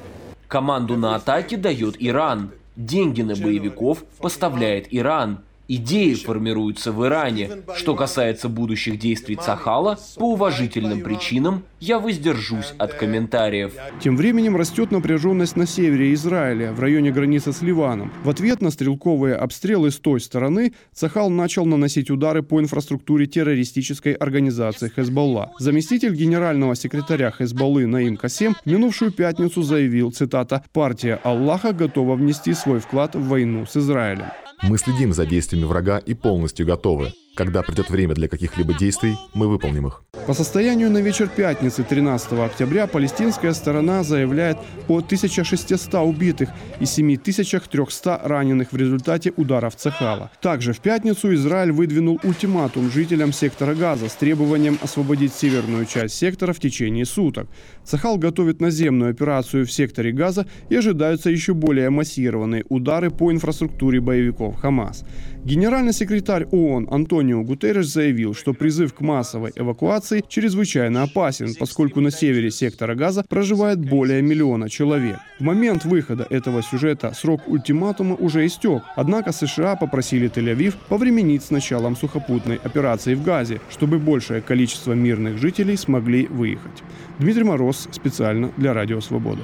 Команду 0.47 0.95
на 0.95 1.15
атаки 1.15 1.55
дает 1.55 1.95
Иран. 1.99 2.51
Деньги 2.75 3.23
на 3.23 3.35
боевиков 3.35 4.03
поставляет 4.19 4.87
Иран. 4.91 5.39
Идеи 5.69 6.13
формируются 6.13 6.91
в 6.91 7.05
Иране. 7.05 7.49
Что 7.75 7.95
касается 7.95 8.49
будущих 8.49 8.99
действий 8.99 9.37
Цахала, 9.37 9.97
по 10.17 10.33
уважительным 10.33 11.01
причинам 11.01 11.63
я 11.79 11.99
воздержусь 11.99 12.73
от 12.77 12.93
комментариев. 12.93 13.73
Тем 14.01 14.17
временем 14.17 14.57
растет 14.57 14.91
напряженность 14.91 15.55
на 15.55 15.65
севере 15.65 16.13
Израиля, 16.13 16.73
в 16.73 16.79
районе 16.81 17.11
границы 17.11 17.53
с 17.53 17.61
Ливаном. 17.61 18.11
В 18.23 18.29
ответ 18.29 18.61
на 18.61 18.71
стрелковые 18.71 19.35
обстрелы 19.35 19.91
с 19.91 19.97
той 19.97 20.19
стороны 20.19 20.73
Цахал 20.93 21.29
начал 21.29 21.65
наносить 21.65 22.09
удары 22.09 22.43
по 22.43 22.59
инфраструктуре 22.59 23.25
террористической 23.25 24.13
организации 24.13 24.89
Хезболла. 24.89 25.53
Заместитель 25.59 26.13
генерального 26.13 26.75
секретаря 26.75 27.31
Хезболлы 27.31 27.85
Наим 27.85 28.17
Касем 28.17 28.55
в 28.55 28.65
минувшую 28.65 29.11
пятницу 29.11 29.63
заявил, 29.63 30.11
цитата, 30.11 30.63
«Партия 30.73 31.19
Аллаха 31.23 31.71
готова 31.71 32.15
внести 32.15 32.53
свой 32.53 32.79
вклад 32.79 33.15
в 33.15 33.27
войну 33.27 33.65
с 33.65 33.77
Израилем». 33.77 34.27
Мы 34.61 34.77
следим 34.77 35.13
за 35.13 35.25
действиями 35.25 35.65
врага 35.65 35.97
и 35.97 36.13
полностью 36.13 36.65
готовы. 36.65 37.13
Когда 37.35 37.63
придет 37.63 37.89
время 37.89 38.13
для 38.13 38.27
каких-либо 38.27 38.75
действий, 38.75 39.15
мы 39.33 39.47
выполним 39.47 39.87
их. 39.87 40.03
По 40.27 40.33
состоянию 40.33 40.91
на 40.91 40.99
вечер 40.99 41.27
пятницы 41.27 41.83
13 41.83 42.33
октября 42.33 42.85
палестинская 42.85 43.53
сторона 43.53 44.03
заявляет 44.03 44.57
о 44.87 44.99
1600 44.99 45.95
убитых 45.95 46.49
и 46.79 46.85
7300 46.85 48.21
раненых 48.23 48.71
в 48.71 48.77
результате 48.77 49.33
ударов 49.35 49.75
Цехала. 49.75 50.31
Также 50.41 50.73
в 50.73 50.79
пятницу 50.79 51.33
Израиль 51.33 51.71
выдвинул 51.71 52.19
ультиматум 52.23 52.91
жителям 52.91 53.33
сектора 53.33 53.73
Газа 53.73 54.09
с 54.09 54.13
требованием 54.13 54.77
освободить 54.81 55.33
северную 55.33 55.85
часть 55.85 56.15
сектора 56.15 56.53
в 56.53 56.59
течение 56.59 57.05
суток. 57.05 57.47
Цехал 57.83 58.17
готовит 58.17 58.61
наземную 58.61 59.09
операцию 59.09 59.65
в 59.65 59.71
секторе 59.71 60.11
Газа 60.11 60.45
и 60.69 60.75
ожидаются 60.75 61.31
еще 61.31 61.55
более 61.55 61.89
массированные 61.89 62.63
удары 62.69 63.09
по 63.09 63.31
инфраструктуре 63.31 63.99
боевиков 63.99 64.55
Хамас. 64.55 65.03
Генеральный 65.45 65.91
секретарь 65.91 66.45
ООН 66.51 66.87
Антонио 66.89 67.43
Гутерреш 67.43 67.87
заявил, 67.87 68.33
что 68.33 68.53
призыв 68.53 68.93
к 68.93 69.01
массовой 69.01 69.51
эвакуации 69.53 70.23
чрезвычайно 70.25 71.03
опасен, 71.03 71.53
поскольку 71.59 71.99
на 71.99 72.11
севере 72.11 72.49
сектора 72.49 72.95
Газа 72.95 73.25
проживает 73.27 73.77
более 73.77 74.21
миллиона 74.21 74.69
человек. 74.69 75.17
В 75.39 75.43
момент 75.43 75.83
выхода 75.83 76.25
этого 76.29 76.63
сюжета 76.63 77.11
срок 77.13 77.41
ультиматума 77.47 78.15
уже 78.15 78.45
истек, 78.45 78.83
однако 78.95 79.33
США 79.33 79.75
попросили 79.75 80.31
Тель-Авив 80.31 80.75
повременить 80.87 81.43
с 81.43 81.51
началом 81.51 81.97
сухопутной 81.97 82.55
операции 82.63 83.13
в 83.13 83.21
Газе, 83.21 83.59
чтобы 83.69 83.99
большее 83.99 84.39
количество 84.39 84.93
мирных 84.93 85.39
жителей 85.39 85.75
смогли 85.75 86.25
выехать. 86.25 86.83
Дмитрий 87.19 87.43
Мороз 87.43 87.89
специально 87.91 88.49
для 88.55 88.73
Радио 88.73 89.01
Свобода. 89.01 89.41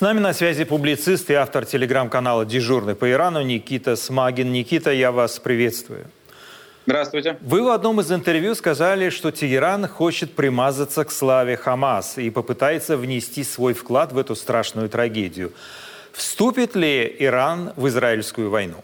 С 0.00 0.02
нами 0.02 0.18
на 0.18 0.32
связи 0.32 0.64
публицист 0.64 1.28
и 1.28 1.34
автор 1.34 1.66
телеграм-канала 1.66 2.46
«Дежурный 2.46 2.94
по 2.94 3.10
Ирану» 3.10 3.42
Никита 3.42 3.96
Смагин. 3.96 4.50
Никита, 4.50 4.90
я 4.92 5.12
вас 5.12 5.38
приветствую. 5.38 6.06
Здравствуйте. 6.86 7.36
Вы 7.42 7.62
в 7.62 7.68
одном 7.68 8.00
из 8.00 8.10
интервью 8.10 8.54
сказали, 8.54 9.10
что 9.10 9.30
Тегеран 9.30 9.86
хочет 9.86 10.34
примазаться 10.34 11.04
к 11.04 11.10
славе 11.10 11.58
Хамас 11.58 12.16
и 12.16 12.30
попытается 12.30 12.96
внести 12.96 13.44
свой 13.44 13.74
вклад 13.74 14.12
в 14.12 14.16
эту 14.16 14.34
страшную 14.36 14.88
трагедию. 14.88 15.52
Вступит 16.12 16.74
ли 16.74 17.14
Иран 17.18 17.74
в 17.76 17.86
израильскую 17.88 18.48
войну? 18.48 18.82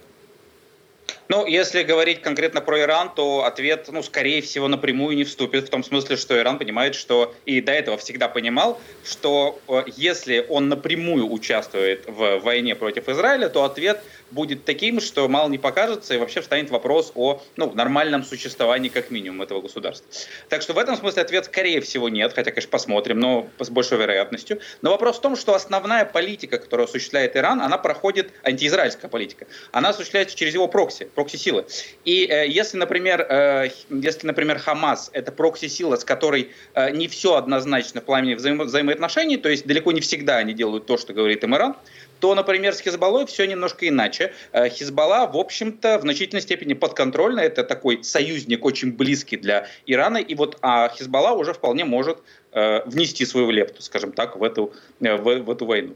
Ну, 1.29 1.45
если 1.45 1.83
говорить 1.83 2.23
конкретно 2.23 2.61
про 2.61 2.81
Иран, 2.81 3.11
то 3.15 3.45
ответ, 3.45 3.89
ну, 3.91 4.03
скорее 4.03 4.43
всего, 4.43 4.69
напрямую 4.69 5.17
не 5.17 5.25
вступит, 5.25 5.67
в 5.67 5.71
том 5.71 5.83
смысле, 5.83 6.17
что 6.17 6.39
Иран 6.39 6.59
понимает, 6.59 6.95
что, 6.95 7.35
и 7.47 7.61
до 7.61 7.73
этого 7.73 7.99
всегда 7.99 8.29
понимал, 8.29 8.81
что 9.05 9.59
э, 9.69 9.83
если 9.97 10.47
он 10.49 10.69
напрямую 10.69 11.31
участвует 11.31 12.05
в 12.07 12.39
войне 12.39 12.77
против 12.77 13.09
Израиля, 13.09 13.49
то 13.49 13.65
ответ 13.65 14.03
будет 14.31 14.65
таким, 14.65 15.01
что 15.01 15.29
мало 15.29 15.49
не 15.49 15.59
покажется, 15.59 16.15
и 16.15 16.19
вообще 16.19 16.41
встанет 16.41 16.71
вопрос 16.71 17.13
о 17.15 17.43
ну, 17.57 17.73
нормальном 17.73 18.25
существовании 18.25 18.89
как 18.89 19.11
минимум 19.11 19.43
этого 19.43 19.61
государства. 19.61 20.07
Так 20.49 20.63
что 20.63 20.73
в 20.73 20.79
этом 20.79 20.97
смысле 20.97 21.23
ответ 21.23 21.47
скорее 21.47 21.81
всего 21.81 22.09
нет, 22.09 22.33
хотя, 22.33 22.51
конечно, 22.51 22.71
посмотрим, 22.71 23.21
но 23.21 23.49
с 23.59 23.71
большой 23.71 23.99
вероятностью. 23.99 24.61
Но 24.83 24.91
вопрос 24.91 25.19
в 25.19 25.21
том, 25.21 25.37
что 25.37 25.55
основная 25.55 26.05
политика, 26.05 26.59
которую 26.59 26.87
осуществляет 26.87 27.37
Иран, 27.37 27.61
она 27.61 27.79
проходит, 27.79 28.33
антиизраильская 28.43 29.09
политика, 29.09 29.47
она 29.73 29.91
осуществляется 29.91 30.37
через 30.37 30.55
его 30.55 30.69
прокси, 30.69 31.09
прокси-силы. 31.15 31.67
И 32.05 32.27
э, 32.27 32.49
если, 32.49 32.77
например, 32.77 33.27
э, 33.29 33.71
если, 33.91 34.27
например, 34.27 34.59
Хамас– 34.59 35.11
это 35.13 35.33
прокси-сила, 35.33 35.97
с 35.97 36.05
которой 36.05 36.51
э, 36.75 36.91
не 36.91 37.09
все 37.09 37.35
однозначно 37.35 38.01
в 38.01 38.05
плане 38.05 38.35
взаимо- 38.35 38.65
взаимоотношений, 38.65 39.37
то 39.37 39.49
есть 39.49 39.67
далеко 39.67 39.93
не 39.93 40.01
всегда 40.01 40.39
они 40.39 40.53
делают 40.53 40.87
то, 40.87 40.97
что 40.97 41.13
говорит 41.13 41.45
им 41.45 41.55
Иран, 41.55 41.77
то, 42.21 42.35
например, 42.35 42.75
с 42.75 42.81
Хизбаллой 42.81 43.27
все 43.27 43.47
немножко 43.47 43.89
иначе. 43.89 44.33
Э, 44.53 44.69
Хизбалла, 44.69 45.27
в 45.27 45.37
общем-то, 45.37 45.99
в 45.99 46.03
значительной 46.03 46.43
степени 46.43 46.75
подконтрольна. 46.75 47.41
Это 47.41 47.65
такой 47.65 48.03
союзник 48.05 48.65
очень 48.65 48.93
близкий 48.93 49.37
для 49.37 49.67
Ирана. 49.87 50.19
И 50.19 50.35
вот 50.35 50.59
а 50.63 50.89
Хизбалла 50.89 51.33
уже 51.33 51.53
вполне 51.53 51.85
может 51.85 52.19
э, 52.53 52.83
внести 52.87 53.27
свою 53.27 53.51
лепту, 53.51 53.83
скажем 53.83 54.13
так, 54.13 54.37
в 54.37 54.43
эту, 54.43 54.73
э, 55.01 55.17
в, 55.17 55.43
в 55.43 55.51
эту 55.51 55.67
войну. 55.67 55.95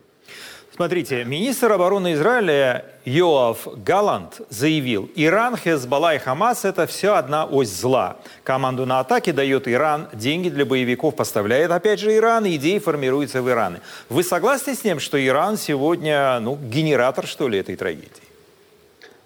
Смотрите, 0.80 1.24
министр 1.26 1.72
обороны 1.72 2.14
Израиля 2.14 2.86
Йоав 3.04 3.68
Галант 3.84 4.40
заявил, 4.48 5.10
Иран, 5.14 5.54
Хезбалла 5.58 6.14
и 6.14 6.18
Хамас– 6.18 6.64
это 6.64 6.86
все 6.86 7.16
одна 7.16 7.44
ось 7.44 7.68
зла. 7.68 8.16
Команду 8.44 8.86
на 8.86 9.00
атаке 9.00 9.34
дает 9.34 9.68
Иран, 9.68 10.08
деньги 10.14 10.48
для 10.48 10.64
боевиков 10.64 11.14
поставляет 11.14 11.70
опять 11.70 12.00
же 12.00 12.16
Иран, 12.16 12.46
идеи 12.46 12.78
формируются 12.78 13.42
в 13.42 13.50
Иране. 13.50 13.82
Вы 14.08 14.24
согласны 14.24 14.74
с 14.74 14.78
тем, 14.78 15.00
что 15.00 15.22
Иран 15.22 15.58
сегодня, 15.58 16.40
ну, 16.40 16.56
генератор, 16.56 17.26
что 17.26 17.46
ли, 17.46 17.58
этой 17.58 17.76
трагедии? 17.76 18.29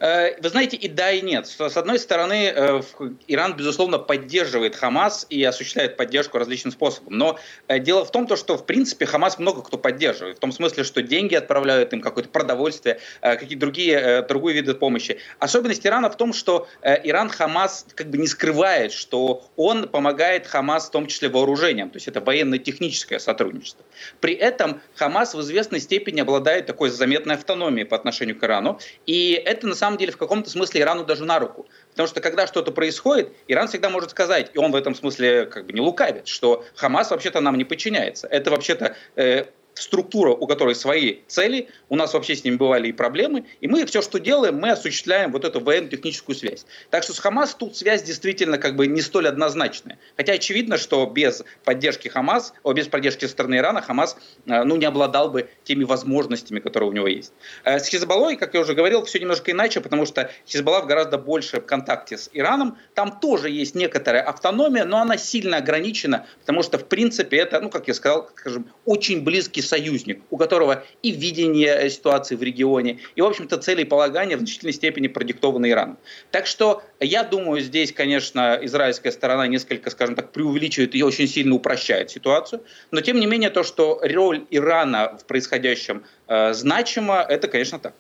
Э, 0.05 0.39
вы 0.39 0.51
знаете, 0.51 0.77
и 0.77 0.87
да, 0.87 1.11
и 1.13 1.23
нет. 1.23 1.47
С 1.47 1.77
одной 1.79 1.99
стороны, 1.99 2.53
э, 2.55 2.83
Иран, 3.27 3.57
безусловно, 3.57 3.99
поддерживает 3.99 4.77
Хамас 4.77 5.27
и 5.31 5.43
осуществляет 5.43 5.97
поддержку 5.97 6.37
различным 6.37 6.73
способом. 6.73 7.17
Но 7.17 7.39
э, 7.69 7.79
дело 7.79 8.05
в 8.05 8.13
том, 8.13 8.29
что, 8.37 8.59
в 8.59 8.67
принципе, 8.67 9.07
Хамас 9.07 9.39
много 9.39 9.63
кто 9.63 9.79
поддерживает. 9.79 10.37
В 10.37 10.41
том 10.41 10.53
смысле, 10.53 10.85
что 10.85 11.01
деньги 11.01 11.35
отправляют 11.35 11.95
им, 11.95 12.03
какое-то 12.03 12.29
продовольствие, 12.29 13.01
какие-то 13.23 13.61
другие, 13.61 14.23
другие 14.29 14.57
виды 14.57 14.75
помощи. 14.75 15.19
Особенность 15.39 15.87
Ирана 15.87 16.11
в 16.11 16.17
том, 16.19 16.35
что 16.35 16.69
Иран 16.83 17.31
Хамас 17.31 17.87
как 17.95 18.11
бы 18.11 18.19
не 18.19 18.27
скрывает, 18.27 18.93
что 18.93 19.49
он 19.57 19.89
помогает 19.89 20.47
Хамас 20.47 20.89
в 20.89 20.91
том 20.91 21.07
числе 21.07 21.31
вооружением. 21.31 21.89
То 21.89 21.97
есть 21.97 22.09
это 22.09 22.21
военно-техническое 22.21 23.19
сотрудничество. 23.19 23.85
При 24.21 24.35
этом 24.35 24.83
Хамас 24.97 25.35
в 25.35 25.41
известной 25.41 25.81
степени 25.81 26.21
обладает 26.21 26.67
такой 26.67 26.91
заметной 26.91 27.37
автономией 27.37 27.87
по 27.87 27.97
отношению 27.97 28.39
к 28.39 28.45
Ирану. 28.45 28.79
И 29.07 29.33
это 29.33 29.67
на 29.67 29.75
самом 29.75 29.94
самом 29.95 29.99
деле 29.99 30.13
в 30.13 30.17
каком-то 30.17 30.51
смысле 30.51 30.81
Ирану 30.81 31.05
даже 31.05 31.25
на 31.25 31.39
руку. 31.39 31.67
Потому 31.91 32.09
что 32.09 32.21
когда 32.21 32.47
что-то 32.47 32.73
происходит, 32.73 33.33
Иран 33.49 33.69
всегда 33.69 33.91
может 33.91 34.11
сказать, 34.11 34.51
и 34.53 34.59
он 34.59 34.73
в 34.73 34.75
этом 34.75 34.95
смысле 34.95 35.47
как 35.47 35.67
бы 35.67 35.73
не 35.73 35.81
лукавит, 35.81 36.27
что 36.27 36.65
Хамас 36.75 37.11
вообще-то 37.11 37.41
нам 37.41 37.57
не 37.57 37.65
подчиняется. 37.65 38.27
Это 38.27 38.51
вообще-то 38.51 38.97
э, 39.17 39.45
структура, 39.75 40.31
у 40.31 40.47
которой 40.47 40.75
свои 40.75 41.19
цели, 41.27 41.69
у 41.89 41.97
нас 41.97 42.15
вообще 42.15 42.37
с 42.37 42.45
ними 42.45 42.57
бывали 42.57 42.89
и 42.89 42.93
проблемы, 42.93 43.45
и 43.61 43.69
мы 43.69 43.85
все, 43.87 44.03
что 44.03 44.19
делаем, 44.19 44.57
мы 44.57 44.71
осуществляем 44.71 45.33
вот 45.33 45.45
эту 45.45 45.61
военно-техническую 45.61 46.37
связь. 46.37 46.67
Так 46.91 47.03
что 47.03 47.13
с 47.13 47.19
Хамас 47.19 47.55
тут 47.55 47.77
связь 47.77 48.03
действительно 48.03 48.59
как 48.59 48.77
бы 48.77 48.87
не 48.87 49.01
столь 49.01 49.29
однозначная. 49.29 49.99
Хотя 50.17 50.35
очевидно, 50.35 50.79
что 50.79 51.05
без 51.07 51.43
поддержки 51.65 52.09
Хамас, 52.09 52.55
о, 52.63 52.73
без 52.73 52.89
поддержки 52.89 53.25
стороны 53.27 53.57
Ирана 53.57 53.83
Хамас 53.83 54.17
э, 54.47 54.63
ну, 54.65 54.77
не 54.77 54.85
обладал 54.85 55.31
бы 55.31 55.49
теми 55.65 55.85
возможностями, 55.85 56.61
которые 56.61 56.91
у 56.91 56.93
него 56.93 57.07
есть. 57.07 57.33
Э, 57.65 57.79
с 57.79 57.87
Хизбаллой, 57.89 58.37
как 58.37 58.55
я 58.55 58.61
уже 58.61 58.75
говорил, 58.75 59.05
все 59.05 59.19
немножко 59.19 59.51
иначе, 59.51 59.81
потому 59.81 60.07
что 60.07 60.31
Хизбалла 60.47 60.83
в 60.83 60.87
гораздо 60.87 61.19
больше 61.19 61.61
в 61.61 61.67
контакте 61.67 62.19
с 62.19 62.31
Ираном. 62.33 62.79
Там 62.95 63.19
тоже 63.21 63.51
есть 63.51 63.75
некоторая 63.75 64.23
автономия, 64.23 64.85
но 64.85 64.99
она 64.99 65.17
сильно 65.17 65.59
ограничена, 65.59 66.27
потому 66.41 66.63
что, 66.63 66.79
в 66.79 66.87
принципе, 66.87 67.39
это, 67.39 67.61
ну, 67.61 67.71
как 67.71 67.89
я 67.89 67.95
сказал, 67.95 68.31
скажем, 68.37 68.67
очень 68.85 69.23
близкий 69.23 69.63
союзник, 69.65 70.23
у 70.31 70.37
которого 70.37 70.85
и 71.03 71.11
видение 71.11 71.91
ситуации 71.91 72.37
в 72.37 72.43
регионе, 72.43 72.99
и, 73.17 73.21
в 73.21 73.25
общем-то, 73.25 73.57
целеполагание 73.59 74.37
в 74.37 74.41
значительной 74.41 74.73
степени 74.73 75.09
продиктованы 75.09 75.71
Ираном. 75.71 75.99
Так 76.31 76.47
что 76.47 76.83
я 77.01 77.23
думаю, 77.23 77.61
здесь, 77.61 77.93
конечно, 77.93 78.59
израильская 78.63 79.13
сторона 79.13 79.47
несколько, 79.47 79.91
скажем 79.91 80.15
так, 80.15 80.33
преувеличивает 80.33 80.95
и 80.95 81.03
очень 81.03 81.29
сильно 81.29 81.55
упрощает 81.55 82.11
ситуацию, 82.11 82.63
но, 82.91 83.01
тем 83.01 83.19
не 83.19 83.27
менее, 83.27 83.51
то, 83.51 83.63
что 83.63 84.01
роль 84.03 84.45
Ирана 84.51 85.19
в 85.21 85.25
происходящем 85.25 86.05
э, 86.29 86.53
значима, 86.53 87.25
это, 87.29 87.49
конечно, 87.49 87.79
так. 87.79 87.95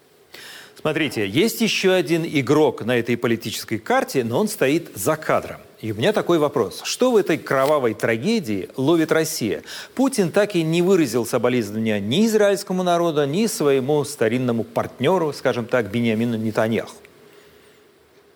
Смотрите, 0.85 1.27
есть 1.27 1.61
еще 1.63 1.93
один 1.93 2.25
игрок 2.27 2.85
на 2.85 2.99
этой 2.99 3.17
политической 3.17 3.79
карте, 3.79 4.23
но 4.23 4.39
он 4.39 4.49
стоит 4.49 4.91
за 4.95 5.17
кадром. 5.17 5.61
И 5.85 5.93
у 5.93 5.95
меня 5.97 6.15
такой 6.15 6.39
вопрос. 6.39 6.81
Что 6.83 7.11
в 7.11 7.17
этой 7.19 7.37
кровавой 7.37 7.93
трагедии 7.93 8.71
ловит 8.75 9.13
Россия? 9.13 9.63
Путин 9.95 10.31
так 10.31 10.57
и 10.57 10.63
не 10.63 10.81
выразил 10.81 11.27
соболезнования 11.27 12.01
ни 12.01 12.25
израильскому 12.25 12.83
народу, 12.83 13.27
ни 13.27 13.45
своему 13.45 14.03
старинному 14.05 14.65
партнеру, 14.65 15.31
скажем 15.35 15.67
так, 15.67 15.91
Бениамину 15.91 16.39
Нетаньяху. 16.39 16.95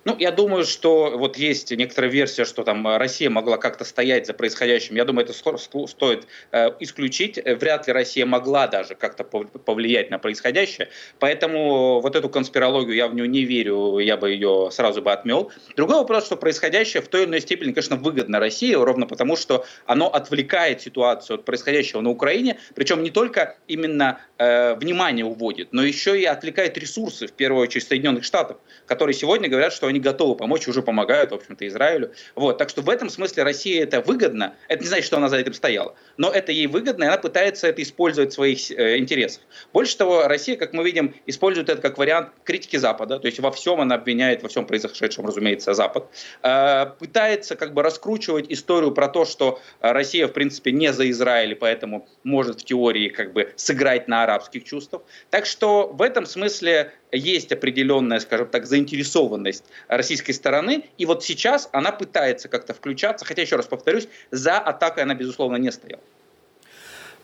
Ну, 0.08 0.16
я 0.18 0.32
думаю, 0.32 0.64
что 0.64 1.18
вот 1.18 1.36
есть 1.36 1.70
некоторая 1.70 2.10
версия, 2.10 2.46
что 2.46 2.62
там 2.62 2.96
Россия 2.96 3.28
могла 3.28 3.58
как-то 3.58 3.84
стоять 3.84 4.26
за 4.26 4.32
происходящим. 4.32 4.96
Я 4.96 5.04
думаю, 5.04 5.26
это 5.26 5.34
стоит 5.34 6.26
э, 6.50 6.70
исключить. 6.80 7.38
Вряд 7.44 7.86
ли 7.86 7.92
Россия 7.92 8.24
могла 8.24 8.68
даже 8.68 8.94
как-то 8.94 9.22
повлиять 9.22 10.08
на 10.08 10.18
происходящее. 10.18 10.88
Поэтому 11.18 12.00
вот 12.00 12.16
эту 12.16 12.30
конспирологию 12.30 12.96
я 12.96 13.06
в 13.06 13.14
нее 13.14 13.28
не 13.28 13.44
верю, 13.44 13.98
я 13.98 14.16
бы 14.16 14.30
ее 14.30 14.70
сразу 14.72 15.02
бы 15.02 15.12
отмел. 15.12 15.52
Другой 15.76 15.96
вопрос, 15.96 16.24
что 16.24 16.38
происходящее 16.38 17.02
в 17.02 17.08
той 17.08 17.24
или 17.24 17.28
иной 17.28 17.42
степени, 17.42 17.72
конечно, 17.72 17.96
выгодно 17.96 18.40
России, 18.40 18.72
ровно 18.72 19.06
потому, 19.06 19.36
что 19.36 19.66
оно 19.84 20.08
отвлекает 20.08 20.80
ситуацию 20.80 21.34
от 21.34 21.44
происходящего 21.44 22.00
на 22.00 22.08
Украине, 22.08 22.58
причем 22.74 23.02
не 23.02 23.10
только 23.10 23.58
именно 23.66 24.20
э, 24.38 24.74
внимание 24.76 25.26
уводит, 25.26 25.74
но 25.74 25.82
еще 25.82 26.18
и 26.18 26.24
отвлекает 26.24 26.78
ресурсы, 26.78 27.26
в 27.26 27.32
первую 27.32 27.64
очередь 27.64 27.86
Соединенных 27.86 28.24
Штатов, 28.24 28.56
которые 28.86 29.12
сегодня 29.12 29.50
говорят, 29.50 29.74
что 29.74 29.86
они 29.86 29.97
они 29.98 30.00
готовы 30.00 30.36
помочь, 30.36 30.68
уже 30.68 30.82
помогают, 30.82 31.32
в 31.32 31.34
общем-то, 31.34 31.66
Израилю. 31.66 32.12
Вот, 32.34 32.58
так 32.58 32.70
что 32.70 32.82
в 32.82 32.88
этом 32.88 33.10
смысле 33.10 33.42
России 33.42 33.78
это 33.78 34.00
выгодно. 34.00 34.54
Это 34.68 34.82
не 34.82 34.88
значит, 34.88 35.06
что 35.06 35.16
она 35.16 35.28
за 35.28 35.38
этим 35.38 35.54
стояла, 35.54 35.94
но 36.16 36.30
это 36.30 36.52
ей 36.52 36.66
выгодно, 36.66 37.04
и 37.04 37.06
она 37.06 37.18
пытается 37.18 37.66
это 37.66 37.82
использовать 37.82 38.30
в 38.30 38.34
своих 38.34 38.70
э, 38.70 38.98
интересах. 38.98 39.42
Больше 39.72 39.96
того, 39.96 40.28
Россия, 40.28 40.56
как 40.56 40.72
мы 40.72 40.84
видим, 40.84 41.14
использует 41.26 41.68
это 41.68 41.82
как 41.82 41.98
вариант 41.98 42.30
критики 42.44 42.76
Запада, 42.76 43.18
то 43.18 43.26
есть 43.26 43.40
во 43.40 43.50
всем 43.50 43.80
она 43.80 43.96
обвиняет, 43.96 44.42
во 44.42 44.48
всем 44.48 44.66
произошедшем, 44.66 45.26
разумеется, 45.26 45.74
Запад. 45.74 46.06
Э, 46.42 46.86
пытается 46.98 47.56
как 47.56 47.74
бы 47.74 47.82
раскручивать 47.82 48.46
историю 48.48 48.92
про 48.92 49.08
то, 49.08 49.24
что 49.24 49.60
Россия, 49.80 50.26
в 50.26 50.32
принципе, 50.32 50.72
не 50.72 50.92
за 50.92 51.10
Израиль, 51.10 51.54
поэтому 51.54 52.08
может 52.24 52.60
в 52.60 52.64
теории 52.64 53.08
как 53.08 53.32
бы 53.32 53.52
сыграть 53.56 54.08
на 54.08 54.22
арабских 54.22 54.64
чувствах. 54.64 55.02
Так 55.30 55.46
что 55.46 55.88
в 55.88 56.02
этом 56.02 56.26
смысле 56.26 56.92
есть 57.12 57.52
определенная, 57.52 58.20
скажем 58.20 58.48
так, 58.48 58.66
заинтересованность 58.66 59.64
российской 59.88 60.32
стороны, 60.32 60.84
и 60.98 61.06
вот 61.06 61.24
сейчас 61.24 61.68
она 61.72 61.92
пытается 61.92 62.48
как-то 62.48 62.74
включаться, 62.74 63.24
хотя, 63.24 63.42
еще 63.42 63.56
раз 63.56 63.66
повторюсь, 63.66 64.08
за 64.30 64.58
атакой 64.58 65.04
она, 65.04 65.14
безусловно, 65.14 65.56
не 65.56 65.70
стояла. 65.72 66.02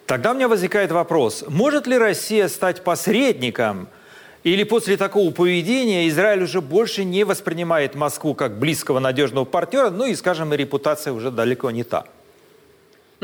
Тогда 0.06 0.32
у 0.32 0.34
меня 0.34 0.48
возникает 0.48 0.92
вопрос, 0.92 1.44
может 1.48 1.86
ли 1.86 1.96
Россия 1.96 2.48
стать 2.48 2.84
посредником 2.84 3.88
или 4.42 4.62
после 4.64 4.98
такого 4.98 5.30
поведения 5.30 6.06
Израиль 6.08 6.42
уже 6.42 6.60
больше 6.60 7.04
не 7.04 7.24
воспринимает 7.24 7.94
Москву 7.94 8.34
как 8.34 8.58
близкого, 8.58 8.98
надежного 8.98 9.46
партнера, 9.46 9.88
ну 9.88 10.04
и, 10.04 10.14
скажем, 10.14 10.52
и 10.52 10.56
репутация 10.58 11.14
уже 11.14 11.30
далеко 11.30 11.70
не 11.70 11.84
та? 11.84 12.04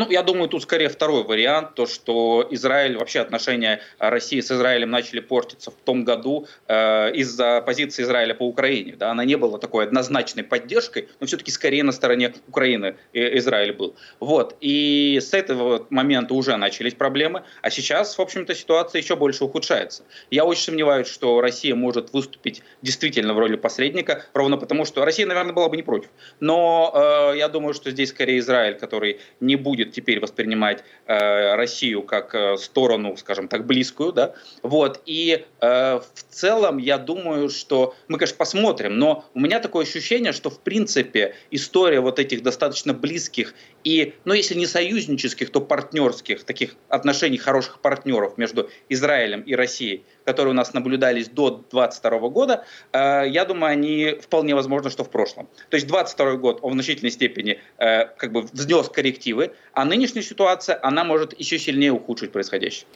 Ну, 0.00 0.10
я 0.10 0.22
думаю, 0.22 0.48
тут 0.48 0.62
скорее 0.62 0.88
второй 0.88 1.24
вариант, 1.24 1.74
то, 1.74 1.84
что 1.84 2.48
Израиль, 2.50 2.96
вообще 2.96 3.20
отношения 3.20 3.82
России 3.98 4.40
с 4.40 4.50
Израилем 4.50 4.88
начали 4.88 5.20
портиться 5.20 5.70
в 5.70 5.74
том 5.74 6.04
году 6.04 6.46
э, 6.68 7.12
из-за 7.16 7.60
позиции 7.60 8.02
Израиля 8.02 8.34
по 8.34 8.44
Украине. 8.44 8.96
Да, 8.96 9.10
она 9.10 9.26
не 9.26 9.36
была 9.36 9.58
такой 9.58 9.84
однозначной 9.84 10.42
поддержкой, 10.42 11.10
но 11.20 11.26
все-таки 11.26 11.50
скорее 11.50 11.82
на 11.82 11.92
стороне 11.92 12.32
Украины 12.48 12.96
Израиль 13.12 13.74
был. 13.74 13.94
Вот. 14.20 14.56
И 14.62 15.18
с 15.20 15.34
этого 15.34 15.86
момента 15.90 16.32
уже 16.32 16.56
начались 16.56 16.94
проблемы, 16.94 17.42
а 17.60 17.68
сейчас, 17.68 18.16
в 18.16 18.22
общем-то, 18.22 18.54
ситуация 18.54 19.02
еще 19.02 19.16
больше 19.16 19.44
ухудшается. 19.44 20.04
Я 20.30 20.46
очень 20.46 20.62
сомневаюсь, 20.62 21.08
что 21.08 21.42
Россия 21.42 21.74
может 21.74 22.14
выступить 22.14 22.62
действительно 22.80 23.34
в 23.34 23.38
роли 23.38 23.56
посредника, 23.56 24.24
ровно 24.32 24.56
потому, 24.56 24.86
что 24.86 25.04
Россия, 25.04 25.26
наверное, 25.26 25.52
была 25.52 25.68
бы 25.68 25.76
не 25.76 25.82
против. 25.82 26.08
Но 26.40 26.90
э, 27.34 27.36
я 27.36 27.50
думаю, 27.50 27.74
что 27.74 27.90
здесь 27.90 28.08
скорее 28.08 28.38
Израиль, 28.38 28.78
который 28.78 29.20
не 29.40 29.56
будет 29.56 29.89
теперь 29.90 30.20
воспринимать 30.20 30.85
э, 31.07 31.55
Россию 31.55 32.03
как 32.03 32.35
э, 32.35 32.57
сторону, 32.57 33.16
скажем 33.16 33.48
так, 33.48 33.66
близкую, 33.66 34.12
да, 34.12 34.35
вот, 34.62 35.03
и 35.07 35.44
э, 35.61 36.00
в 36.00 36.22
целом 36.31 36.79
я 36.79 36.98
думаю, 36.98 37.48
что 37.50 37.94
мы, 38.09 38.18
конечно, 38.18 38.37
посмотрим, 38.37 38.98
но 38.98 39.24
у 39.35 39.40
меня 39.40 39.61
такое 39.61 39.85
ощущение, 39.85 40.33
что, 40.33 40.50
в 40.50 40.61
принципе, 40.61 41.35
история 41.50 42.00
вот 42.00 42.18
этих 42.18 42.42
достаточно 42.42 42.94
близких 42.94 43.55
и, 43.85 44.14
ну, 44.24 44.35
если 44.35 44.55
не 44.55 44.66
союзнических, 44.66 45.50
то 45.50 45.61
партнерских 45.61 46.44
таких 46.44 46.76
отношений 46.88 47.38
хороших 47.38 47.81
партнеров 47.81 48.37
между 48.37 48.70
Израилем 48.88 49.42
и 49.42 49.55
Россией, 49.55 50.05
которые 50.30 50.52
у 50.52 50.56
нас 50.56 50.74
наблюдались 50.74 51.28
до 51.28 51.50
2022 51.50 52.28
года, 52.28 52.64
э, 52.92 53.24
я 53.28 53.44
думаю, 53.44 53.72
они 53.72 54.16
вполне 54.22 54.54
возможно, 54.54 54.90
что 54.90 55.02
в 55.02 55.10
прошлом. 55.10 55.48
То 55.70 55.74
есть 55.74 55.88
2022 55.88 56.36
год, 56.36 56.58
он 56.62 56.70
в 56.70 56.74
значительной 56.74 57.10
степени 57.10 57.58
э, 57.78 58.04
как 58.16 58.32
бы 58.32 58.42
внес 58.52 58.88
коррективы, 58.88 59.50
а 59.72 59.84
нынешняя 59.84 60.22
ситуация, 60.22 60.78
она 60.82 61.02
может 61.04 61.38
еще 61.40 61.58
сильнее 61.58 61.90
ухудшить 61.92 62.30
происходящее. 62.30 62.86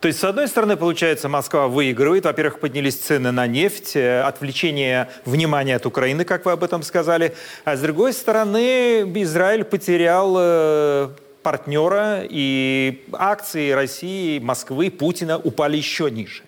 То 0.00 0.08
есть, 0.08 0.20
с 0.20 0.24
одной 0.24 0.46
стороны, 0.46 0.76
получается, 0.76 1.28
Москва 1.28 1.66
выигрывает. 1.66 2.26
Во-первых, 2.26 2.60
поднялись 2.60 2.96
цены 2.96 3.32
на 3.32 3.46
нефть, 3.48 3.96
э, 3.96 4.20
отвлечение 4.20 5.08
внимания 5.24 5.76
от 5.76 5.86
Украины, 5.86 6.24
как 6.24 6.44
вы 6.44 6.52
об 6.52 6.62
этом 6.62 6.82
сказали. 6.82 7.34
А 7.64 7.76
с 7.76 7.80
другой 7.80 8.12
стороны, 8.12 9.02
Израиль 9.22 9.64
потерял 9.64 11.12
партнера, 11.46 12.26
и 12.28 13.04
акции 13.12 13.70
России, 13.70 14.40
Москвы, 14.40 14.90
Путина 14.90 15.38
упали 15.38 15.76
еще 15.76 16.10
ниже. 16.10 16.42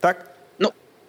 Так? 0.00 0.34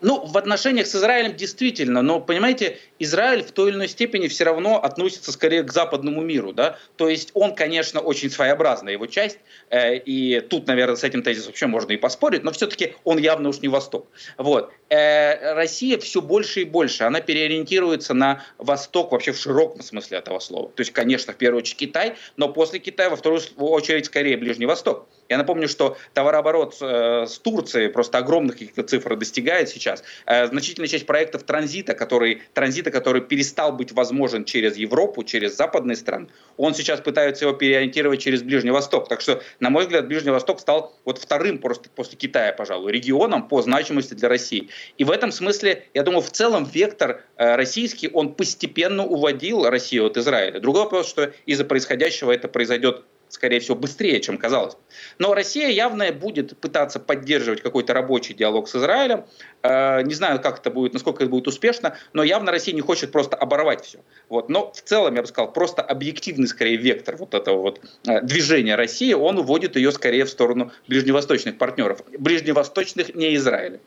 Ну, 0.02 0.26
в 0.26 0.38
отношениях 0.38 0.88
с 0.88 0.96
Израилем 0.96 1.36
действительно, 1.36 2.02
но, 2.02 2.22
понимаете, 2.22 2.78
Израиль 3.00 3.44
в 3.44 3.52
той 3.52 3.70
или 3.70 3.78
иной 3.78 3.88
степени 3.88 4.28
все 4.28 4.44
равно 4.44 4.82
относится 4.82 5.32
скорее 5.32 5.64
к 5.64 5.72
западному 5.72 6.22
миру, 6.22 6.54
да, 6.54 6.78
то 6.98 7.10
есть 7.10 7.32
он, 7.34 7.56
конечно, 7.56 8.02
очень 8.02 8.30
своеобразная 8.30 8.94
его 8.94 9.08
часть, 9.08 9.40
э, 9.70 9.98
и 9.98 10.42
тут, 10.42 10.68
наверное, 10.68 10.96
с 10.96 11.04
этим 11.04 11.24
тезисом 11.24 11.48
вообще 11.48 11.68
можно 11.68 11.92
и 11.94 11.98
поспорить, 11.98 12.44
но 12.44 12.52
все-таки 12.52 12.96
он 13.04 13.18
явно 13.18 13.50
уж 13.50 13.60
не 13.60 13.68
Восток. 13.68 14.08
Вот. 14.38 14.72
Э, 14.90 15.54
Россия 15.54 15.98
все 15.98 16.22
больше 16.22 16.62
и 16.62 16.66
больше, 16.66 17.04
она 17.04 17.22
переориентируется 17.22 18.14
на 18.14 18.44
Восток 18.58 19.12
вообще 19.12 19.32
в 19.32 19.38
широком 19.38 19.82
смысле 19.82 20.18
этого 20.18 20.40
слова. 20.40 20.70
То 20.76 20.82
есть, 20.82 20.92
конечно, 20.92 21.34
в 21.34 21.38
первую 21.38 21.60
очередь 21.60 21.78
Китай, 21.78 22.16
но 22.38 22.50
после 22.50 22.80
Китая 22.80 23.10
во 23.10 23.16
вторую 23.16 23.42
очередь 23.58 24.06
скорее 24.06 24.38
Ближний 24.38 24.66
Восток. 24.66 25.08
Я 25.30 25.38
напомню, 25.38 25.68
что 25.68 25.96
товарооборот 26.14 26.78
э, 26.82 27.26
с 27.28 27.38
Турцией 27.38 27.90
просто 27.90 28.18
огромных 28.18 28.54
каких-то 28.54 28.82
цифр 28.82 29.16
достигает 29.16 29.70
сейчас. 29.70 30.04
Э, 30.26 30.48
значительная 30.48 30.88
часть 30.88 31.06
проектов 31.06 31.44
транзита, 31.44 31.94
который, 31.94 32.42
транзита, 32.54 32.89
который 32.92 33.22
перестал 33.22 33.72
быть 33.74 33.92
возможен 33.92 34.46
через 34.46 34.78
Европу, 34.78 35.24
через 35.24 35.56
западные 35.56 35.96
страны, 35.96 36.28
он 36.58 36.74
сейчас 36.74 37.02
пытается 37.02 37.46
его 37.46 37.56
переориентировать 37.56 38.22
через 38.22 38.42
Ближний 38.42 38.72
Восток. 38.72 39.08
Так 39.08 39.22
что, 39.22 39.42
на 39.60 39.70
мой 39.70 39.84
взгляд, 39.84 40.08
Ближний 40.08 40.32
Восток 40.32 40.60
стал 40.60 40.96
вот 41.06 41.18
вторым 41.18 41.60
просто 41.60 41.90
после 41.90 42.18
Китая, 42.18 42.54
пожалуй, 42.54 42.92
регионом 42.92 43.48
по 43.48 43.62
значимости 43.62 44.14
для 44.14 44.30
России. 44.30 44.70
И 44.98 45.04
в 45.04 45.12
этом 45.12 45.32
смысле, 45.32 45.88
я 45.94 46.04
думаю, 46.04 46.22
в 46.22 46.32
целом 46.32 46.66
вектор 46.66 47.24
э, 47.38 47.56
российский, 47.56 48.10
он 48.12 48.34
постепенно 48.34 49.06
уводил 49.06 49.70
Россию 49.70 50.08
от 50.08 50.18
Израиля. 50.18 50.60
Другой 50.60 50.84
вопрос, 50.84 51.10
что 51.10 51.32
из-за 51.46 51.66
происходящего 51.66 52.32
это 52.32 52.48
произойдет 52.48 53.04
скорее 53.30 53.60
всего, 53.60 53.76
быстрее, 53.76 54.20
чем 54.20 54.38
казалось. 54.38 54.76
Но 55.20 55.34
Россия 55.34 55.70
явно 55.70 56.12
будет 56.12 56.58
пытаться 56.58 57.00
поддерживать 57.00 57.62
какой-то 57.62 57.94
рабочий 57.94 58.34
диалог 58.34 58.68
с 58.68 58.76
Израилем. 58.76 59.26
Э, 59.62 60.02
не 60.04 60.14
знаю, 60.14 60.42
как 60.42 60.60
это 60.60 60.72
будет, 60.72 60.94
насколько 60.94 61.24
это 61.24 61.30
будет 61.30 61.48
успешно, 61.48 61.96
но 62.14 62.24
явно 62.24 62.52
Россия 62.52 62.74
не 62.74 62.82
хочет 62.82 63.12
просто 63.12 63.36
оборвать 63.36 63.86
все. 63.86 64.00
Вот. 64.30 64.50
Но 64.50 64.72
в 64.72 64.82
целом, 64.82 65.16
я 65.16 65.22
бы 65.22 65.28
сказал, 65.28 65.52
просто 65.54 65.82
объективный, 65.82 66.48
скорее, 66.48 66.78
вектор 66.78 67.16
вот 67.18 67.34
этого 67.34 67.62
вот 67.62 67.82
э, 68.08 68.22
движения 68.22 68.76
России, 68.76 69.14
он 69.14 69.38
уводит 69.38 69.76
ее 69.76 69.92
скорее 69.92 70.26
в 70.26 70.30
сторону 70.30 70.72
ближневосточных 70.88 71.58
партнеров. 71.58 72.02
Ближневосточных, 72.18 73.16
не 73.16 73.36
Израиля. 73.36 73.80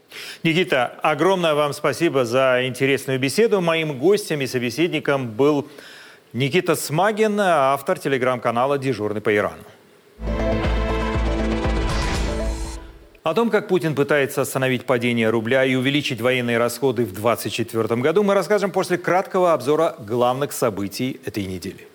Никита, 0.42 0.86
огромное 1.02 1.54
вам 1.54 1.72
спасибо 1.72 2.24
за 2.24 2.66
интересную 2.66 3.18
беседу. 3.18 3.60
Моим 3.60 3.98
гостем 3.98 4.40
и 4.40 4.46
собеседником 4.46 5.30
был 5.30 5.68
Никита 6.32 6.76
Смагин, 6.76 7.38
автор 7.38 7.98
телеграм-канала 7.98 8.78
«Дежурный 8.78 9.20
по 9.20 9.36
Ирану». 9.36 9.64
О 13.22 13.34
том, 13.34 13.50
как 13.50 13.68
Путин 13.68 13.94
пытается 13.94 14.40
остановить 14.40 14.86
падение 14.86 15.28
рубля 15.28 15.62
и 15.66 15.74
увеличить 15.74 16.22
военные 16.22 16.56
расходы 16.56 17.04
в 17.04 17.12
2024 17.12 18.00
году, 18.00 18.22
мы 18.22 18.32
расскажем 18.32 18.70
после 18.70 18.96
краткого 18.96 19.52
обзора 19.52 19.94
главных 19.98 20.52
событий 20.52 21.20
этой 21.26 21.44
недели. 21.44 21.86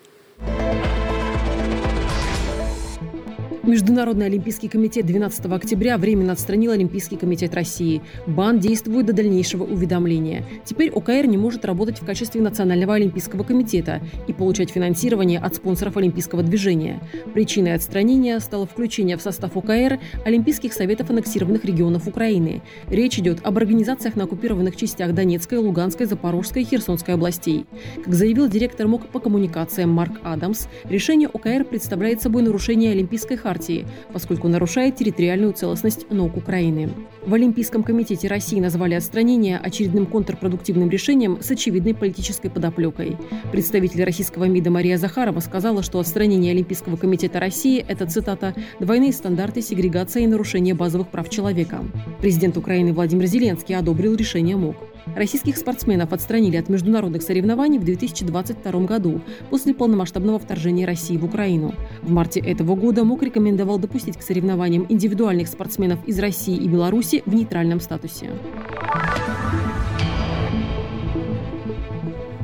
Международный 3.68 4.24
олимпийский 4.24 4.68
комитет 4.68 5.04
12 5.04 5.44
октября 5.44 5.98
временно 5.98 6.32
отстранил 6.32 6.70
Олимпийский 6.70 7.16
комитет 7.18 7.54
России. 7.54 8.00
Бан 8.26 8.60
действует 8.60 9.04
до 9.04 9.12
дальнейшего 9.12 9.64
уведомления. 9.64 10.46
Теперь 10.64 10.90
ОКР 10.90 11.26
не 11.26 11.36
может 11.36 11.66
работать 11.66 12.00
в 12.00 12.06
качестве 12.06 12.40
Национального 12.40 12.94
олимпийского 12.94 13.42
комитета 13.42 14.00
и 14.26 14.32
получать 14.32 14.70
финансирование 14.70 15.38
от 15.38 15.54
спонсоров 15.54 15.98
олимпийского 15.98 16.42
движения. 16.42 16.98
Причиной 17.34 17.74
отстранения 17.74 18.38
стало 18.38 18.64
включение 18.64 19.18
в 19.18 19.20
состав 19.20 19.54
ОКР 19.54 20.00
Олимпийских 20.24 20.72
советов 20.72 21.10
аннексированных 21.10 21.66
регионов 21.66 22.08
Украины. 22.08 22.62
Речь 22.86 23.18
идет 23.18 23.40
об 23.44 23.58
организациях 23.58 24.16
на 24.16 24.24
оккупированных 24.24 24.76
частях 24.76 25.12
Донецкой, 25.12 25.58
Луганской, 25.58 26.06
Запорожской 26.06 26.62
и 26.62 26.64
Херсонской 26.64 27.12
областей. 27.12 27.66
Как 28.02 28.14
заявил 28.14 28.48
директор 28.48 28.88
МОК 28.88 29.08
по 29.08 29.20
коммуникациям 29.20 29.90
Марк 29.90 30.20
Адамс, 30.24 30.68
решение 30.84 31.28
ОКР 31.28 31.66
представляет 31.68 32.22
собой 32.22 32.40
нарушение 32.40 32.92
Олимпийской 32.92 33.36
хартии 33.36 33.57
Хартии, 33.58 33.86
поскольку 34.12 34.48
нарушает 34.48 34.96
территориальную 34.96 35.52
целостность 35.52 36.10
ног 36.10 36.36
Украины. 36.36 36.90
В 37.26 37.34
Олимпийском 37.34 37.82
комитете 37.82 38.28
России 38.28 38.60
назвали 38.60 38.94
отстранение 38.94 39.58
очередным 39.58 40.06
контрпродуктивным 40.06 40.88
решением 40.88 41.38
с 41.42 41.50
очевидной 41.50 41.94
политической 41.94 42.48
подоплекой. 42.50 43.16
Представитель 43.50 44.04
российского 44.04 44.44
МИДа 44.44 44.70
Мария 44.70 44.96
Захарова 44.96 45.40
сказала, 45.40 45.82
что 45.82 45.98
отстранение 45.98 46.52
Олимпийского 46.52 46.96
комитета 46.96 47.40
России– 47.40 47.84
это, 47.88 48.06
цитата, 48.06 48.54
«двойные 48.80 49.12
стандарты, 49.12 49.60
сегрегация 49.60 50.22
и 50.22 50.26
нарушение 50.26 50.74
базовых 50.74 51.08
прав 51.08 51.28
человека». 51.28 51.84
Президент 52.20 52.56
Украины 52.56 52.92
Владимир 52.92 53.26
Зеленский 53.26 53.76
одобрил 53.76 54.14
решение 54.14 54.56
МОК. 54.56 54.87
Российских 55.16 55.56
спортсменов 55.56 56.12
отстранили 56.12 56.56
от 56.56 56.68
международных 56.68 57.22
соревнований 57.22 57.78
в 57.78 57.84
2022 57.84 58.80
году 58.80 59.20
после 59.50 59.74
полномасштабного 59.74 60.38
вторжения 60.38 60.86
России 60.86 61.16
в 61.16 61.24
Украину. 61.24 61.74
В 62.02 62.10
марте 62.10 62.40
этого 62.40 62.74
года 62.74 63.04
МОК 63.04 63.22
рекомендовал 63.22 63.78
допустить 63.78 64.16
к 64.16 64.22
соревнованиям 64.22 64.86
индивидуальных 64.88 65.48
спортсменов 65.48 65.98
из 66.06 66.18
России 66.18 66.56
и 66.56 66.68
Беларуси 66.68 67.22
в 67.26 67.34
нейтральном 67.34 67.80
статусе. 67.80 68.30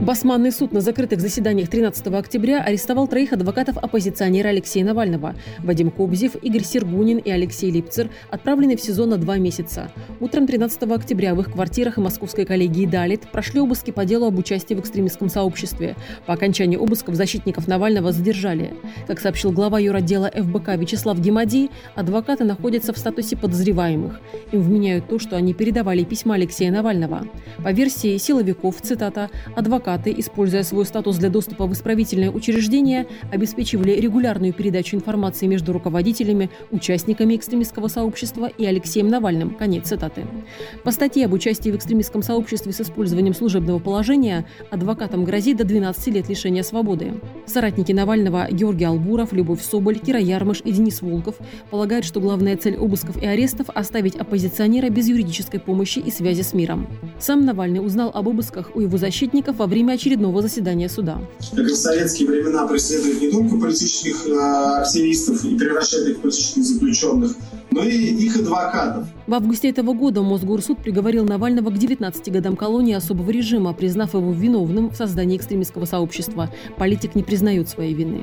Басманный 0.05 0.53
суд 0.53 0.73
на 0.73 0.83
закрытых 0.83 1.23
заседаниях 1.23 1.71
13 1.71 2.09
октября 2.09 2.63
арестовал 2.63 3.09
троих 3.09 3.33
адвокатов-оппозиционера 3.33 4.49
Алексея 4.49 4.85
Навального. 4.85 5.35
Вадим 5.61 5.91
Кобзев, 5.91 6.37
Игорь 6.43 6.63
Сергунин 6.63 7.17
и 7.17 7.31
Алексей 7.31 7.71
Липцер 7.71 8.11
отправлены 8.31 8.77
в 8.77 8.83
СИЗО 8.83 9.07
на 9.07 9.17
два 9.17 9.39
месяца. 9.39 9.91
Утром 10.21 10.47
13 10.47 10.83
октября 10.83 11.35
в 11.35 11.41
их 11.41 11.53
квартирах 11.53 11.97
и 11.97 12.03
московской 12.03 12.45
коллегии 12.45 12.85
«Далит» 12.85 13.23
прошли 13.33 13.61
обыски 13.61 13.93
по 13.93 14.05
делу 14.05 14.27
об 14.27 14.39
участии 14.39 14.75
в 14.75 14.81
экстремистском 14.81 15.31
сообществе. 15.31 15.97
По 16.27 16.35
окончании 16.35 16.77
обысков 16.77 17.15
защитников 17.15 17.67
Навального 17.67 18.13
задержали. 18.13 18.75
Как 19.07 19.21
сообщил 19.21 19.53
глава 19.53 19.79
юротдела 19.79 20.31
ФБК 20.31 20.77
Вячеслав 20.77 21.19
Гемади, 21.19 21.71
адвокаты 21.95 22.45
находятся 22.45 22.93
в 22.93 22.99
статусе 22.99 23.39
подозреваемых. 23.39 24.21
Им 24.53 24.61
вменяют 24.61 25.09
то, 25.09 25.19
что 25.19 25.37
они 25.37 25.55
передавали 25.55 26.05
письма 26.05 26.35
Алексея 26.35 26.71
Навального. 26.71 27.27
По 27.65 27.73
версии 27.73 28.19
силовиков, 28.19 28.83
цитата, 28.83 29.31
адвокаты 29.57 29.94
адвокаты, 29.95 30.15
используя 30.19 30.63
свой 30.63 30.85
статус 30.85 31.17
для 31.17 31.31
доступа 31.31 31.67
в 31.67 31.73
исправительное 31.73 32.31
учреждение, 32.31 33.07
обеспечивали 33.33 33.93
регулярную 33.93 34.53
передачу 34.53 34.97
информации 34.97 35.47
между 35.47 35.73
руководителями, 35.73 36.51
участниками 36.71 37.37
экстремистского 37.37 37.89
сообщества 37.89 38.47
и 38.47 38.67
Алексеем 38.67 39.09
Навальным. 39.09 39.51
Конец 39.51 39.89
цитаты. 39.89 40.27
По 40.83 40.91
статье 40.91 41.27
об 41.27 41.33
участии 41.33 41.71
в 41.71 41.77
экстремистском 41.77 42.23
сообществе 42.23 42.73
с 42.73 42.81
использованием 42.81 43.35
служебного 43.35 43.79
положения 43.79 44.47
адвокатам 44.71 45.25
грозит 45.25 45.57
до 45.59 45.65
12 45.65 46.07
лет 46.09 46.29
лишения 46.29 46.63
свободы. 46.63 47.15
Соратники 47.47 47.93
Навального 47.93 48.49
Георгий 48.51 48.85
Албуров, 48.85 49.33
Любовь 49.33 49.63
Соболь, 49.63 49.99
Кира 49.99 50.19
Ярмыш 50.19 50.61
и 50.65 50.73
Денис 50.73 51.03
Волков 51.03 51.37
полагают, 51.71 52.05
что 52.05 52.21
главная 52.21 52.57
цель 52.57 52.77
обысков 52.77 53.23
и 53.23 53.27
арестов– 53.27 53.67
оставить 53.75 54.17
оппозиционера 54.17 54.89
без 54.91 55.09
юридической 55.09 55.61
помощи 55.61 55.99
и 55.99 56.11
связи 56.11 56.43
с 56.43 56.53
миром. 56.53 56.87
Сам 57.19 57.45
Навальный 57.45 57.85
узнал 57.85 58.11
об 58.15 58.29
обысках 58.29 58.75
у 58.75 58.81
его 58.81 58.99
защитников 58.99 59.57
во 59.57 59.67
время 59.67 59.84
время 59.85 59.95
очередного 59.95 60.43
заседания 60.43 60.89
суда. 60.89 61.19
Как 61.55 61.67
в 61.67 61.75
советские 61.75 62.29
времена 62.29 62.67
преследуют 62.67 63.21
не 63.21 63.31
только 63.31 63.57
политических 63.57 64.27
э, 64.27 64.81
активистов 64.81 65.45
и 65.45 65.57
превращают 65.57 66.09
их 66.09 66.19
в 66.19 66.21
политических 66.21 66.65
заключенных, 66.65 67.37
но 67.71 67.83
и 67.83 67.93
их 67.93 68.37
адвокатов. 68.37 69.07
В 69.27 69.35
августе 69.35 69.69
этого 69.69 69.93
года 69.93 70.23
Мосгорсуд 70.23 70.79
приговорил 70.79 71.25
Навального 71.25 71.71
к 71.71 71.79
19 71.79 72.33
годам 72.33 72.57
колонии 72.57 72.95
особого 72.95 73.31
режима, 73.31 73.73
признав 73.75 74.15
его 74.15 74.33
виновным 74.33 74.91
в 74.91 74.97
создании 74.97 75.37
экстремистского 75.37 75.85
сообщества. 75.85 76.51
Политик 76.79 77.15
не 77.15 77.23
признает 77.23 77.69
своей 77.69 77.95
вины. 77.95 78.23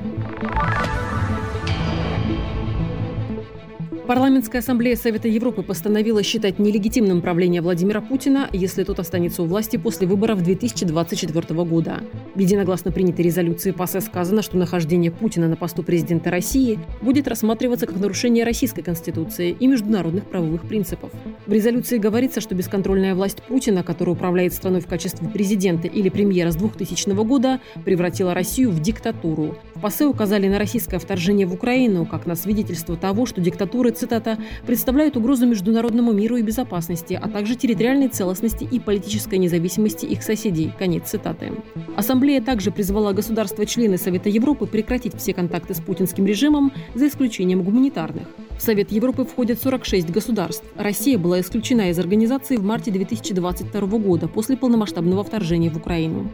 Парламентская 4.08 4.62
ассамблея 4.62 4.96
Совета 4.96 5.28
Европы 5.28 5.62
постановила 5.62 6.24
считать 6.24 6.58
нелегитимным 6.58 7.22
правление 7.22 7.62
Владимира 7.62 8.02
Путина, 8.02 8.50
если 8.52 8.84
тот 8.84 9.00
останется 9.00 9.44
у 9.44 9.46
власти 9.46 9.78
после 9.78 10.08
выборов 10.08 10.42
2024 10.42 11.64
года. 11.64 12.02
В 12.34 12.40
единогласно 12.40 12.92
принятой 12.92 13.26
резолюции 13.26 13.72
ПАСЕ 13.72 14.02
сказано, 14.02 14.42
что 14.42 14.58
нахождение 14.58 15.12
Путина 15.12 15.48
на 15.48 15.56
посту 15.56 15.84
президента 15.84 16.32
России 16.32 16.80
будет 17.02 17.28
рассматриваться 17.28 17.86
как 17.86 18.00
нарушение 18.00 18.44
российской 18.44 18.82
конституции 18.82 19.56
и 19.58 19.68
международных 19.68 20.26
правовых 20.26 20.64
принципов. 20.64 21.12
В 21.46 21.54
резолюции 21.54 22.00
говорится, 22.00 22.42
что 22.42 22.56
бесконтрольная 22.56 23.14
власть 23.14 23.44
Путина, 23.44 23.84
который 23.84 24.10
управляет 24.10 24.54
страной 24.54 24.82
в 24.82 24.88
качестве 24.88 25.30
президента 25.30 25.88
или 25.88 26.10
премьера 26.10 26.50
с 26.52 26.56
2000 26.56 27.12
года, 27.24 27.62
превратила 27.86 28.34
Россию 28.34 28.72
в 28.72 28.82
диктатуру. 28.82 29.58
В 29.76 29.82
ПАСЕ 29.82 30.06
указали 30.06 30.48
на 30.48 30.58
российское 30.58 30.98
вторжение 30.98 31.46
в 31.46 31.54
Украину 31.54 32.06
как 32.06 32.26
на 32.26 32.36
свидетельство 32.36 32.98
того, 32.98 33.26
что 33.28 33.42
диктатуры 33.42 33.92
цитата, 34.02 34.38
представляют 34.66 35.16
угрозу 35.16 35.46
международному 35.46 36.12
миру 36.12 36.38
и 36.38 36.42
безопасности, 36.42 37.20
а 37.22 37.30
также 37.30 37.56
территориальной 37.56 38.08
целостности 38.08 38.64
и 38.64 38.80
политической 38.80 39.38
независимости 39.38 40.06
их 40.06 40.24
соседей. 40.24 40.74
Конец 40.78 41.10
цитаты. 41.10 41.52
Ассамблея 41.96 42.42
также 42.42 42.72
призвала 42.72 43.14
государства-члены 43.14 43.98
Совета 43.98 44.30
Европы 44.30 44.66
прекратить 44.66 45.16
все 45.16 45.34
контакты 45.34 45.74
с 45.74 45.80
путинским 45.80 46.26
режимом, 46.26 46.72
за 46.96 47.08
исключением 47.08 47.64
гуманитарных. 47.64 48.28
В 48.58 48.62
Совет 48.62 48.92
Европы 48.92 49.24
входят 49.24 49.62
46 49.62 50.10
государств. 50.10 50.66
Россия 50.76 51.18
была 51.18 51.40
исключена 51.40 51.90
из 51.90 52.00
организации 52.00 52.58
в 52.58 52.64
марте 52.64 52.92
2022 52.92 53.82
года 54.00 54.28
после 54.28 54.58
полномасштабного 54.58 55.24
вторжения 55.24 55.70
в 55.70 55.78
Украину. 55.78 56.32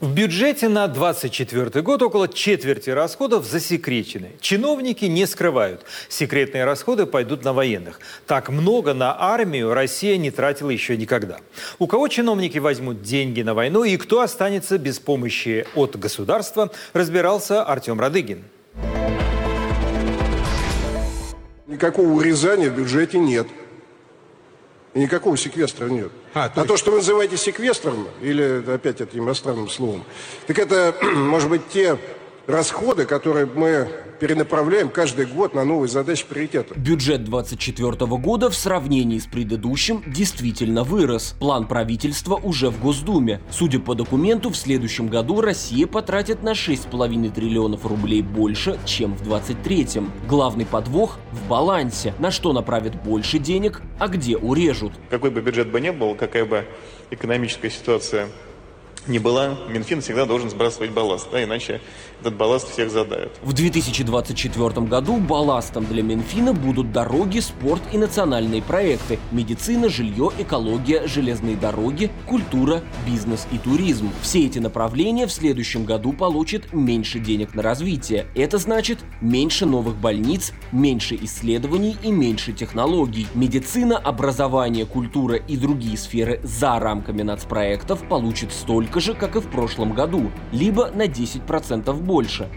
В 0.00 0.14
бюджете 0.14 0.68
на 0.68 0.86
2024 0.86 1.82
год 1.82 2.02
около 2.02 2.28
четверти 2.28 2.90
расходов 2.90 3.44
засекречены. 3.44 4.30
Чиновники 4.40 5.06
не 5.06 5.26
скрывают. 5.26 5.84
Секретные 6.08 6.64
расходы 6.64 7.04
пойдут 7.04 7.44
на 7.44 7.52
военных. 7.52 7.98
Так 8.24 8.48
много 8.48 8.94
на 8.94 9.20
армию 9.20 9.74
Россия 9.74 10.16
не 10.16 10.30
тратила 10.30 10.70
еще 10.70 10.96
никогда. 10.96 11.40
У 11.80 11.88
кого 11.88 12.06
чиновники 12.06 12.58
возьмут 12.58 13.02
деньги 13.02 13.42
на 13.42 13.54
войну 13.54 13.82
и 13.82 13.96
кто 13.96 14.20
останется 14.20 14.78
без 14.78 15.00
помощи 15.00 15.66
от 15.74 15.98
государства, 15.98 16.70
разбирался 16.92 17.64
Артем 17.64 17.98
Радыгин. 17.98 18.44
Никакого 21.66 22.10
урезания 22.10 22.70
в 22.70 22.76
бюджете 22.76 23.18
нет. 23.18 23.48
И 24.94 25.00
никакого 25.00 25.36
секвестра 25.36 25.86
нет. 25.86 26.10
А, 26.34 26.48
то, 26.48 26.62
а 26.62 26.64
то, 26.64 26.76
что 26.76 26.90
вы 26.90 26.98
называете 26.98 27.36
секвестром, 27.36 28.08
или 28.22 28.64
опять 28.72 29.00
этим 29.00 29.24
иностранным 29.24 29.68
словом, 29.68 30.04
так 30.46 30.58
это, 30.58 30.94
может 31.02 31.50
быть, 31.50 31.68
те 31.68 31.98
расходы, 32.48 33.04
которые 33.04 33.46
мы 33.46 33.88
перенаправляем 34.18 34.88
каждый 34.88 35.26
год 35.26 35.54
на 35.54 35.64
новые 35.64 35.88
задачи 35.88 36.24
приоритета. 36.26 36.74
Бюджет 36.74 37.22
2024 37.22 38.06
года 38.16 38.50
в 38.50 38.56
сравнении 38.56 39.18
с 39.18 39.26
предыдущим 39.26 40.02
действительно 40.06 40.82
вырос. 40.82 41.36
План 41.38 41.68
правительства 41.68 42.34
уже 42.34 42.70
в 42.70 42.80
Госдуме. 42.80 43.40
Судя 43.50 43.78
по 43.78 43.94
документу, 43.94 44.50
в 44.50 44.56
следующем 44.56 45.08
году 45.08 45.40
Россия 45.40 45.86
потратит 45.86 46.42
на 46.42 46.52
6,5 46.52 47.30
триллионов 47.32 47.86
рублей 47.86 48.22
больше, 48.22 48.78
чем 48.86 49.14
в 49.14 49.22
2023. 49.22 50.08
Главный 50.26 50.66
подвох 50.66 51.18
в 51.32 51.46
балансе. 51.48 52.14
На 52.18 52.30
что 52.30 52.52
направят 52.52 53.00
больше 53.02 53.38
денег, 53.38 53.82
а 53.98 54.08
где 54.08 54.36
урежут. 54.36 54.92
Какой 55.10 55.30
бы 55.30 55.42
бюджет 55.42 55.70
бы 55.70 55.80
ни 55.80 55.90
был, 55.90 56.14
какая 56.14 56.46
бы 56.46 56.64
экономическая 57.10 57.70
ситуация 57.70 58.28
не 59.08 59.18
была, 59.18 59.56
Минфин 59.68 60.00
всегда 60.00 60.26
должен 60.26 60.50
сбрасывать 60.50 60.90
балласт, 60.90 61.28
да, 61.32 61.42
иначе 61.42 61.80
этот 62.20 62.36
балласт 62.36 62.70
всех 62.70 62.90
задавит. 62.90 63.30
В 63.42 63.52
2024 63.52 64.86
году 64.86 65.18
балластом 65.18 65.86
для 65.86 66.02
Минфина 66.02 66.52
будут 66.52 66.92
дороги, 66.92 67.38
спорт 67.40 67.82
и 67.92 67.98
национальные 67.98 68.62
проекты, 68.62 69.18
медицина, 69.30 69.88
жилье, 69.88 70.30
экология, 70.38 71.06
железные 71.06 71.56
дороги, 71.56 72.10
культура, 72.26 72.82
бизнес 73.06 73.46
и 73.52 73.58
туризм. 73.58 74.10
Все 74.22 74.46
эти 74.46 74.58
направления 74.58 75.26
в 75.26 75.32
следующем 75.32 75.84
году 75.84 76.12
получат 76.12 76.72
меньше 76.72 77.18
денег 77.20 77.54
на 77.54 77.62
развитие. 77.62 78.26
Это 78.34 78.58
значит 78.58 78.98
меньше 79.20 79.66
новых 79.66 79.96
больниц, 79.96 80.52
меньше 80.72 81.16
исследований 81.20 81.96
и 82.02 82.10
меньше 82.10 82.52
технологий. 82.52 83.26
Медицина, 83.34 83.96
образование, 83.96 84.86
культура 84.86 85.36
и 85.36 85.56
другие 85.56 85.96
сферы 85.96 86.40
за 86.42 86.78
рамками 86.78 87.22
нацпроектов 87.22 88.06
получат 88.08 88.52
столько 88.52 89.00
же, 89.00 89.14
как 89.14 89.36
и 89.36 89.40
в 89.40 89.48
прошлом 89.50 89.92
году, 89.92 90.30
либо 90.52 90.90
на 90.90 91.06
10% 91.06 91.92
больше. 91.92 92.07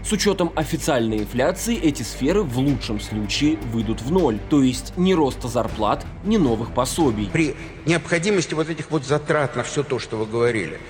С 0.02 0.10
учетом 0.12 0.50
официальной 0.56 1.18
инфляции 1.18 1.76
эти 1.78 2.02
сферы 2.02 2.42
в 2.42 2.58
лучшем 2.58 2.98
случае 2.98 3.58
выйдут 3.70 4.00
в 4.00 4.10
ноль, 4.10 4.38
то 4.48 4.62
есть 4.62 4.96
ни 4.96 5.12
роста 5.12 5.46
зарплат, 5.46 6.06
ни 6.24 6.38
новых 6.38 6.72
пособий. 6.72 7.28
При 7.30 7.54
необходимости 7.84 8.54
вот 8.54 8.70
этих 8.70 8.90
вот 8.90 9.04
затрат 9.04 9.54
на 9.54 9.62
все 9.62 9.82
то, 9.82 9.98
что 9.98 10.16
вы 10.16 10.24
говорили, 10.24 10.80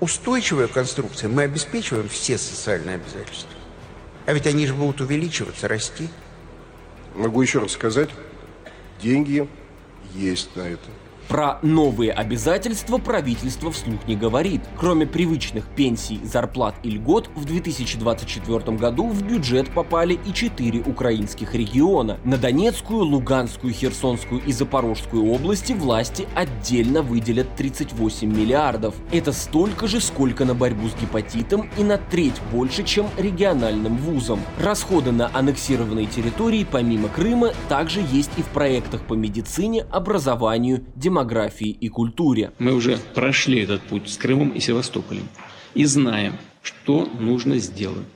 устойчивая 0.00 0.66
конструкция, 0.66 1.28
мы 1.28 1.42
обеспечиваем 1.42 2.08
все 2.08 2.38
социальные 2.38 2.94
обязательства. 2.94 3.50
А 4.24 4.32
ведь 4.32 4.46
они 4.46 4.66
же 4.66 4.72
будут 4.72 5.02
увеличиваться, 5.02 5.68
расти. 5.68 6.08
Могу 7.14 7.42
еще 7.42 7.58
раз 7.58 7.72
сказать, 7.72 8.08
деньги 9.02 9.46
есть 10.14 10.56
на 10.56 10.62
это. 10.62 10.88
Про 11.28 11.58
новые 11.62 12.12
обязательства 12.12 12.98
правительство 12.98 13.72
вслух 13.72 14.06
не 14.06 14.14
говорит. 14.14 14.60
Кроме 14.78 15.06
привычных 15.06 15.64
пенсий, 15.66 16.20
зарплат 16.22 16.74
и 16.82 16.90
льгот, 16.90 17.30
в 17.34 17.46
2024 17.46 18.76
году 18.76 19.08
в 19.08 19.22
бюджет 19.22 19.70
попали 19.70 20.18
и 20.26 20.34
четыре 20.34 20.80
украинских 20.80 21.54
региона. 21.54 22.18
На 22.24 22.36
Донецкую, 22.36 23.04
Луганскую, 23.04 23.72
Херсонскую 23.72 24.42
и 24.44 24.52
Запорожскую 24.52 25.24
области 25.32 25.72
власти 25.72 26.28
отдельно 26.34 27.00
выделят 27.00 27.56
38 27.56 28.28
миллиардов. 28.28 28.94
Это 29.10 29.32
столько 29.32 29.86
же, 29.88 30.00
сколько 30.00 30.44
на 30.44 30.54
борьбу 30.54 30.88
с 30.88 30.94
гепатитом 30.94 31.70
и 31.78 31.84
на 31.84 31.96
треть 31.96 32.40
больше, 32.52 32.84
чем 32.84 33.06
региональным 33.16 33.96
вузам. 33.96 34.40
Расходы 34.60 35.10
на 35.10 35.30
аннексированные 35.32 36.06
территории 36.06 36.66
помимо 36.70 37.08
Крыма 37.08 37.52
также 37.70 38.04
есть 38.12 38.30
и 38.36 38.42
в 38.42 38.48
проектах 38.48 39.02
по 39.06 39.14
медицине, 39.14 39.86
образованию, 39.90 40.84
демократии 40.94 41.13
демографии 41.14 41.68
и 41.68 41.88
культуре. 41.88 42.50
Мы 42.58 42.74
уже 42.74 42.98
прошли 43.14 43.60
этот 43.60 43.82
путь 43.82 44.10
с 44.10 44.16
Крымом 44.16 44.50
и 44.50 44.58
Севастополем 44.58 45.28
и 45.74 45.84
знаем, 45.84 46.32
что 46.60 47.08
нужно 47.20 47.58
сделать. 47.58 48.06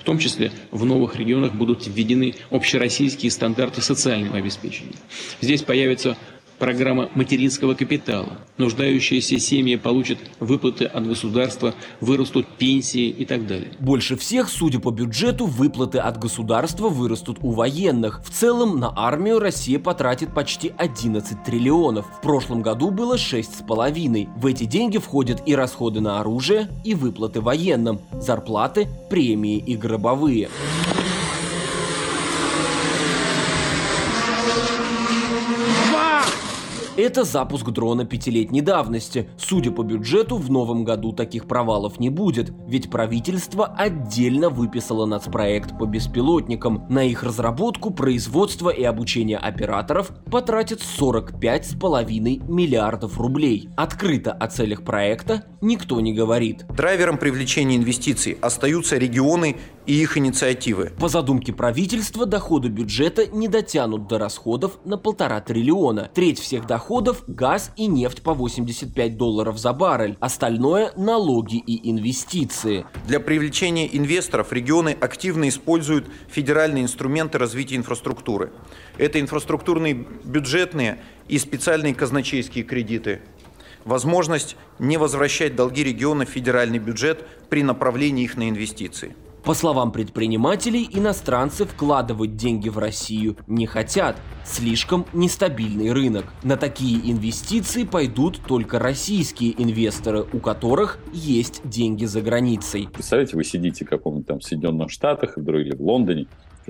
В 0.00 0.04
том 0.04 0.18
числе 0.18 0.50
в 0.72 0.84
новых 0.84 1.14
регионах 1.14 1.54
будут 1.54 1.86
введены 1.86 2.34
общероссийские 2.50 3.30
стандарты 3.30 3.80
социального 3.80 4.38
обеспечения. 4.38 4.96
Здесь 5.40 5.62
появится 5.62 6.16
программа 6.58 7.08
материнского 7.14 7.74
капитала. 7.74 8.38
Нуждающиеся 8.56 9.38
семьи 9.38 9.76
получат 9.76 10.18
выплаты 10.40 10.84
от 10.84 11.06
государства, 11.06 11.74
вырастут 12.00 12.46
пенсии 12.58 13.08
и 13.08 13.24
так 13.24 13.46
далее. 13.46 13.72
Больше 13.78 14.16
всех, 14.16 14.48
судя 14.48 14.80
по 14.80 14.90
бюджету, 14.90 15.46
выплаты 15.46 15.98
от 15.98 16.18
государства 16.18 16.88
вырастут 16.88 17.38
у 17.42 17.52
военных. 17.52 18.22
В 18.24 18.30
целом 18.30 18.78
на 18.78 18.92
армию 18.96 19.38
Россия 19.38 19.78
потратит 19.78 20.34
почти 20.34 20.72
11 20.76 21.44
триллионов. 21.44 22.06
В 22.18 22.20
прошлом 22.20 22.62
году 22.62 22.90
было 22.90 23.16
6,5. 23.16 24.28
В 24.36 24.46
эти 24.46 24.64
деньги 24.64 24.98
входят 24.98 25.42
и 25.46 25.54
расходы 25.54 26.00
на 26.00 26.20
оружие, 26.20 26.68
и 26.84 26.94
выплаты 26.94 27.40
военным, 27.40 28.00
зарплаты, 28.20 28.88
премии 29.08 29.58
и 29.58 29.76
гробовые. 29.76 30.48
Это 36.98 37.22
запуск 37.22 37.70
дрона 37.70 38.04
пятилетней 38.04 38.60
давности. 38.60 39.30
Судя 39.38 39.70
по 39.70 39.84
бюджету, 39.84 40.36
в 40.36 40.50
новом 40.50 40.82
году 40.82 41.12
таких 41.12 41.46
провалов 41.46 42.00
не 42.00 42.10
будет, 42.10 42.52
ведь 42.66 42.90
правительство 42.90 43.66
отдельно 43.66 44.50
выписало 44.50 45.06
нацпроект 45.06 45.78
по 45.78 45.86
беспилотникам. 45.86 46.86
На 46.88 47.04
их 47.04 47.22
разработку, 47.22 47.92
производство 47.92 48.68
и 48.68 48.82
обучение 48.82 49.38
операторов 49.38 50.10
потратит 50.28 50.80
45,5 50.80 52.50
миллиардов 52.50 53.16
рублей. 53.20 53.68
Открыто 53.76 54.32
о 54.32 54.48
целях 54.48 54.82
проекта 54.82 55.44
никто 55.60 56.00
не 56.00 56.12
говорит. 56.12 56.66
Драйвером 56.66 57.18
привлечения 57.18 57.76
инвестиций 57.76 58.38
остаются 58.40 58.96
регионы 58.96 59.56
и 59.86 60.02
их 60.02 60.18
инициативы. 60.18 60.92
По 60.98 61.06
задумке 61.06 61.52
правительства, 61.52 62.26
доходы 62.26 62.68
бюджета 62.68 63.28
не 63.28 63.46
дотянут 63.46 64.08
до 64.08 64.18
расходов 64.18 64.80
на 64.84 64.98
полтора 64.98 65.40
триллиона. 65.40 66.10
Треть 66.12 66.40
всех 66.40 66.66
доходов– 66.66 66.87
газ 67.26 67.70
и 67.76 67.86
нефть 67.86 68.22
по 68.22 68.32
85 68.32 69.18
долларов 69.18 69.58
за 69.58 69.74
баррель. 69.74 70.16
Остальное– 70.20 70.90
налоги 70.96 71.56
и 71.58 71.90
инвестиции. 71.90 72.86
Для 73.06 73.20
привлечения 73.20 73.86
инвесторов 73.94 74.54
регионы 74.54 74.96
активно 74.98 75.50
используют 75.50 76.06
федеральные 76.28 76.84
инструменты 76.84 77.36
развития 77.36 77.76
инфраструктуры. 77.76 78.52
Это 78.96 79.20
инфраструктурные 79.20 80.06
бюджетные 80.24 81.02
и 81.28 81.38
специальные 81.38 81.94
казначейские 81.94 82.64
кредиты, 82.64 83.20
возможность 83.84 84.56
не 84.78 84.96
возвращать 84.96 85.56
долги 85.56 85.84
региона 85.84 86.24
в 86.24 86.30
федеральный 86.30 86.78
бюджет 86.78 87.26
при 87.50 87.62
направлении 87.62 88.24
их 88.24 88.38
на 88.38 88.48
инвестиции. 88.48 89.14
По 89.48 89.54
словам 89.54 89.92
предпринимателей, 89.92 90.86
иностранцы 90.92 91.64
вкладывать 91.64 92.36
деньги 92.36 92.68
в 92.68 92.76
Россию 92.76 93.38
не 93.46 93.64
хотят. 93.64 94.16
Слишком 94.44 95.06
нестабильный 95.14 95.90
рынок. 95.90 96.26
На 96.42 96.58
такие 96.58 97.10
инвестиции 97.10 97.84
пойдут 97.84 98.42
только 98.46 98.78
российские 98.78 99.54
инвесторы, 99.56 100.26
у 100.34 100.38
которых 100.38 100.98
есть 101.14 101.66
деньги 101.66 102.04
за 102.04 102.20
границей. 102.20 102.90
Представляете, 102.92 103.36
вы 103.36 103.44
сидите 103.44 103.86
в 103.86 103.88
каком-нибудь 103.88 104.26
там 104.26 104.42
Соединенных 104.42 104.90
Штатах 104.90 105.38
или 105.38 105.74
в 105.74 105.80
Лондоне, 105.80 106.26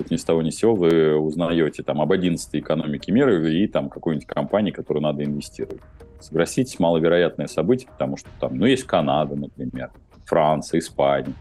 ни 0.09 0.15
с 0.15 0.23
того 0.23 0.41
ни 0.41 0.49
с 0.49 0.55
сего 0.55 0.73
вы 0.73 1.17
узнаете 1.17 1.83
там 1.83 1.99
об 1.99 2.13
11 2.13 2.49
экономике 2.55 3.11
мира 3.11 3.45
и 3.45 3.67
там 3.67 3.89
какой-нибудь 3.89 4.25
компании, 4.25 4.71
которую 4.71 5.03
надо 5.03 5.25
инвестировать. 5.25 5.81
Согласитесь, 6.21 6.79
маловероятное 6.79 7.47
событие, 7.47 7.89
потому 7.91 8.15
что 8.15 8.29
там, 8.39 8.55
ну, 8.55 8.65
есть 8.65 8.85
Канада, 8.85 9.35
например, 9.35 9.91
Франция, 10.23 10.79
Испания 10.79 11.35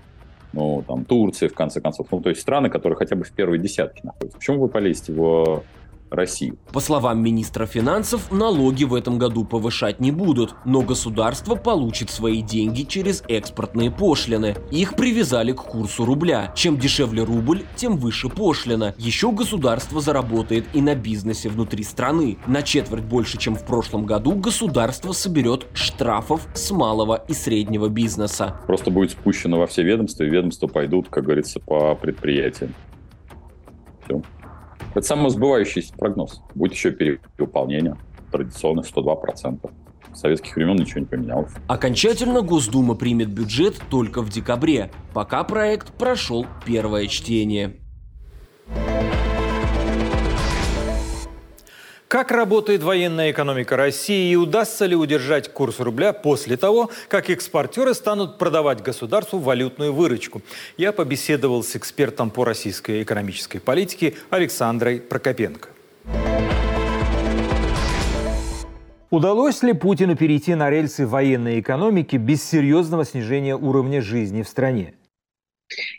ну, 0.53 0.83
там, 0.87 1.05
Турция, 1.05 1.49
в 1.49 1.55
конце 1.55 1.81
концов, 1.81 2.09
ну, 2.11 2.21
то 2.21 2.31
есть 2.31 2.41
страны, 2.41 2.71
которые 2.71 2.97
хотя 2.97 3.17
бы 3.17 3.25
в 3.25 3.33
первой 3.33 3.59
десятке 3.59 4.01
находятся. 4.05 4.39
Почему 4.39 4.61
вы 4.61 4.69
полезете 4.69 5.13
в 5.13 5.63
Россию. 6.11 6.59
По 6.73 6.81
словам 6.81 7.23
министра 7.23 7.67
финансов, 7.67 8.31
налоги 8.31 8.85
в 8.85 8.95
этом 8.95 9.19
году 9.19 9.45
повышать 9.45 10.01
не 10.01 10.11
будут, 10.11 10.55
но 10.65 10.83
государство 10.83 11.55
получит 11.55 12.11
свои 12.11 12.43
деньги 12.43 12.83
через 12.83 13.23
экспортные 13.29 13.91
пошлины. 13.91 14.57
Их 14.71 14.95
привязали 14.97 15.53
к 15.53 15.63
курсу 15.63 16.05
рубля. 16.05 16.53
Чем 16.55 16.79
дешевле 16.79 17.23
рубль, 17.25 17.63
тем 17.77 17.97
выше 17.97 18.29
пошлина. 18.29 18.95
Еще 18.99 19.33
государство 19.33 20.01
заработает 20.01 20.67
и 20.73 20.81
на 20.81 20.95
бизнесе 20.95 21.49
внутри 21.49 21.85
страны. 21.85 22.39
На 22.47 22.63
четверть 22.63 23.05
больше, 23.05 23.39
чем 23.39 23.55
в 23.55 23.65
прошлом 23.65 24.07
году, 24.07 24.35
государство 24.35 25.13
соберет 25.13 25.67
штрафов 25.75 26.47
с 26.55 26.71
малого 26.71 27.25
и 27.29 27.33
среднего 27.33 27.89
бизнеса. 27.89 28.61
Просто 28.67 28.91
будет 28.91 29.11
спущено 29.11 29.59
во 29.59 29.67
все 29.67 29.83
ведомства, 29.83 30.25
и 30.25 30.29
ведомства 30.29 30.67
пойдут, 30.67 31.09
как 31.09 31.25
говорится, 31.25 31.61
по 31.61 31.95
предприятиям. 31.95 32.75
Все. 34.05 34.23
Это 34.95 35.03
самосбывающийся 35.03 35.93
прогноз. 35.95 36.43
Будет 36.55 36.73
еще 36.73 36.91
перевыполнение 36.91 37.97
традиционных 38.31 38.87
102%. 38.87 39.71
С 40.15 40.21
советских 40.21 40.57
времен 40.57 40.77
ничего 40.77 41.01
не 41.01 41.07
поменялось. 41.07 41.53
Окончательно 41.67 42.43
Госдума 42.43 42.95
примет 42.95 43.29
бюджет 43.29 43.81
только 43.91 44.23
в 44.23 44.31
декабре, 44.31 44.91
пока 45.13 45.45
проект 45.45 45.93
прошел 45.93 46.47
первое 46.65 47.07
чтение. 47.07 47.77
Как 52.09 52.31
работает 52.31 52.83
военная 52.83 53.33
экономика 53.33 53.77
России 53.77 54.33
и 54.33 54.37
удастся 54.37 54.87
ли 54.87 54.97
удержать 54.97 55.53
курс 55.53 55.79
рубля 55.79 56.15
после 56.15 56.57
того, 56.57 56.91
как 57.09 57.29
экспортеры 57.29 57.93
станут 57.93 58.39
продавать 58.39 58.83
государству 58.83 59.39
валютную 59.39 59.93
выручку? 59.93 60.41
Я 60.79 60.93
побеседовал 60.93 61.63
с 61.63 61.77
экспертом 61.77 62.31
по 62.31 62.47
российской 62.47 63.03
экономической 63.03 63.59
политике 63.59 64.15
Александрой 64.31 65.01
Прокопенко. 65.01 65.69
Удалось 69.11 69.63
ли 69.63 69.75
Путину 69.75 70.17
перейти 70.17 70.55
на 70.55 70.71
рельсы 70.71 71.07
военной 71.07 71.61
экономики 71.61 72.17
без 72.17 72.43
серьезного 72.43 73.05
снижения 73.05 73.55
уровня 73.55 74.01
жизни 74.01 74.43
в 74.43 74.49
стране? 74.49 74.95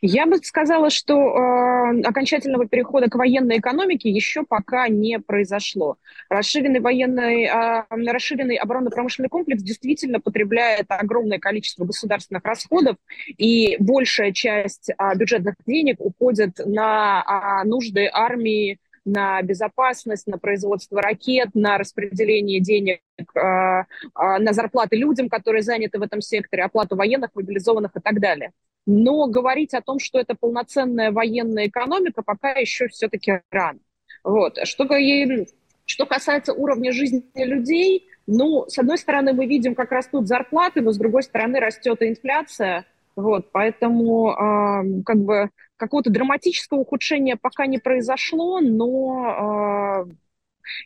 Я 0.02 0.26
бы 0.26 0.38
сказала, 0.38 0.90
что 0.90 1.16
э, 1.16 2.02
окончательного 2.02 2.68
перехода 2.68 3.08
к 3.08 3.16
военной 3.16 3.60
экономике 3.60 4.10
еще 4.10 4.44
пока 4.44 4.88
не 4.88 5.20
произошло. 5.20 5.98
Расширенный 6.30 6.80
военный, 6.80 7.44
э, 7.46 8.12
расширенный 8.12 8.56
оборонно-промышленный 8.56 9.30
комплекс 9.30 9.62
действительно 9.62 10.20
потребляет 10.20 10.86
огромное 10.90 11.40
количество 11.40 11.86
государственных 11.86 12.44
расходов, 12.46 12.98
и 13.38 13.78
большая 13.80 14.32
часть 14.32 14.90
э, 14.90 14.94
бюджетных 15.16 15.56
денег 15.66 15.98
уходит 16.00 16.60
на 16.66 17.62
э, 17.64 17.68
нужды 17.68 18.10
армии, 18.12 18.80
на 19.06 19.42
безопасность, 19.42 20.28
на 20.28 20.38
производство 20.38 21.02
ракет, 21.02 21.50
на 21.54 21.78
распределение 21.78 22.60
денег 22.60 23.02
э, 23.18 23.40
э, 23.40 23.84
на 24.16 24.54
зарплаты 24.54 24.96
людям, 24.96 25.30
которые 25.30 25.62
заняты 25.62 26.00
в 26.00 26.02
этом 26.02 26.22
секторе, 26.22 26.64
оплату 26.64 26.96
военных, 26.96 27.32
мобилизованных 27.34 27.92
и 27.96 28.00
так 28.00 28.20
далее. 28.20 28.52
Но 28.92 29.28
говорить 29.28 29.76
о 29.76 29.82
том, 29.82 30.00
что 30.00 30.18
это 30.18 30.34
полноценная 30.34 31.12
военная 31.12 31.68
экономика, 31.68 32.24
пока 32.24 32.54
еще 32.54 32.88
все-таки 32.88 33.42
рано. 33.52 33.78
Вот. 34.24 34.58
Что, 34.64 34.88
что 35.86 36.06
касается 36.08 36.54
уровня 36.54 36.92
жизни 36.92 37.24
людей, 37.36 38.08
ну, 38.26 38.66
с 38.68 38.80
одной 38.80 38.98
стороны, 38.98 39.34
мы 39.34 39.46
видим, 39.46 39.76
как 39.76 39.92
растут 39.92 40.28
зарплаты, 40.28 40.82
но 40.82 40.92
с 40.92 40.98
другой 40.98 41.22
стороны, 41.22 41.60
растет 41.60 42.02
инфляция. 42.02 42.88
Вот, 43.16 43.52
поэтому 43.52 44.32
э, 44.32 45.04
как 45.06 45.18
бы 45.18 45.52
какого-то 45.78 46.10
драматического 46.10 46.80
ухудшения 46.80 47.38
пока 47.40 47.68
не 47.68 47.78
произошло, 47.78 48.60
но 48.60 50.06
э, 50.08 50.12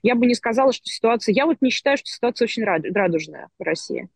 я 0.02 0.16
бы 0.16 0.26
не 0.26 0.36
сказала, 0.36 0.74
что 0.74 0.88
ситуация... 0.88 1.34
Я 1.34 1.46
вот 1.46 1.58
не 1.62 1.70
считаю, 1.70 1.96
что 1.96 2.08
ситуация 2.08 2.48
очень 2.48 2.66
радужная 2.66 3.48
в 3.58 3.64
России. 3.64 4.10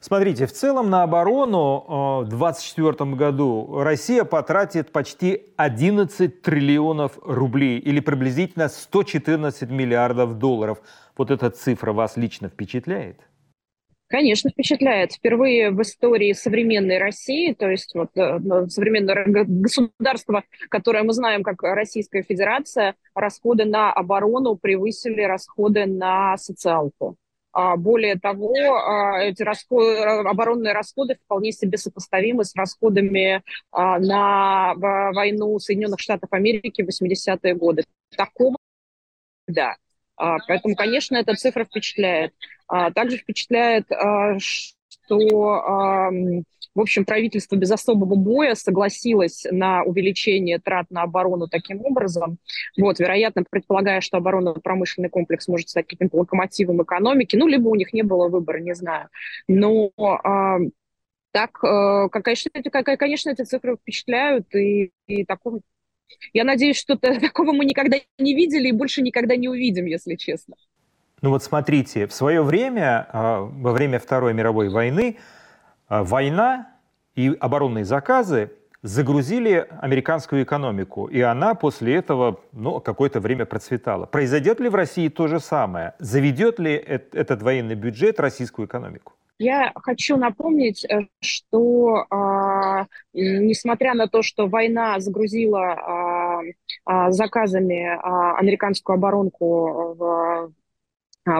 Смотрите, 0.00 0.46
в 0.46 0.52
целом 0.52 0.88
на 0.88 1.02
оборону 1.02 2.20
э, 2.20 2.24
в 2.24 2.28
2024 2.28 3.10
году 3.16 3.80
Россия 3.82 4.24
потратит 4.24 4.92
почти 4.92 5.46
11 5.56 6.42
триллионов 6.42 7.18
рублей 7.22 7.78
или 7.78 8.00
приблизительно 8.00 8.68
114 8.68 9.68
миллиардов 9.68 10.38
долларов. 10.38 10.78
Вот 11.16 11.30
эта 11.30 11.50
цифра 11.50 11.92
вас 11.92 12.16
лично 12.16 12.48
впечатляет? 12.48 13.20
Конечно, 14.08 14.50
впечатляет. 14.50 15.14
Впервые 15.14 15.72
в 15.72 15.82
истории 15.82 16.32
современной 16.32 16.98
России, 16.98 17.52
то 17.52 17.68
есть 17.68 17.92
вот 17.94 18.16
э, 18.16 18.38
современное 18.68 19.24
государство, 19.44 20.44
которое 20.68 21.02
мы 21.02 21.12
знаем 21.12 21.42
как 21.42 21.64
Российская 21.64 22.22
Федерация, 22.22 22.94
расходы 23.16 23.64
на 23.64 23.92
оборону 23.92 24.54
превысили 24.54 25.22
расходы 25.22 25.86
на 25.86 26.36
социалку. 26.36 27.16
А, 27.58 27.74
более 27.76 28.16
того, 28.16 28.54
а, 28.54 29.22
эти 29.22 29.42
расходы, 29.42 30.00
оборонные 30.02 30.74
расходы 30.74 31.14
вполне 31.24 31.52
себе 31.52 31.78
сопоставимы 31.78 32.44
с 32.44 32.54
расходами 32.54 33.42
а, 33.72 33.98
на 33.98 34.74
войну 34.74 35.58
Соединенных 35.58 35.98
Штатов 35.98 36.30
Америки 36.34 36.82
в 36.82 36.88
80-е 36.88 37.54
годы. 37.54 37.84
Такого, 38.14 38.56
да. 39.46 39.76
Поэтому, 40.16 40.74
конечно, 40.76 41.16
эта 41.16 41.34
цифра 41.34 41.64
впечатляет. 41.64 42.34
Также 42.94 43.18
впечатляет, 43.18 43.86
что 44.38 46.10
В 46.76 46.80
общем, 46.80 47.06
правительство 47.06 47.56
без 47.56 47.70
особого 47.70 48.16
боя 48.16 48.54
согласилось 48.54 49.46
на 49.50 49.82
увеличение 49.82 50.58
трат 50.58 50.90
на 50.90 51.02
оборону 51.04 51.48
таким 51.48 51.82
образом. 51.82 52.36
Вот, 52.76 52.98
вероятно, 53.00 53.44
предполагая, 53.48 54.02
что 54.02 54.18
оборонно-промышленный 54.18 55.08
комплекс 55.08 55.48
может 55.48 55.70
стать 55.70 55.86
каким-то 55.86 56.18
локомотивом 56.18 56.82
экономики, 56.82 57.34
ну, 57.34 57.46
либо 57.46 57.68
у 57.68 57.74
них 57.76 57.94
не 57.94 58.02
было 58.02 58.28
выбора, 58.28 58.58
не 58.58 58.74
знаю. 58.74 59.08
Но 59.48 59.90
а, 59.96 60.58
так, 61.32 61.58
э, 61.64 62.10
конечно, 62.10 62.50
эти, 62.52 62.68
конечно, 62.68 63.30
эти 63.30 63.42
цифры 63.42 63.76
впечатляют, 63.76 64.54
и, 64.54 64.90
и 65.06 65.24
такого, 65.24 65.60
я 66.34 66.44
надеюсь, 66.44 66.76
что 66.76 66.96
такого 66.96 67.52
мы 67.52 67.64
никогда 67.64 67.96
не 68.18 68.34
видели 68.34 68.68
и 68.68 68.72
больше 68.72 69.00
никогда 69.00 69.34
не 69.34 69.48
увидим, 69.48 69.86
если 69.86 70.16
честно. 70.16 70.56
Ну 71.22 71.30
вот 71.30 71.42
смотрите, 71.42 72.06
в 72.06 72.12
свое 72.12 72.42
время, 72.42 73.08
а, 73.10 73.40
во 73.40 73.72
время 73.72 73.98
Второй 73.98 74.34
мировой 74.34 74.68
войны, 74.68 75.16
война 75.88 76.68
и 77.14 77.36
оборонные 77.40 77.84
заказы 77.84 78.50
загрузили 78.82 79.66
американскую 79.80 80.44
экономику, 80.44 81.06
и 81.06 81.20
она 81.20 81.54
после 81.54 81.96
этого 81.96 82.40
ну, 82.52 82.80
какое-то 82.80 83.20
время 83.20 83.44
процветала. 83.44 84.06
Произойдет 84.06 84.60
ли 84.60 84.68
в 84.68 84.74
России 84.74 85.08
то 85.08 85.26
же 85.26 85.40
самое? 85.40 85.94
Заведет 85.98 86.58
ли 86.58 86.72
этот 86.72 87.42
военный 87.42 87.74
бюджет 87.74 88.20
российскую 88.20 88.68
экономику? 88.68 89.14
Я 89.38 89.72
хочу 89.74 90.16
напомнить, 90.16 90.84
э, 90.84 91.08
что 91.20 92.06
э, 92.10 92.84
несмотря 93.12 93.92
на 93.92 94.06
то, 94.06 94.22
что 94.22 94.46
война 94.46 94.98
загрузила 94.98 96.44
э, 96.88 97.10
заказами 97.10 97.82
э, 97.84 98.38
американскую 98.38 98.94
оборонку 98.94 99.94
в 99.94 100.04
а, 100.04 100.48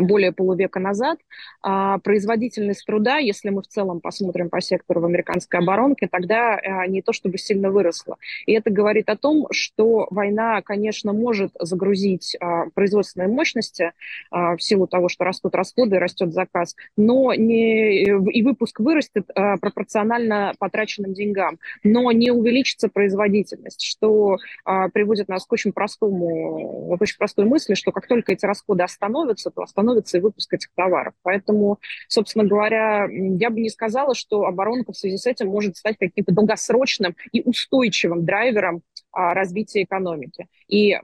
более 0.01 0.33
полувека 0.33 0.81
назад. 0.81 1.19
А, 1.63 1.99
производительность 1.99 2.85
труда, 2.85 3.19
если 3.19 3.51
мы 3.51 3.63
в 3.63 3.69
целом 3.69 4.01
посмотрим 4.01 4.51
по 4.51 4.61
сектору 4.61 5.01
в 5.01 5.05
американской 5.05 5.61
оборонке, 5.61 6.09
тогда 6.09 6.55
а, 6.57 6.87
не 6.87 7.03
то 7.03 7.13
чтобы 7.13 7.39
сильно 7.39 7.71
выросла. 7.71 8.17
И 8.47 8.53
это 8.53 8.71
говорит 8.71 9.09
о 9.09 9.17
том, 9.17 9.47
что 9.51 10.09
война, 10.11 10.61
конечно, 10.63 11.13
может 11.13 11.53
загрузить 11.59 12.37
производственные 12.75 13.29
мощности 13.29 13.93
в 14.31 14.59
силу 14.59 14.87
того, 14.87 15.09
что 15.09 15.25
растут 15.25 15.55
расходы, 15.55 15.99
растет 15.99 16.33
заказ, 16.33 16.75
но 16.97 17.33
не, 17.35 18.05
и 18.05 18.43
выпуск 18.43 18.81
вырастет 18.81 19.29
пропорционально 19.35 20.55
потраченным 20.59 21.15
деньгам, 21.15 21.59
но 21.85 22.11
не 22.13 22.31
увеличится 22.31 22.89
производительность, 22.89 23.83
что 23.83 24.39
приводит 24.65 25.29
нас 25.29 25.47
к 25.47 25.53
очень 25.53 25.73
простому, 25.73 26.97
к 26.99 27.03
очень 27.03 27.19
простой 27.19 27.45
мысли, 27.45 27.75
что 27.75 27.93
как 27.93 28.07
только 28.07 28.33
эти 28.33 28.45
расходы 28.47 28.83
остановятся, 28.83 29.51
то 29.51 29.63
остановится 29.77 30.19
и 30.19 30.21
выпуск 30.21 30.53
этих 30.55 30.71
товаров. 30.75 31.15
Поэтому, 31.23 31.79
собственно 32.09 32.45
говоря, 32.45 33.07
я 33.11 33.51
бы 33.51 33.61
не 33.61 33.69
сказала, 33.69 34.15
что 34.15 34.45
оборонка 34.45 34.93
в 34.93 34.97
связи 34.97 35.19
с 35.19 35.27
этим 35.27 35.49
может 35.49 35.77
стать 35.77 35.97
каким-то 35.99 36.33
долгосрочным 36.33 37.15
и 37.33 37.43
устойчивым 37.43 38.25
драйвером 38.25 38.83
а, 39.13 39.35
развития 39.35 39.83
экономики. 39.83 40.47
И 40.69 40.97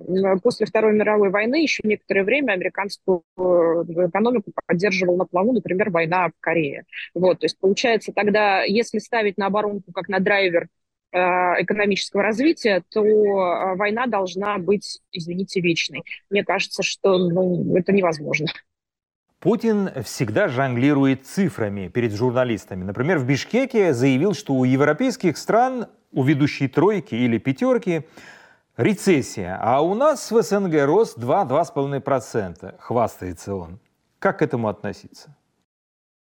после 0.43 0.67
Второй 0.67 0.95
мировой 0.95 1.31
войны 1.31 1.63
еще 1.63 1.83
некоторое 1.85 2.25
время 2.25 2.53
американскую 2.53 3.23
э, 3.37 3.41
экономику 3.43 4.53
поддерживал 4.67 5.17
на 5.17 5.25
плаву, 5.25 5.53
например, 5.53 5.91
война 5.91 6.29
в 6.29 6.33
Корее. 6.41 6.85
Вот, 7.15 7.41
то 7.41 7.47
есть 7.47 7.59
получается 7.59 8.13
тогда, 8.13 8.63
если 8.63 8.99
ставить 8.99 9.39
на 9.39 9.47
оборонку 9.47 9.93
как 9.93 10.09
на 10.09 10.19
драйвер 10.19 10.69
экономического 11.13 12.23
развития, 12.23 12.83
то 12.91 13.05
э, 13.05 13.77
война 13.77 14.07
должна 14.07 14.59
быть, 14.59 15.01
извините, 15.13 15.61
вечной. 15.61 16.05
Мне 16.31 16.45
кажется, 16.45 16.83
что 16.83 17.19
ну, 17.19 17.77
это 17.77 17.93
невозможно. 17.93 18.49
Путин 19.39 19.91
всегда 20.05 20.49
жонглирует 20.49 21.27
цифрами 21.27 21.89
перед 21.89 22.13
журналистами. 22.13 22.85
Например, 22.85 23.19
в 23.19 23.27
Бишкеке 23.27 23.93
заявил, 23.93 24.35
что 24.35 24.55
у 24.55 24.65
европейских 24.65 25.37
стран, 25.37 25.89
у 26.13 26.23
ведущей 26.23 26.69
тройки 26.69 27.17
или 27.17 27.39
пятерки, 27.39 28.07
рецессия, 28.77 29.59
а 29.61 29.81
у 29.83 29.95
нас 29.95 30.31
в 30.31 30.41
СНГ 30.41 30.85
рост 30.85 31.19
2-2,5%, 31.19 32.77
хвастается 32.79 33.55
он. 33.55 33.81
Как 34.19 34.39
к 34.39 34.43
этому 34.43 34.69
относиться? 34.69 35.37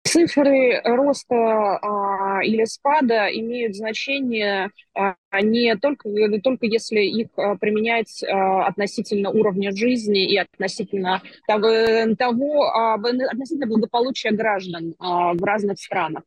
Цифры 0.09 0.81
роста 0.83 1.35
а, 1.35 2.41
или 2.43 2.65
спада 2.65 3.27
имеют 3.31 3.75
значение 3.75 4.71
а, 4.95 5.15
не 5.39 5.75
только, 5.75 6.09
только 6.43 6.65
если 6.65 7.01
их 7.01 7.27
а, 7.37 7.55
применять 7.57 8.23
а, 8.23 8.65
относительно 8.65 9.29
уровня 9.29 9.71
жизни 9.71 10.27
и 10.27 10.37
относительно 10.37 11.21
того, 11.47 12.15
того 12.17 12.63
а, 12.69 12.95
относительно 12.95 13.67
благополучия 13.67 14.31
граждан 14.31 14.95
а, 14.97 15.33
в 15.33 15.43
разных 15.43 15.79
странах. 15.79 16.23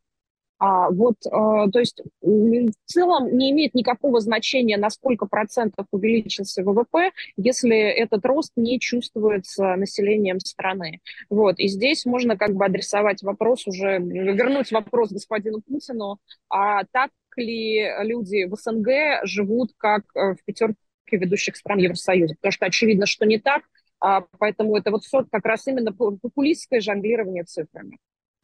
А, 0.64 0.90
вот, 0.90 1.16
а, 1.28 1.68
то 1.70 1.80
есть 1.80 2.00
в 2.20 2.70
целом 2.86 3.36
не 3.36 3.50
имеет 3.50 3.74
никакого 3.74 4.20
значения, 4.20 4.76
на 4.76 4.90
сколько 4.90 5.26
процентов 5.26 5.86
увеличился 5.90 6.62
ВВП, 6.62 7.10
если 7.36 7.76
этот 7.76 8.24
рост 8.24 8.52
не 8.54 8.78
чувствуется 8.78 9.74
населением 9.74 10.38
страны. 10.38 11.00
Вот, 11.28 11.58
и 11.58 11.66
здесь 11.66 12.06
можно 12.06 12.36
как 12.38 12.54
бы 12.54 12.64
адресовать 12.64 13.24
вопрос 13.24 13.66
уже, 13.66 13.98
вернуть 13.98 14.70
вопрос 14.70 15.10
господину 15.10 15.62
Путину, 15.62 16.18
а 16.48 16.84
так 16.92 17.10
ли 17.36 17.84
люди 18.04 18.44
в 18.44 18.54
СНГ 18.54 19.26
живут 19.26 19.72
как 19.76 20.04
э, 20.14 20.34
в 20.34 20.44
пятерке 20.44 20.76
ведущих 21.10 21.56
стран 21.56 21.78
Евросоюза? 21.78 22.36
Потому 22.36 22.52
что 22.52 22.66
очевидно, 22.66 23.06
что 23.06 23.26
не 23.26 23.40
так, 23.40 23.64
а, 23.98 24.24
поэтому 24.38 24.76
это 24.76 24.92
вот 24.92 25.02
как 25.32 25.44
раз 25.44 25.66
именно 25.66 25.92
популистское 25.92 26.80
жонглирование 26.80 27.42
цифрами. 27.42 27.98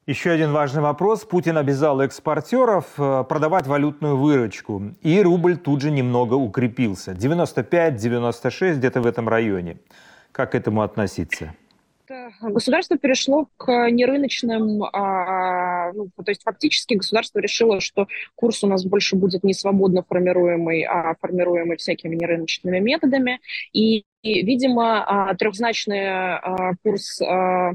Еще 0.08 0.30
один 0.30 0.52
важный 0.52 0.80
вопрос. 0.80 1.26
Путин 1.26 1.58
обязал 1.58 2.00
экспортеров 2.00 2.86
э, 2.96 3.24
продавать 3.28 3.66
валютную 3.66 4.16
выручку. 4.16 4.94
И 5.02 5.20
рубль 5.20 5.58
тут 5.58 5.82
же 5.82 5.90
немного 5.90 6.32
укрепился. 6.32 7.12
95-96 7.12 8.76
где-то 8.76 9.02
в 9.02 9.06
этом 9.06 9.28
районе. 9.28 9.76
Как 10.32 10.52
к 10.52 10.54
этому 10.54 10.80
относиться? 10.80 11.54
Государство 12.40 12.96
перешло 12.96 13.48
к 13.58 13.90
нерыночным, 13.90 14.82
а, 14.84 15.92
ну, 15.92 16.08
то 16.16 16.30
есть 16.30 16.42
фактически 16.42 16.94
государство 16.94 17.38
решило, 17.40 17.82
что 17.82 18.06
курс 18.34 18.64
у 18.64 18.66
нас 18.66 18.86
больше 18.86 19.14
будет 19.14 19.44
не 19.44 19.52
свободно 19.52 20.02
формируемый, 20.08 20.84
а 20.84 21.16
формируемый 21.20 21.76
всякими 21.76 22.16
нерыночными 22.16 22.78
методами. 22.78 23.40
И, 23.74 24.04
и 24.22 24.42
видимо, 24.42 25.04
а, 25.04 25.34
трехзначный 25.34 26.08
а, 26.08 26.72
курс 26.82 27.20
а, 27.20 27.72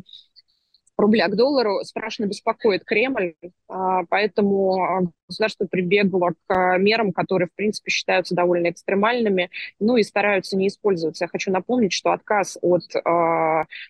рубля 0.97 1.27
к 1.27 1.35
доллару 1.35 1.79
страшно 1.83 2.25
беспокоит 2.25 2.83
Кремль, 2.85 3.33
а, 3.67 4.03
поэтому 4.09 4.83
а, 4.83 5.01
государство 5.27 5.65
прибегло 5.65 6.33
к 6.47 6.77
мерам, 6.77 7.11
которые, 7.11 7.47
в 7.47 7.55
принципе, 7.55 7.91
считаются 7.91 8.35
довольно 8.35 8.69
экстремальными, 8.69 9.49
ну 9.79 9.97
и 9.97 10.03
стараются 10.03 10.57
не 10.57 10.67
использоваться. 10.67 11.25
Я 11.25 11.29
хочу 11.29 11.51
напомнить, 11.51 11.93
что 11.93 12.11
отказ 12.11 12.57
от 12.61 12.83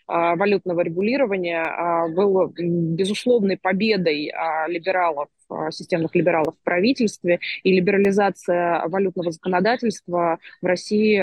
валютного 0.08 0.82
регулирования 0.82 2.08
был 2.16 2.54
безусловной 2.56 3.58
победой 3.58 4.32
либералов 4.68 5.28
системных 5.72 6.16
либералов 6.16 6.56
в 6.60 6.64
правительстве, 6.64 7.40
и 7.64 7.74
либерализация 7.74 8.88
валютного 8.88 9.32
законодательства 9.32 10.40
в 10.62 10.66
России 10.66 11.20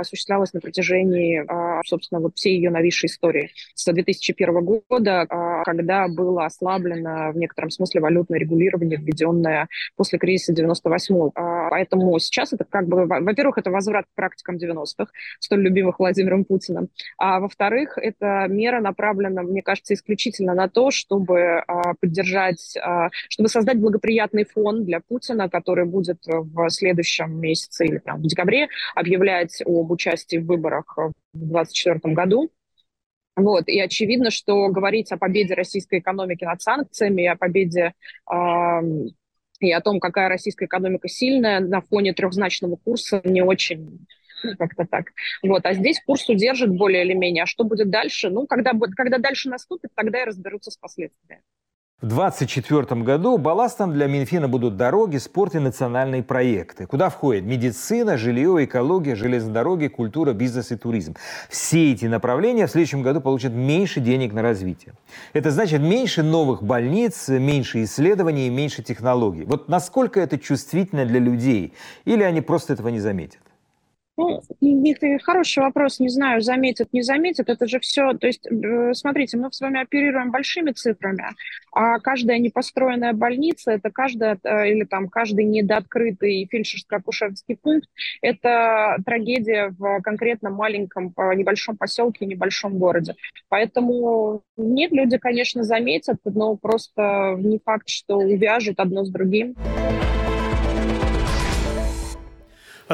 осуществлялась 0.00 0.52
на 0.52 0.60
протяжении, 0.60 1.44
собственно, 1.86 2.20
вот 2.20 2.36
всей 2.36 2.56
ее 2.56 2.70
новейшей 2.70 3.08
истории. 3.08 3.50
С 3.74 3.92
2001 3.92 4.64
года, 4.64 5.26
когда 5.64 6.08
было 6.08 6.44
ослаблено 6.46 7.32
в 7.32 7.36
некотором 7.36 7.70
смысле 7.70 8.00
валютное 8.00 8.38
регулирование, 8.38 8.98
введенное 8.98 9.68
после 9.96 10.18
кризиса 10.18 10.52
98-го. 10.52 11.32
Поэтому 11.74 12.16
сейчас 12.20 12.52
это 12.52 12.64
как 12.64 12.86
бы, 12.86 13.04
во-первых, 13.04 13.58
это 13.58 13.68
возврат 13.72 14.06
к 14.06 14.14
практикам 14.14 14.58
90-х, 14.58 15.06
столь 15.40 15.62
любимых 15.62 15.98
Владимиром 15.98 16.44
Путиным. 16.44 16.88
А 17.18 17.40
во-вторых, 17.40 17.98
эта 17.98 18.46
мера 18.48 18.80
направлена, 18.80 19.42
мне 19.42 19.60
кажется, 19.60 19.94
исключительно 19.94 20.54
на 20.54 20.68
то, 20.68 20.92
чтобы 20.92 21.64
поддержать, 22.00 22.76
чтобы 23.28 23.48
создать 23.48 23.78
благоприятный 23.80 24.44
фон 24.44 24.84
для 24.84 25.00
Путина, 25.00 25.50
который 25.50 25.84
будет 25.84 26.18
в 26.24 26.70
следующем 26.70 27.40
месяце 27.40 27.86
или 27.86 27.98
там, 27.98 28.20
в 28.20 28.22
декабре 28.28 28.68
объявлять 28.94 29.60
об 29.66 29.90
участии 29.90 30.36
в 30.36 30.46
выборах 30.46 30.96
в 30.96 31.12
2024 31.32 32.14
году. 32.14 32.52
Вот. 33.34 33.66
И 33.66 33.80
очевидно, 33.80 34.30
что 34.30 34.68
говорить 34.68 35.10
о 35.10 35.16
победе 35.16 35.54
российской 35.54 35.98
экономики 35.98 36.44
над 36.44 36.62
санкциями, 36.62 37.26
о 37.26 37.34
победе 37.34 37.94
э, 38.32 38.80
и 39.70 39.72
о 39.72 39.80
том, 39.80 40.00
какая 40.00 40.28
российская 40.28 40.66
экономика 40.66 41.08
сильная 41.08 41.60
на 41.60 41.80
фоне 41.80 42.12
трехзначного 42.12 42.76
курса 42.76 43.20
не 43.24 43.42
очень 43.42 44.06
ну, 44.44 44.56
как-то 44.56 44.86
так. 44.86 45.06
Вот. 45.42 45.64
А 45.64 45.74
здесь 45.74 46.00
курс 46.04 46.28
удержит 46.28 46.70
более 46.70 47.04
или 47.04 47.14
менее. 47.14 47.44
А 47.44 47.46
что 47.46 47.64
будет 47.64 47.90
дальше? 47.90 48.28
Ну, 48.30 48.46
когда, 48.46 48.72
когда 48.96 49.18
дальше 49.18 49.48
наступит, 49.48 49.90
тогда 49.94 50.22
и 50.22 50.26
разберутся 50.26 50.70
с 50.70 50.76
последствиями. 50.76 51.42
В 52.04 52.08
2024 52.08 53.00
году 53.00 53.38
балластом 53.38 53.94
для 53.94 54.06
Минфина 54.06 54.46
будут 54.46 54.76
дороги, 54.76 55.16
спорт 55.16 55.54
и 55.54 55.58
национальные 55.58 56.22
проекты, 56.22 56.86
куда 56.86 57.08
входят 57.08 57.44
медицина, 57.44 58.18
жилье, 58.18 58.62
экология, 58.62 59.14
железные 59.14 59.54
дороги, 59.54 59.86
культура, 59.86 60.34
бизнес 60.34 60.70
и 60.70 60.76
туризм. 60.76 61.16
Все 61.48 61.92
эти 61.92 62.04
направления 62.04 62.66
в 62.66 62.70
следующем 62.70 63.00
году 63.00 63.22
получат 63.22 63.54
меньше 63.54 64.00
денег 64.00 64.34
на 64.34 64.42
развитие. 64.42 64.92
Это 65.32 65.50
значит 65.50 65.80
меньше 65.80 66.22
новых 66.22 66.62
больниц, 66.62 67.28
меньше 67.28 67.84
исследований 67.84 68.48
и 68.48 68.50
меньше 68.50 68.82
технологий. 68.82 69.44
Вот 69.44 69.70
насколько 69.70 70.20
это 70.20 70.36
чувствительно 70.36 71.06
для 71.06 71.20
людей? 71.20 71.72
Или 72.04 72.22
они 72.22 72.42
просто 72.42 72.74
этого 72.74 72.88
не 72.88 73.00
заметят? 73.00 73.40
Ну, 74.16 74.40
хороший 75.22 75.64
вопрос, 75.64 75.98
не 75.98 76.08
знаю, 76.08 76.40
заметят, 76.40 76.92
не 76.92 77.02
заметят, 77.02 77.48
это 77.48 77.66
же 77.66 77.80
все, 77.80 78.12
то 78.12 78.28
есть, 78.28 78.46
э, 78.46 78.94
смотрите, 78.94 79.36
мы 79.36 79.50
с 79.50 79.60
вами 79.60 79.82
оперируем 79.82 80.30
большими 80.30 80.70
цифрами, 80.70 81.24
а 81.72 81.98
каждая 81.98 82.38
непостроенная 82.38 83.12
больница, 83.12 83.72
это 83.72 83.90
каждая, 83.90 84.38
э, 84.44 84.70
или 84.70 84.84
там 84.84 85.08
каждый 85.08 85.44
недооткрытый 85.46 86.48
фельдшерско-акушерский 86.52 87.56
пункт, 87.60 87.88
это 88.22 88.98
трагедия 89.04 89.74
в 89.76 90.00
конкретно 90.02 90.50
маленьком, 90.50 91.12
небольшом 91.34 91.76
поселке, 91.76 92.26
небольшом 92.26 92.78
городе. 92.78 93.14
Поэтому 93.48 94.42
нет, 94.56 94.92
люди, 94.92 95.18
конечно, 95.18 95.64
заметят, 95.64 96.18
но 96.24 96.56
просто 96.56 97.34
не 97.38 97.58
факт, 97.58 97.88
что 97.88 98.18
увяжут 98.18 98.78
одно 98.78 99.04
с 99.04 99.10
другим. 99.10 99.56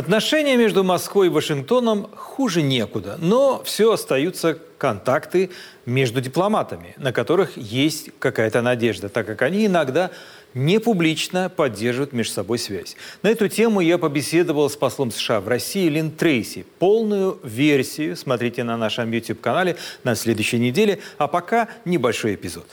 Отношения 0.01 0.57
между 0.57 0.83
Москвой 0.83 1.27
и 1.27 1.29
Вашингтоном 1.29 2.09
хуже 2.17 2.63
некуда, 2.63 3.19
но 3.21 3.63
все 3.67 3.93
остаются 3.93 4.59
контакты 4.79 5.51
между 5.85 6.23
дипломатами, 6.23 6.95
на 6.97 7.13
которых 7.13 7.59
есть 7.59 8.09
какая-то 8.19 8.63
надежда, 8.63 9.11
так 9.11 9.27
как 9.27 9.43
они 9.43 9.67
иногда 9.67 10.11
не 10.55 10.79
публично 10.79 11.51
поддерживают 11.51 12.15
между 12.15 12.33
собой 12.33 12.59
связь. 12.59 12.97
На 13.23 13.29
эту 13.29 13.49
тему 13.49 13.81
я 13.81 13.99
побеседовал 13.99 14.71
с 14.71 14.77
послом 14.77 15.11
США 15.11 15.43
в 15.43 15.49
России 15.49 15.87
Лин 15.91 16.11
Трейси. 16.11 16.65
Полную 16.79 17.39
версию 17.43 18.17
смотрите 18.17 18.65
на 18.65 18.79
нашем 18.79 19.13
YouTube-канале 19.13 19.77
на 20.03 20.15
следующей 20.15 20.59
неделе, 20.61 21.01
а 21.19 21.29
пока 21.29 21.69
небольшой 21.85 22.37
эпизод. 22.37 22.67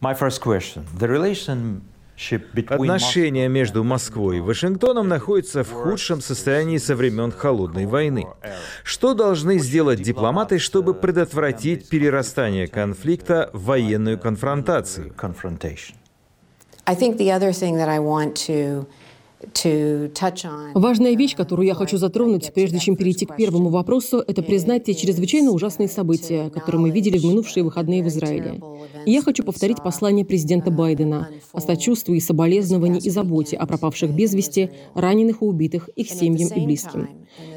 My 0.00 0.18
first 0.18 0.40
question. 0.42 0.86
The 0.98 1.06
relation 1.06 1.82
Отношения 2.68 3.48
между 3.48 3.84
Москвой 3.84 4.38
и 4.38 4.40
Вашингтоном 4.40 5.08
находятся 5.08 5.64
в 5.64 5.70
худшем 5.70 6.20
состоянии 6.20 6.78
со 6.78 6.94
времен 6.94 7.32
Холодной 7.32 7.86
войны. 7.86 8.26
Что 8.84 9.14
должны 9.14 9.58
сделать 9.58 10.02
дипломаты, 10.02 10.58
чтобы 10.58 10.94
предотвратить 10.94 11.88
перерастание 11.88 12.66
конфликта 12.66 13.50
в 13.52 13.64
военную 13.64 14.18
конфронтацию? 14.18 15.12
I 16.84 16.96
think 16.96 17.16
the 17.16 17.30
other 17.30 17.52
thing 17.52 17.76
that 17.76 17.88
I 17.88 18.00
want 18.00 18.34
to 18.48 18.86
Важная 20.74 21.14
вещь, 21.16 21.36
которую 21.36 21.66
я 21.66 21.74
хочу 21.74 21.96
затронуть, 21.96 22.52
прежде 22.54 22.78
чем 22.78 22.96
перейти 22.96 23.26
к 23.26 23.36
первому 23.36 23.70
вопросу, 23.70 24.22
это 24.26 24.42
признать 24.42 24.84
те 24.84 24.94
чрезвычайно 24.94 25.50
ужасные 25.50 25.88
события, 25.88 26.50
которые 26.50 26.80
мы 26.80 26.90
видели 26.90 27.18
в 27.18 27.24
минувшие 27.24 27.64
выходные 27.64 28.02
в 28.02 28.08
Израиле. 28.08 28.60
И 29.06 29.12
я 29.12 29.22
хочу 29.22 29.42
повторить 29.42 29.82
послание 29.82 30.24
президента 30.24 30.70
Байдена 30.70 31.28
о 31.52 31.60
сочувствии, 31.60 32.18
соболезновании 32.18 33.00
и 33.00 33.10
заботе 33.10 33.56
о 33.56 33.66
пропавших 33.66 34.14
без 34.14 34.34
вести, 34.34 34.70
раненых 34.94 35.42
и 35.42 35.44
убитых, 35.44 35.88
их 35.96 36.08
семьям 36.08 36.50
и 36.50 36.64
близким. 36.64 37.08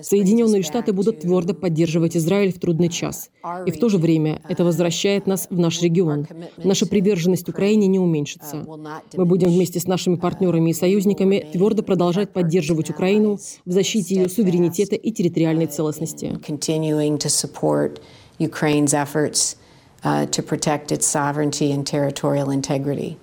Соединенные 0.02 0.64
Штаты 0.64 0.94
будут 0.94 1.22
твердо 1.22 1.54
поддерживать 1.54 2.16
Израиль 2.16 2.54
в 2.54 2.60
трудный 2.60 2.90
час. 2.90 3.30
И 3.66 3.72
в 3.72 3.80
то 3.80 3.90
же 3.90 3.98
время 3.98 4.42
это 4.48 4.64
возвращает 4.64 5.28
нас 5.28 5.48
в 5.50 5.60
наш 5.60 5.82
регион. 5.82 6.28
Наша 6.58 6.86
приверженность 6.86 7.48
Украине 7.50 7.88
не 7.88 8.00
уменьшится. 8.00 8.66
Мы 9.16 9.26
будем 9.26 9.50
вместе 9.50 9.80
с 9.80 9.86
нашими 9.86 10.16
партнерами 10.16 10.72
и 10.72 10.74
союзниками 10.74 11.48
твердо 11.52 11.84
продолжать 11.84 12.32
поддерживать 12.32 12.90
Украину 12.90 13.38
в 13.66 13.72
защите 13.72 14.16
ее 14.16 14.30
суверенитета 14.30 14.96
и 14.96 15.12
территориальной 15.12 15.68
целостности. 15.68 16.40
Uh, 20.06 20.24
to 20.28 20.44
protect 20.44 20.92
its 20.92 21.08
sovereignty 21.08 21.72
and 21.72 21.88
territorial 21.88 22.52
integrity. 22.52 23.18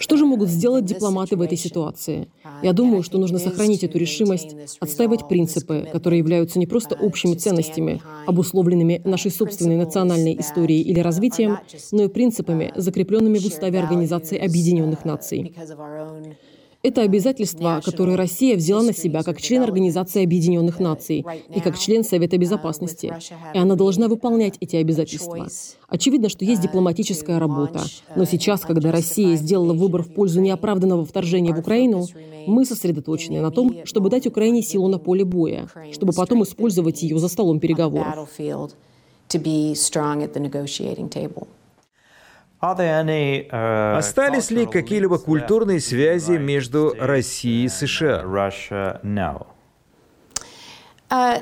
Что 0.00 0.16
же 0.16 0.26
могут 0.26 0.48
сделать 0.48 0.84
дипломаты 0.84 1.36
в 1.36 1.40
этой 1.40 1.56
ситуации? 1.56 2.26
Я 2.60 2.72
думаю, 2.72 3.04
что 3.04 3.16
нужно 3.18 3.38
сохранить 3.38 3.84
эту 3.84 3.96
решимость, 3.98 4.56
отстаивать 4.80 5.28
принципы, 5.28 5.88
которые 5.92 6.18
являются 6.18 6.58
не 6.58 6.66
просто 6.66 6.96
общими 6.96 7.34
ценностями, 7.34 8.02
обусловленными 8.26 9.02
нашей 9.04 9.30
собственной 9.30 9.76
национальной 9.76 10.36
историей 10.36 10.82
или 10.82 10.98
развитием, 10.98 11.58
но 11.92 12.02
и 12.02 12.08
принципами, 12.08 12.72
закрепленными 12.74 13.38
в 13.38 13.46
Уставе 13.46 13.78
Организации 13.78 14.36
Объединенных 14.36 15.04
Наций. 15.04 15.54
Это 16.86 17.02
обязательство, 17.02 17.82
которое 17.84 18.16
Россия 18.16 18.54
взяла 18.54 18.80
на 18.80 18.92
себя 18.92 19.24
как 19.24 19.42
член 19.42 19.64
Организации 19.64 20.22
Объединенных 20.22 20.78
Наций 20.78 21.26
и 21.52 21.60
как 21.60 21.76
член 21.76 22.04
Совета 22.04 22.38
Безопасности. 22.38 23.12
И 23.52 23.58
она 23.58 23.74
должна 23.74 24.06
выполнять 24.06 24.54
эти 24.60 24.76
обязательства. 24.76 25.48
Очевидно, 25.88 26.28
что 26.28 26.44
есть 26.44 26.62
дипломатическая 26.62 27.40
работа. 27.40 27.80
Но 28.14 28.24
сейчас, 28.24 28.60
когда 28.60 28.92
Россия 28.92 29.34
сделала 29.34 29.72
выбор 29.72 30.04
в 30.04 30.14
пользу 30.14 30.40
неоправданного 30.40 31.04
вторжения 31.04 31.52
в 31.52 31.58
Украину, 31.58 32.06
мы 32.46 32.64
сосредоточены 32.64 33.40
на 33.40 33.50
том, 33.50 33.78
чтобы 33.82 34.08
дать 34.08 34.28
Украине 34.28 34.62
силу 34.62 34.86
на 34.86 35.00
поле 35.00 35.24
боя, 35.24 35.68
чтобы 35.90 36.12
потом 36.12 36.44
использовать 36.44 37.02
ее 37.02 37.18
за 37.18 37.26
столом 37.26 37.58
переговоров. 37.58 38.28
Uh, 38.38 38.70
Остались 42.60 44.50
ли 44.50 44.66
какие-либо 44.66 45.18
культурные 45.18 45.80
связи 45.80 46.32
между 46.32 46.94
Россией 46.98 47.66
и 47.66 47.68
США? 47.68 48.22
Uh, 51.08 51.40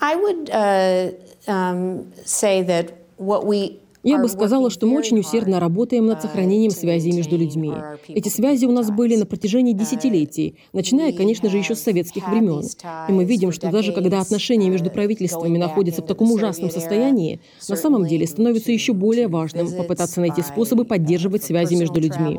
I 0.00 0.14
would 0.14 0.48
uh, 0.50 1.10
um, 1.48 2.12
say 2.24 2.62
that 2.62 2.92
what 3.16 3.44
we 3.44 3.80
я 4.02 4.18
бы 4.18 4.28
сказала, 4.28 4.70
что 4.70 4.86
мы 4.86 4.98
очень 4.98 5.18
усердно 5.18 5.60
работаем 5.60 6.06
над 6.06 6.22
сохранением 6.22 6.70
связей 6.70 7.12
между 7.12 7.36
людьми. 7.36 7.72
Эти 8.08 8.28
связи 8.28 8.64
у 8.66 8.72
нас 8.72 8.90
были 8.90 9.16
на 9.16 9.26
протяжении 9.26 9.72
десятилетий, 9.72 10.56
начиная, 10.72 11.12
конечно 11.12 11.48
же, 11.48 11.58
еще 11.58 11.74
с 11.74 11.80
советских 11.80 12.28
времен. 12.28 12.64
И 13.08 13.12
мы 13.12 13.24
видим, 13.24 13.52
что 13.52 13.70
даже 13.70 13.92
когда 13.92 14.20
отношения 14.20 14.70
между 14.70 14.90
правительствами 14.90 15.58
находятся 15.58 16.02
в 16.02 16.06
таком 16.06 16.32
ужасном 16.32 16.70
состоянии, 16.70 17.40
на 17.68 17.76
самом 17.76 18.06
деле 18.06 18.26
становится 18.26 18.72
еще 18.72 18.92
более 18.92 19.28
важным 19.28 19.70
попытаться 19.70 20.20
найти 20.20 20.42
способы 20.42 20.84
поддерживать 20.84 21.44
связи 21.44 21.74
между 21.74 22.00
людьми. 22.00 22.38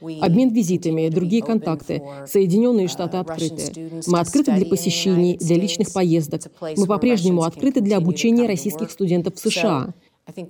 Обмен 0.00 0.50
визитами, 0.50 1.08
другие 1.08 1.42
контакты. 1.42 2.02
Соединенные 2.26 2.88
Штаты 2.88 3.16
открыты. 3.16 3.90
Мы 4.06 4.20
открыты 4.20 4.52
для 4.52 4.66
посещений, 4.66 5.36
для 5.38 5.56
личных 5.56 5.92
поездок. 5.92 6.42
Мы 6.60 6.86
по-прежнему 6.86 7.42
открыты 7.42 7.80
для 7.80 7.96
обучения 7.96 8.46
российских 8.46 8.90
студентов 8.90 9.34
в 9.34 9.38
США. 9.38 9.94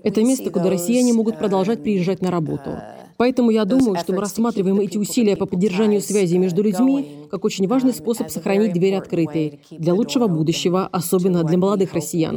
Это 0.02 0.22
место, 0.24 0.50
куда 0.50 0.70
россияне 0.70 1.12
могут 1.12 1.38
продолжать 1.38 1.82
приезжать 1.82 2.22
на 2.22 2.30
работу. 2.30 2.70
Поэтому 3.16 3.50
я 3.50 3.64
думаю, 3.64 3.96
что 3.96 4.12
мы 4.12 4.20
рассматриваем 4.20 4.78
эти 4.80 4.96
усилия 4.96 5.36
по 5.36 5.46
поддержанию 5.46 6.00
связи 6.00 6.36
между 6.36 6.62
людьми 6.62 7.26
как 7.30 7.44
очень 7.44 7.66
важный 7.66 7.92
способ 7.92 8.30
сохранить 8.30 8.72
дверь 8.72 8.94
открытой 8.94 9.60
для 9.70 9.94
лучшего 9.94 10.28
будущего, 10.28 10.86
особенно 10.86 11.44
для 11.44 11.58
молодых 11.58 11.94
россиян. 11.94 12.36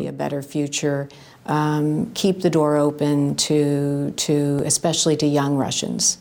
keep 2.13 2.39
the 2.41 2.51
door 2.51 2.77
open 2.77 3.35
to, 3.35 4.13
to 4.15 4.61
especially 4.63 5.15
to 5.17 5.25
young 5.25 5.57
Russians. 5.57 6.19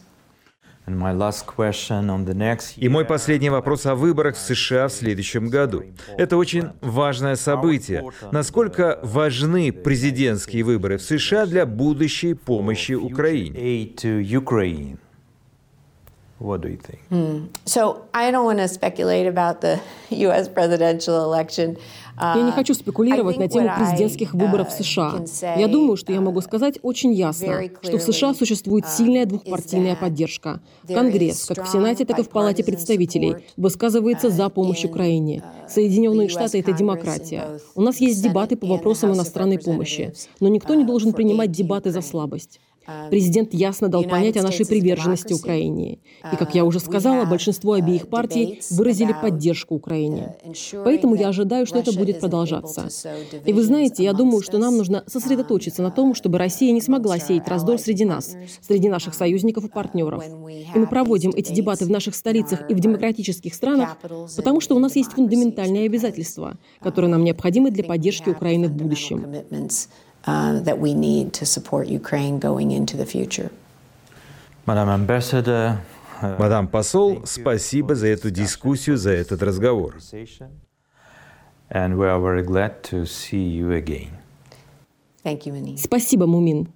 И 2.77 2.89
мой 2.89 3.05
последний 3.05 3.51
вопрос 3.51 3.87
о 3.87 3.95
выборах 3.95 4.37
в 4.37 4.39
США 4.39 4.89
в 4.89 4.93
следующем 4.93 5.49
году. 5.49 5.85
Это 6.17 6.37
очень 6.37 6.71
важное 6.81 7.37
событие. 7.37 8.05
Насколько 8.33 8.99
важны 9.03 9.73
президентские 9.73 10.65
выборы 10.65 10.99
в 10.99 11.03
США 11.03 11.47
для 11.47 11.67
будущей 11.67 12.35
помощи 12.35 12.93
Украине? 12.93 13.59
What 16.41 16.63
do 16.63 16.69
you 16.69 16.79
think? 16.79 17.01
Hmm. 17.11 17.49
So 17.67 18.07
I 18.15 18.31
don't 18.31 18.47
want 18.47 18.61
to 18.61 18.69
speculate 18.69 19.27
about 19.27 19.61
the 19.61 19.79
U.S. 20.11 20.49
presidential 20.49 21.23
election. 21.23 21.77
Я 22.23 22.43
не 22.43 22.53
хочу 22.53 22.75
спекулировать 22.75 23.39
на 23.39 23.49
тему 23.49 23.71
президентских 23.77 24.35
выборов 24.35 24.69
в 24.69 24.73
США. 24.73 25.25
Я 25.57 25.69
думаю, 25.69 25.97
что 25.97 26.13
я 26.13 26.21
могу 26.21 26.41
сказать 26.43 26.79
очень 26.83 27.13
ясно, 27.13 27.63
что 27.83 27.99
в 27.99 28.03
США 28.03 28.35
существует 28.35 28.87
сильная 28.87 29.25
двухпартийная 29.25 29.97
поддержка. 29.97 30.61
Конгресс, 30.87 31.47
как 31.47 31.67
в 31.67 31.71
Сенате, 31.71 32.05
так 32.05 32.19
и 32.19 32.23
в 32.23 32.29
Палате 32.29 32.63
представителей, 32.63 33.37
высказывается 33.57 34.29
за 34.29 34.51
помощь 34.51 34.85
Украине. 34.85 35.43
Соединенные 35.69 36.29
Штаты— 36.29 36.59
это 36.61 36.73
демократия. 36.73 37.59
У 37.75 37.81
нас 37.81 38.01
есть 38.01 38.23
дебаты 38.23 38.57
по 38.57 38.67
вопросам 38.67 39.15
иностранной 39.15 39.59
помощи, 39.59 40.13
но 40.41 40.49
никто 40.49 40.75
не 40.75 40.85
должен 40.85 41.13
принимать 41.13 41.51
дебаты 41.51 41.91
за 41.91 42.03
слабость. 42.03 42.61
Президент 43.11 43.55
ясно 43.55 43.89
дал 43.89 44.05
понять 44.05 44.37
о 44.37 44.43
нашей 44.43 44.67
приверженности 44.67 45.33
Украине. 45.33 45.99
И, 46.33 46.37
как 46.37 46.55
я 46.55 46.65
уже 46.65 46.81
сказала, 46.81 47.25
большинство 47.25 47.75
обеих 47.75 48.09
партий 48.09 48.61
выразили 48.71 49.15
поддержку 49.21 49.75
Украине. 49.75 50.37
Поэтому 50.85 51.15
я 51.15 51.29
ожидаю, 51.29 51.67
что 51.67 51.79
это 51.79 51.93
будет 51.93 52.21
продолжаться. 52.21 52.89
И 53.45 53.53
вы 53.53 53.63
знаете, 53.63 54.03
я 54.03 54.13
думаю, 54.13 54.43
что 54.43 54.59
нам 54.59 54.77
нужно 54.77 55.05
сосредоточиться 55.07 55.83
на 55.83 55.91
том, 55.91 56.15
чтобы 56.15 56.39
Россия 56.39 56.73
не 56.73 56.81
смогла 56.81 57.19
сеять 57.19 57.49
раздор 57.49 57.79
среди 57.79 58.05
нас, 58.05 58.37
среди 58.61 58.89
наших 58.89 59.15
союзников 59.15 59.65
и 59.65 59.69
партнеров. 59.69 60.25
И 60.75 60.79
мы 60.79 60.87
проводим 60.87 61.31
эти 61.31 61.53
дебаты 61.53 61.85
в 61.85 61.91
наших 61.91 62.15
столицах 62.15 62.71
и 62.71 62.75
в 62.75 62.81
демократических 62.81 63.55
странах, 63.55 63.99
потому 64.37 64.61
что 64.61 64.75
у 64.75 64.79
нас 64.79 64.97
есть 64.97 65.13
фундаментальные 65.13 65.87
обязательства, 65.87 66.57
которые 66.81 67.11
нам 67.11 67.25
необходимы 67.25 67.71
для 67.71 67.85
поддержки 67.85 68.31
Украины 68.31 68.69
в 68.69 68.73
будущем. 68.73 69.27
Uh, 70.27 70.61
that 70.61 70.79
we 70.79 70.93
need 70.93 71.33
to 71.33 71.47
support 71.47 71.89
Ukraine 71.89 72.39
going 72.39 72.73
into 72.73 72.95
the 72.95 73.07
future. 73.07 73.51
Uh, 74.67 76.37
Мадам 76.39 76.69
посол, 76.69 77.23
спасибо 77.25 77.95
за 77.95 78.09
эту 78.09 78.31
дискуссию, 78.31 78.99
за 78.99 79.13
этот 79.13 79.43
разговор. 79.43 79.97
Спасибо, 85.79 86.27
Мумин. 86.27 86.69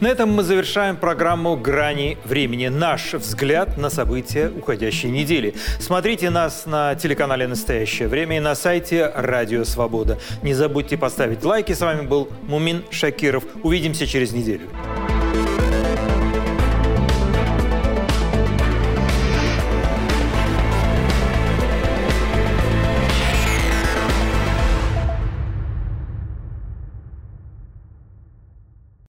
На 0.00 0.08
этом 0.08 0.30
мы 0.30 0.42
завершаем 0.42 0.96
программу 0.96 1.56
«Грани 1.56 2.18
времени». 2.24 2.68
Наш 2.68 3.14
взгляд 3.14 3.78
на 3.78 3.88
события 3.88 4.50
уходящей 4.50 5.08
недели. 5.08 5.54
Смотрите 5.80 6.28
нас 6.28 6.66
на 6.66 6.94
телеканале 6.96 7.46
«Настоящее 7.46 8.08
время» 8.08 8.36
и 8.36 8.40
на 8.40 8.54
сайте 8.54 9.10
«Радио 9.14 9.64
Свобода». 9.64 10.18
Не 10.42 10.52
забудьте 10.52 10.98
поставить 10.98 11.44
лайки. 11.44 11.72
С 11.72 11.80
вами 11.80 12.06
был 12.06 12.28
Мумин 12.42 12.84
Шакиров. 12.90 13.44
Увидимся 13.62 14.06
через 14.06 14.32
неделю. 14.32 14.68